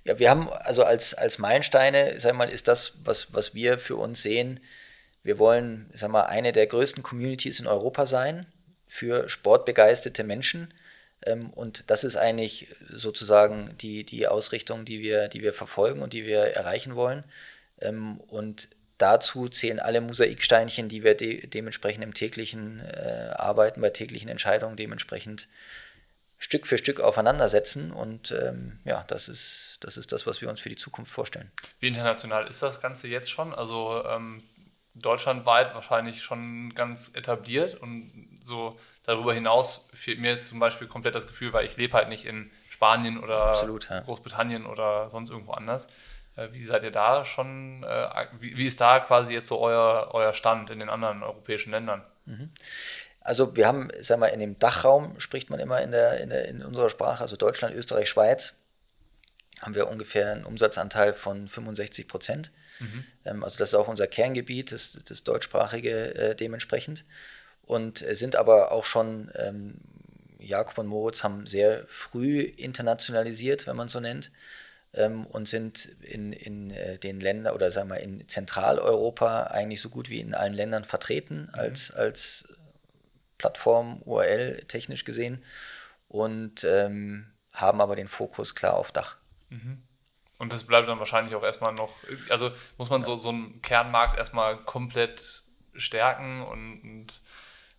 Ja, 0.05 0.19
wir 0.19 0.31
haben 0.31 0.49
also 0.51 0.85
als, 0.85 1.15
als 1.15 1.39
Meilensteine, 1.39 2.19
sag 2.21 2.35
mal, 2.35 2.49
ist 2.49 2.69
das, 2.69 2.99
was, 3.05 3.33
was 3.35 3.55
wir 3.55 3.79
für 3.79 3.97
uns 3.97 4.23
sehen. 4.23 4.61
Wir 5.23 5.39
wollen, 5.39 5.91
sag 5.93 6.11
mal, 6.11 6.25
eine 6.25 6.53
der 6.53 6.67
größten 6.67 7.03
Communities 7.03 7.61
in 7.61 7.67
Europa 7.67 8.07
sein 8.07 8.47
für 8.87 9.29
sportbegeisterte 9.29 10.25
Menschen. 10.25 10.73
Ähm, 11.23 11.51
und 11.51 11.91
das 11.91 12.05
ist 12.05 12.17
eigentlich 12.17 12.69
sozusagen 12.91 13.77
die, 13.79 14.05
die 14.05 14.27
Ausrichtung, 14.27 14.85
die 14.85 15.01
wir, 15.01 15.29
die 15.29 15.43
wir 15.43 15.53
verfolgen 15.53 16.03
und 16.03 16.13
die 16.13 16.27
wir 16.27 16.41
erreichen 16.41 16.95
wollen. 16.95 17.25
Ähm, 17.81 18.19
und 18.29 18.69
dazu 18.99 19.49
zählen 19.49 19.81
alle 19.81 20.01
Mosaiksteinchen, 20.01 20.89
die 20.89 21.05
wir 21.05 21.15
de 21.17 21.47
dementsprechend 21.47 22.05
im 22.05 22.15
täglichen 22.15 22.81
äh, 22.81 23.33
Arbeiten, 23.37 23.81
bei 23.81 23.91
täglichen 23.91 24.29
Entscheidungen 24.29 24.77
dementsprechend 24.77 25.49
Stück 26.39 26.67
für 26.67 26.79
Stück 26.79 27.01
aufeinandersetzen. 27.01 27.91
Und 27.91 28.33
ähm, 28.33 28.79
ja, 28.85 29.05
das 29.09 29.29
ist, 29.29 29.79
das 29.81 29.97
ist 29.97 30.13
das, 30.13 30.27
was 30.27 30.41
wir 30.41 30.51
uns 30.51 30.61
für 30.61 30.69
die 30.69 30.77
Zukunft 30.77 31.11
vorstellen. 31.11 31.51
Wie 31.81 31.89
international 31.89 32.47
ist 32.47 32.63
das 32.63 32.81
Ganze 32.81 33.09
jetzt 33.09 33.31
schon? 33.31 33.55
Also 33.55 34.05
ähm, 34.07 34.43
deutschlandweit 34.95 35.75
wahrscheinlich 35.75 36.23
schon 36.23 36.75
ganz 36.75 37.11
etabliert 37.15 37.81
und 37.81 38.41
so 38.45 38.79
darüber 39.05 39.33
hinaus 39.33 39.87
fehlt 39.93 40.19
mir 40.19 40.31
jetzt 40.31 40.49
zum 40.49 40.59
Beispiel 40.59 40.89
komplett 40.89 41.15
das 41.15 41.27
Gefühl, 41.27 41.53
weil 41.53 41.67
ich 41.67 41.77
lebe 41.77 41.95
halt 41.95 42.09
nicht 42.09 42.25
in 42.25 42.51
Spanien 42.69 43.23
oder 43.23 43.47
Absolut, 43.47 43.89
ja. 43.89 44.01
Großbritannien 44.01 44.67
oder 44.67 45.09
sonst 45.09 45.31
irgendwo 45.31 45.53
anders. 45.53 45.87
Äh, 46.37 46.49
wie 46.53 46.65
seid 46.65 46.83
ihr 46.85 46.91
da 46.91 47.25
schon, 47.25 47.85
äh, 47.85 48.27
wie, 48.41 48.67
ist 48.67 48.81
da 48.81 49.01
quasi 49.01 49.33
jetzt 49.33 49.49
so 49.49 49.61
euer, 49.61 50.11
euer 50.13 50.33
Stand 50.33 50.71
in 50.71 50.81
den 50.81 50.89
anderen 50.89 51.23
europäischen 51.23 51.71
Ländern? 51.71 52.03
Mhm. 52.27 52.51
Also 53.21 53.57
wir 53.57 53.67
haben, 53.67 53.89
sag 54.01 54.19
mal, 54.19 54.27
in 54.27 54.41
dem 54.41 54.59
Dachraum 54.59 55.19
spricht 55.19 55.49
man 55.49 55.61
immer 55.61 55.81
in, 55.81 55.93
der, 55.93 56.21
in, 56.21 56.31
der, 56.31 56.47
in 56.49 56.63
unserer 56.63 56.91
Sprache, 56.91 57.23
also 57.23 57.37
Deutschland, 57.37 57.75
Österreich, 57.75 58.09
Schweiz, 58.09 58.55
haben 59.61 59.75
wir 59.75 59.89
ungefähr 59.89 60.33
einen 60.33 60.45
Umsatzanteil 60.45 61.15
von 61.15 61.49
65 61.49 62.09
Prozent. 62.09 62.51
Mhm. 62.81 63.05
Ähm, 63.25 63.45
also 63.45 63.57
das 63.57 63.69
ist 63.69 63.75
auch 63.75 63.89
unser 63.89 64.07
Kerngebiet, 64.07 64.73
das, 64.73 64.99
das 65.05 65.25
deutschsprachige 65.25 66.15
äh, 66.15 66.35
dementsprechend 66.35 67.05
und 67.67 67.99
sind 67.99 68.37
aber 68.37 68.73
auch 68.73 68.85
schon, 68.85 69.31
ähm, 69.37 69.75
Jakob 70.39 70.79
und 70.79 70.87
Moritz 70.87 71.25
haben 71.25 71.47
sehr 71.47 71.85
früh 71.87 72.41
internationalisiert, 72.41 73.67
wenn 73.67 73.77
man 73.77 73.89
so 73.89 74.01
nennt, 74.01 74.31
ähm, 74.93 75.27
und 75.27 75.49
sind 75.49 75.87
in, 76.03 76.33
in 76.33 76.71
äh, 76.71 76.99
den 76.99 77.21
Ländern 77.21 77.55
oder 77.55 77.71
sagen 77.71 77.89
wir 77.89 78.01
in 78.01 78.29
Zentraleuropa 78.29 79.45
eigentlich 79.45 79.81
so 79.81 79.89
gut 79.89 80.11
wie 80.11 80.21
in 80.21 80.35
allen 80.35 80.53
Ländern 80.53 80.85
vertreten 80.85 81.49
mhm. 81.53 81.59
als, 81.59 81.91
als 81.91 82.55
Plattform 83.39 84.01
URL 84.03 84.63
technisch 84.69 85.05
gesehen 85.05 85.43
und 86.09 86.65
ähm, 86.65 87.27
haben 87.53 87.81
aber 87.81 87.97
den 87.97 88.09
Fokus 88.09 88.55
klar 88.55 88.75
auf 88.75 88.93
Dach. 88.93 89.17
Mhm. 89.51 89.83
Und 90.39 90.53
das 90.53 90.65
bleibt 90.65 90.89
dann 90.89 90.99
wahrscheinlich 90.99 91.35
auch 91.35 91.43
erstmal 91.43 91.73
noch, 91.75 91.97
also 92.29 92.51
muss 92.77 92.91
man 92.91 93.03
ja. 93.03 93.07
so, 93.07 93.17
so 93.17 93.31
einen 93.31 93.63
Kernmarkt 93.63 94.19
erstmal 94.19 94.57
komplett 94.59 95.43
stärken 95.75 96.43
und, 96.43 96.83
und 96.83 97.21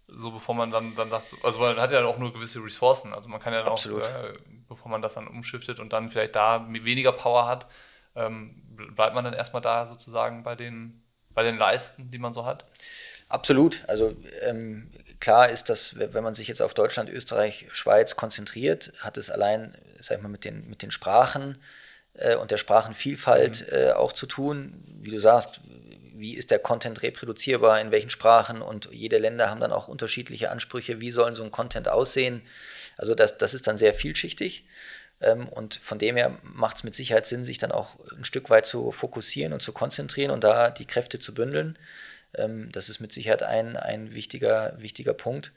so 0.08 0.32
bevor 0.32 0.56
man 0.56 0.72
dann, 0.72 0.96
dann 0.96 1.10
sagt, 1.10 1.36
also 1.44 1.60
man 1.60 1.78
hat 1.78 1.92
ja 1.92 2.04
auch 2.06 2.18
nur 2.18 2.34
gewisse 2.34 2.64
Ressourcen, 2.64 3.14
also 3.14 3.30
man 3.30 3.40
kann 3.40 3.54
ja 3.54 3.64
Absolut. 3.64 4.04
auch, 4.04 4.24
äh, 4.24 4.34
bevor 4.68 4.90
man 4.90 5.02
das 5.02 5.16
dann 5.16 5.28
umschiftet 5.28 5.80
und 5.80 5.94
dann 5.94 6.10
vielleicht 6.10 6.36
da 6.36 6.66
weniger 6.70 7.12
Power 7.12 7.48
hat, 7.48 7.68
ähm, 8.16 8.62
bleibt 8.96 9.16
man 9.16 9.24
dann 9.24 9.34
erstmal 9.34 9.62
da 9.62 9.86
sozusagen 9.86 10.44
bei 10.44 10.56
den, 10.56 11.04
bei 11.30 11.44
den 11.44 11.58
Leisten, 11.58 12.12
die 12.12 12.20
man 12.20 12.34
so 12.34 12.46
hat? 12.46 12.66
Absolut, 13.28 13.84
also 13.88 14.16
ähm, 14.42 14.92
klar 15.20 15.50
ist, 15.50 15.70
dass 15.70 15.98
wenn 15.98 16.24
man 16.24 16.34
sich 16.34 16.48
jetzt 16.48 16.62
auf 16.62 16.74
Deutschland, 16.74 17.10
Österreich, 17.10 17.68
Schweiz 17.72 18.16
konzentriert, 18.16 18.94
hat 19.00 19.18
es 19.18 19.32
allein, 19.32 19.76
sag 20.00 20.18
ich 20.18 20.24
mal, 20.24 20.30
mit 20.30 20.46
den, 20.46 20.70
mit 20.70 20.84
den 20.84 20.92
Sprachen 20.92 21.58
äh, 22.14 22.36
und 22.36 22.52
der 22.52 22.58
Sprachenvielfalt 22.58 23.66
mhm. 23.68 23.78
äh, 23.78 23.92
auch 23.94 24.14
zu 24.14 24.28
tun. 24.28 24.84
Wie 25.02 25.10
du 25.12 25.20
sagst, 25.20 25.62
wie 26.18 26.36
ist 26.36 26.52
der 26.52 26.60
Content 26.60 27.02
reproduzierbar, 27.02 27.80
in 27.82 27.92
welchen 27.92 28.10
Sprachen 28.10 28.62
und 28.62 28.90
jede 28.92 29.18
Länder 29.18 29.50
haben 29.50 29.60
dann 29.60 29.74
auch 29.74 29.88
unterschiedliche 29.88 30.50
Ansprüche, 30.50 31.02
wie 31.02 31.12
sollen 31.12 31.36
so 31.36 31.44
ein 31.44 31.52
Content 31.52 31.88
aussehen. 31.88 32.42
Also 32.98 33.16
das, 33.16 33.38
das 33.38 33.54
ist 33.54 33.68
dann 33.68 33.78
sehr 33.78 33.94
vielschichtig 33.94 34.66
ähm, 35.22 35.48
und 35.48 35.76
von 35.76 36.00
dem 36.00 36.18
her 36.18 36.38
macht 36.44 36.78
es 36.78 36.84
mit 36.84 36.96
Sicherheit 36.96 37.26
Sinn, 37.26 37.44
sich 37.44 37.58
dann 37.58 37.72
auch 37.72 37.98
ein 38.18 38.26
Stück 38.26 38.50
weit 38.50 38.66
zu 38.66 38.92
fokussieren 38.92 39.54
und 39.54 39.62
zu 39.62 39.72
konzentrieren 39.72 40.32
und 40.32 40.44
da 40.44 40.70
die 40.70 40.86
Kräfte 40.86 41.20
zu 41.20 41.34
bündeln. 41.34 41.78
Ähm, 42.36 42.72
das 42.72 42.90
ist 42.90 43.00
mit 43.00 43.14
Sicherheit 43.14 43.44
ein, 43.44 43.78
ein 43.78 44.14
wichtiger, 44.14 44.74
wichtiger 44.78 45.14
Punkt. 45.14 45.52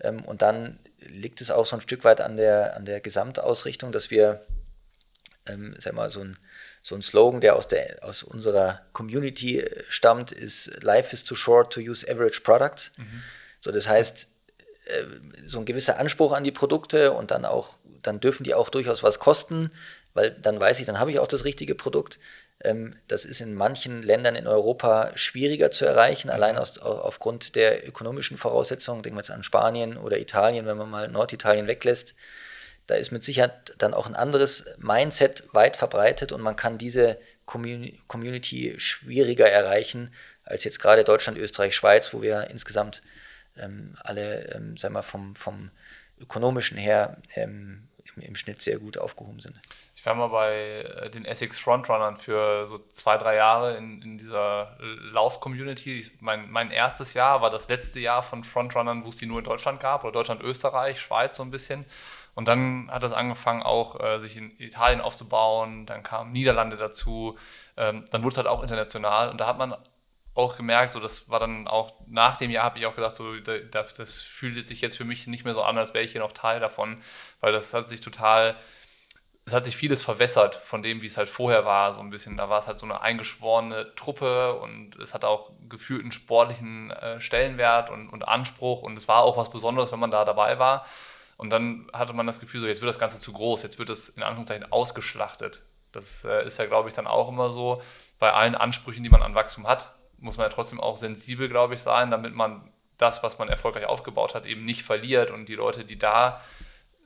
Ähm, 0.00 0.24
und 0.24 0.42
dann 0.42 0.78
liegt 0.98 1.40
es 1.40 1.50
auch 1.50 1.66
so 1.66 1.76
ein 1.76 1.82
Stück 1.82 2.04
weit 2.04 2.20
an 2.20 2.36
der, 2.36 2.76
an 2.76 2.84
der 2.84 3.00
Gesamtausrichtung, 3.00 3.92
dass 3.92 4.10
wir, 4.10 4.44
ähm, 5.46 5.74
sag 5.78 5.94
mal, 5.94 6.10
so 6.10 6.20
ein 6.20 6.38
so 6.82 6.94
ein 6.94 7.02
Slogan, 7.02 7.40
der 7.40 7.56
aus, 7.56 7.68
der, 7.68 7.98
aus 8.02 8.22
unserer 8.22 8.80
Community 8.92 9.60
äh, 9.60 9.84
stammt, 9.88 10.32
ist 10.32 10.82
Life 10.82 11.12
is 11.12 11.24
too 11.24 11.34
short 11.34 11.72
to 11.72 11.80
use 11.80 12.10
average 12.10 12.40
products. 12.42 12.92
Mhm. 12.96 13.22
So, 13.60 13.70
das 13.70 13.88
heißt, 13.88 14.28
äh, 14.86 15.04
so 15.44 15.58
ein 15.58 15.64
gewisser 15.64 15.98
Anspruch 15.98 16.32
an 16.32 16.44
die 16.44 16.52
Produkte 16.52 17.12
und 17.12 17.30
dann 17.30 17.44
auch, 17.44 17.74
dann 18.02 18.20
dürfen 18.20 18.44
die 18.44 18.54
auch 18.54 18.70
durchaus 18.70 19.02
was 19.02 19.18
kosten, 19.18 19.70
weil 20.14 20.30
dann 20.30 20.58
weiß 20.58 20.80
ich, 20.80 20.86
dann 20.86 20.98
habe 20.98 21.10
ich 21.10 21.18
auch 21.18 21.28
das 21.28 21.44
richtige 21.44 21.74
Produkt. 21.74 22.18
Ähm, 22.62 22.94
das 23.08 23.26
ist 23.26 23.40
in 23.40 23.54
manchen 23.54 24.02
Ländern 24.02 24.34
in 24.34 24.46
Europa 24.46 25.12
schwieriger 25.14 25.70
zu 25.70 25.84
erreichen, 25.84 26.28
mhm. 26.28 26.34
allein 26.34 26.56
aus, 26.56 26.78
aufgrund 26.78 27.56
der 27.56 27.86
ökonomischen 27.86 28.38
Voraussetzungen. 28.38 29.02
Denken 29.02 29.18
wir 29.18 29.22
jetzt 29.22 29.30
an 29.30 29.42
Spanien 29.42 29.98
oder 29.98 30.18
Italien, 30.18 30.64
wenn 30.64 30.78
man 30.78 30.88
mal 30.88 31.08
Norditalien 31.08 31.66
weglässt 31.66 32.14
da 32.90 32.96
ist 32.96 33.12
mit 33.12 33.22
Sicherheit 33.22 33.74
dann 33.78 33.94
auch 33.94 34.06
ein 34.06 34.16
anderes 34.16 34.66
Mindset 34.78 35.48
weit 35.52 35.76
verbreitet 35.76 36.32
und 36.32 36.40
man 36.40 36.56
kann 36.56 36.76
diese 36.76 37.18
Community 37.46 38.74
schwieriger 38.78 39.48
erreichen 39.48 40.12
als 40.44 40.64
jetzt 40.64 40.80
gerade 40.80 41.04
Deutschland, 41.04 41.38
Österreich, 41.38 41.76
Schweiz, 41.76 42.12
wo 42.12 42.22
wir 42.22 42.50
insgesamt 42.50 43.02
ähm, 43.56 43.96
alle, 44.02 44.54
ähm, 44.54 44.76
sagen 44.76 44.94
wir, 44.94 45.02
vom, 45.02 45.36
vom 45.36 45.70
ökonomischen 46.20 46.76
her 46.76 47.18
ähm, 47.36 47.88
im, 48.16 48.22
im, 48.22 48.34
Schnitt 48.34 48.60
sehr 48.60 48.78
gut 48.78 48.98
aufgehoben 48.98 49.40
sind. 49.40 49.60
Ich 49.94 50.04
war 50.04 50.14
mal 50.14 50.28
bei 50.28 50.80
äh, 50.80 51.10
den 51.10 51.24
Essex 51.24 51.58
Frontrunnern 51.58 52.16
für 52.16 52.66
so 52.66 52.78
zwei, 52.92 53.16
drei 53.18 53.36
Jahre 53.36 53.76
in, 53.76 54.02
in 54.02 54.18
dieser 54.18 54.76
Lauf-Community. 55.12 56.10
Mein, 56.20 56.50
mein 56.50 56.70
erstes 56.70 57.14
Jahr 57.14 57.42
war 57.42 57.50
das 57.50 57.68
letzte 57.68 58.00
Jahr 58.00 58.22
von 58.22 58.42
Frontrunnern, 58.42 59.04
wo 59.04 59.10
es 59.10 59.16
die 59.16 59.26
nur 59.26 59.38
in 59.38 59.44
Deutschland 59.44 59.80
gab, 59.80 60.02
oder 60.02 60.12
Deutschland, 60.12 60.42
Österreich, 60.42 61.00
Schweiz 61.00 61.36
so 61.36 61.44
ein 61.44 61.50
bisschen. 61.50 61.84
Und 62.40 62.48
dann 62.48 62.90
hat 62.90 63.02
es 63.02 63.12
angefangen, 63.12 63.62
auch 63.62 64.00
äh, 64.00 64.18
sich 64.18 64.34
in 64.38 64.58
Italien 64.58 65.02
aufzubauen, 65.02 65.84
dann 65.84 66.02
kamen 66.02 66.32
Niederlande 66.32 66.78
dazu, 66.78 67.36
ähm, 67.76 68.06
dann 68.12 68.22
wurde 68.22 68.32
es 68.32 68.36
halt 68.38 68.46
auch 68.46 68.62
international 68.62 69.28
und 69.28 69.42
da 69.42 69.46
hat 69.46 69.58
man 69.58 69.76
auch 70.32 70.56
gemerkt, 70.56 70.92
so 70.92 71.00
das 71.00 71.28
war 71.28 71.38
dann 71.38 71.68
auch 71.68 71.92
nach 72.06 72.38
dem 72.38 72.50
Jahr, 72.50 72.64
habe 72.64 72.78
ich 72.78 72.86
auch 72.86 72.96
gesagt, 72.96 73.16
so 73.16 73.38
das, 73.40 73.92
das 73.92 74.20
fühlt 74.22 74.64
sich 74.64 74.80
jetzt 74.80 74.96
für 74.96 75.04
mich 75.04 75.26
nicht 75.26 75.44
mehr 75.44 75.52
so 75.52 75.60
an, 75.60 75.76
als 75.76 75.92
wäre 75.92 76.02
ich 76.02 76.12
hier 76.12 76.22
noch 76.22 76.32
Teil 76.32 76.60
davon, 76.60 77.02
weil 77.40 77.52
das 77.52 77.74
hat 77.74 77.90
sich 77.90 78.00
total, 78.00 78.56
es 79.44 79.52
hat 79.52 79.66
sich 79.66 79.76
vieles 79.76 80.02
verwässert 80.02 80.54
von 80.54 80.82
dem, 80.82 81.02
wie 81.02 81.08
es 81.08 81.18
halt 81.18 81.28
vorher 81.28 81.66
war, 81.66 81.92
so 81.92 82.00
ein 82.00 82.08
bisschen. 82.08 82.38
Da 82.38 82.48
war 82.48 82.58
es 82.60 82.66
halt 82.66 82.78
so 82.78 82.86
eine 82.86 83.02
eingeschworene 83.02 83.94
Truppe 83.96 84.54
und 84.54 84.96
es 84.96 85.12
hat 85.12 85.26
auch 85.26 85.50
gefühlt 85.68 86.00
einen 86.00 86.12
sportlichen 86.12 86.90
äh, 86.90 87.20
Stellenwert 87.20 87.90
und, 87.90 88.08
und 88.08 88.26
Anspruch 88.26 88.80
und 88.80 88.96
es 88.96 89.08
war 89.08 89.24
auch 89.24 89.36
was 89.36 89.50
Besonderes, 89.50 89.92
wenn 89.92 90.00
man 90.00 90.10
da 90.10 90.24
dabei 90.24 90.58
war. 90.58 90.86
Und 91.40 91.50
dann 91.50 91.88
hatte 91.92 92.12
man 92.12 92.26
das 92.26 92.38
Gefühl, 92.38 92.60
so 92.60 92.66
jetzt 92.66 92.82
wird 92.82 92.90
das 92.90 92.98
Ganze 92.98 93.18
zu 93.18 93.32
groß, 93.32 93.62
jetzt 93.62 93.78
wird 93.78 93.90
es 93.90 94.10
in 94.10 94.22
Anführungszeichen 94.22 94.70
ausgeschlachtet. 94.70 95.64
Das 95.90 96.24
äh, 96.24 96.46
ist 96.46 96.58
ja, 96.58 96.66
glaube 96.66 96.88
ich, 96.88 96.94
dann 96.94 97.06
auch 97.06 97.28
immer 97.28 97.50
so 97.50 97.82
bei 98.18 98.32
allen 98.32 98.54
Ansprüchen, 98.54 99.02
die 99.02 99.10
man 99.10 99.22
an 99.22 99.34
Wachstum 99.34 99.66
hat 99.66 99.94
muss 100.20 100.36
man 100.36 100.46
ja 100.46 100.52
trotzdem 100.52 100.80
auch 100.80 100.96
sensibel, 100.96 101.48
glaube 101.48 101.74
ich, 101.74 101.80
sein, 101.80 102.10
damit 102.10 102.34
man 102.34 102.70
das, 102.98 103.22
was 103.22 103.38
man 103.38 103.48
erfolgreich 103.48 103.86
aufgebaut 103.86 104.34
hat, 104.34 104.46
eben 104.46 104.64
nicht 104.64 104.82
verliert 104.82 105.30
und 105.30 105.48
die 105.48 105.54
Leute, 105.54 105.84
die 105.84 105.98
da, 105.98 106.40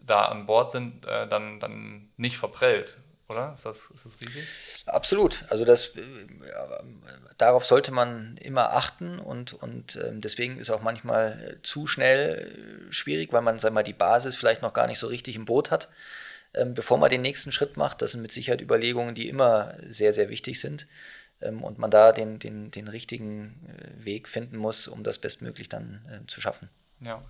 da 0.03 0.27
an 0.27 0.47
Bord 0.47 0.71
sind, 0.71 1.07
äh, 1.07 1.29
dann, 1.29 1.61
dann 1.61 2.11
nicht 2.17 2.37
verprellt. 2.37 2.97
Oder? 3.29 3.55
Ist 3.55 3.65
das, 3.65 3.91
ist 3.95 4.05
das 4.05 4.21
richtig? 4.21 4.45
Absolut. 4.87 5.45
Also 5.49 5.65
das, 5.65 5.89
äh, 5.97 6.03
darauf 7.39 7.65
sollte 7.65 7.91
man 7.91 8.37
immer 8.37 8.73
achten 8.73 9.19
und, 9.19 9.55
und 9.55 9.97
äh, 9.97 10.11
deswegen 10.13 10.59
ist 10.59 10.71
auch 10.71 10.83
manchmal 10.83 11.41
äh, 11.41 11.63
zu 11.63 11.87
schnell 11.87 12.89
äh, 12.89 12.93
schwierig, 12.93 13.33
weil 13.33 13.43
man 13.43 13.59
sag 13.59 13.73
mal, 13.73 13.83
die 13.83 13.95
Basis 13.95 14.37
vielleicht 14.37 14.63
noch 14.63 14.75
gar 14.75 14.87
nicht 14.87 14.99
so 14.99 15.07
richtig 15.07 15.37
im 15.37 15.47
Boot 15.47 15.71
hat, 15.71 15.89
ähm, 16.53 16.75
bevor 16.75 16.99
man 16.99 17.11
den 17.11 17.23
nächsten 17.23 17.51
Schritt 17.51 17.77
macht. 17.79 18.03
Das 18.03 18.13
sind 18.13 18.21
mit 18.21 18.33
Sicherheit 18.33 18.61
Überlegungen, 18.61 19.15
die 19.15 19.29
immer 19.29 19.75
sehr, 19.87 20.13
sehr 20.13 20.29
wichtig 20.29 20.61
sind 20.61 20.87
ähm, 21.41 21.65
und 21.65 21.79
man 21.79 21.91
da 21.91 22.13
den, 22.13 22.39
den, 22.39 22.71
den 22.71 22.89
richtigen 22.89 23.67
äh, 23.69 24.05
Weg 24.05 24.29
finden 24.29 24.59
muss, 24.59 24.87
um 24.87 25.03
das 25.03 25.19
bestmöglich 25.19 25.71
dann 25.71 26.07
äh, 26.11 26.27
zu 26.27 26.43
schaffen. 26.43 26.69
Ja, 27.01 27.23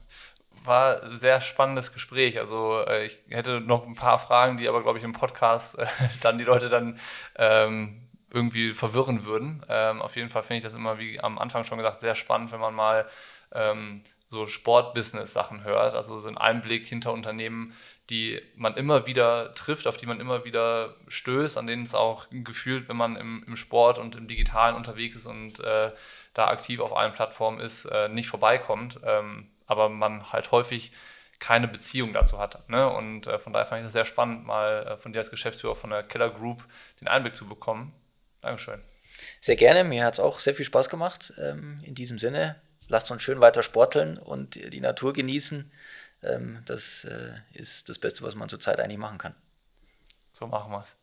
war 0.62 1.02
ein 1.02 1.16
sehr 1.16 1.40
spannendes 1.40 1.92
Gespräch. 1.92 2.38
Also 2.38 2.80
äh, 2.86 3.06
ich 3.06 3.18
hätte 3.28 3.60
noch 3.60 3.86
ein 3.86 3.94
paar 3.94 4.18
Fragen, 4.18 4.56
die 4.56 4.68
aber, 4.68 4.82
glaube 4.82 4.98
ich, 4.98 5.04
im 5.04 5.12
Podcast 5.12 5.78
äh, 5.78 5.86
dann 6.22 6.38
die 6.38 6.44
Leute 6.44 6.68
dann 6.68 6.98
ähm, 7.36 8.08
irgendwie 8.30 8.74
verwirren 8.74 9.24
würden. 9.24 9.64
Ähm, 9.68 10.02
auf 10.02 10.16
jeden 10.16 10.28
Fall 10.28 10.42
finde 10.42 10.58
ich 10.58 10.64
das 10.64 10.74
immer, 10.74 10.98
wie 10.98 11.20
am 11.20 11.38
Anfang 11.38 11.64
schon 11.64 11.78
gesagt, 11.78 12.00
sehr 12.00 12.14
spannend, 12.14 12.52
wenn 12.52 12.60
man 12.60 12.74
mal 12.74 13.06
ähm, 13.52 14.02
so 14.28 14.46
Sport-Business-Sachen 14.46 15.64
hört. 15.64 15.94
Also 15.94 16.18
so 16.18 16.28
einen 16.28 16.38
Einblick 16.38 16.86
hinter 16.86 17.12
Unternehmen, 17.12 17.74
die 18.10 18.42
man 18.56 18.74
immer 18.74 19.06
wieder 19.06 19.52
trifft, 19.52 19.86
auf 19.86 19.96
die 19.96 20.06
man 20.06 20.20
immer 20.20 20.44
wieder 20.44 20.96
stößt, 21.08 21.56
an 21.56 21.66
denen 21.66 21.84
es 21.84 21.94
auch 21.94 22.26
gefühlt, 22.30 22.88
wenn 22.88 22.96
man 22.96 23.16
im, 23.16 23.44
im 23.46 23.56
Sport 23.56 23.98
und 23.98 24.16
im 24.16 24.28
Digitalen 24.28 24.76
unterwegs 24.76 25.16
ist 25.16 25.26
und 25.26 25.60
äh, 25.60 25.92
da 26.34 26.48
aktiv 26.48 26.80
auf 26.80 26.94
allen 26.94 27.12
Plattformen 27.12 27.60
ist, 27.60 27.86
äh, 27.86 28.08
nicht 28.08 28.28
vorbeikommt. 28.28 29.00
Ähm, 29.04 29.48
aber 29.66 29.88
man 29.88 30.32
halt 30.32 30.50
häufig 30.50 30.92
keine 31.38 31.68
Beziehung 31.68 32.12
dazu 32.12 32.38
hat. 32.38 32.68
Ne? 32.68 32.88
Und 32.88 33.26
äh, 33.26 33.38
von 33.38 33.52
daher 33.52 33.66
fand 33.66 33.80
ich 33.80 33.86
das 33.86 33.92
sehr 33.92 34.04
spannend, 34.04 34.44
mal 34.44 34.86
äh, 34.86 34.96
von 34.96 35.12
dir 35.12 35.18
als 35.18 35.30
Geschäftsführer 35.30 35.74
von 35.74 35.90
der 35.90 36.02
Keller 36.02 36.30
Group 36.30 36.64
den 37.00 37.08
Einblick 37.08 37.34
zu 37.34 37.46
bekommen. 37.46 37.92
Dankeschön. 38.40 38.80
Sehr 39.40 39.56
gerne, 39.56 39.84
mir 39.84 40.04
hat 40.04 40.14
es 40.14 40.20
auch 40.20 40.40
sehr 40.40 40.54
viel 40.54 40.64
Spaß 40.64 40.88
gemacht. 40.88 41.32
Ähm, 41.38 41.80
in 41.84 41.94
diesem 41.94 42.18
Sinne, 42.18 42.60
lasst 42.88 43.10
uns 43.10 43.22
schön 43.22 43.40
weiter 43.40 43.62
sporteln 43.62 44.18
und 44.18 44.54
die 44.72 44.80
Natur 44.80 45.12
genießen 45.12 45.70
ähm, 46.24 46.62
das 46.64 47.04
äh, 47.04 47.34
ist 47.52 47.88
das 47.88 47.98
Beste, 47.98 48.22
was 48.22 48.34
man 48.34 48.48
zurzeit 48.48 48.80
eigentlich 48.80 48.98
machen 48.98 49.18
kann. 49.18 49.34
So 50.32 50.46
machen 50.46 50.72
wir 50.72 50.80
es. 50.80 50.96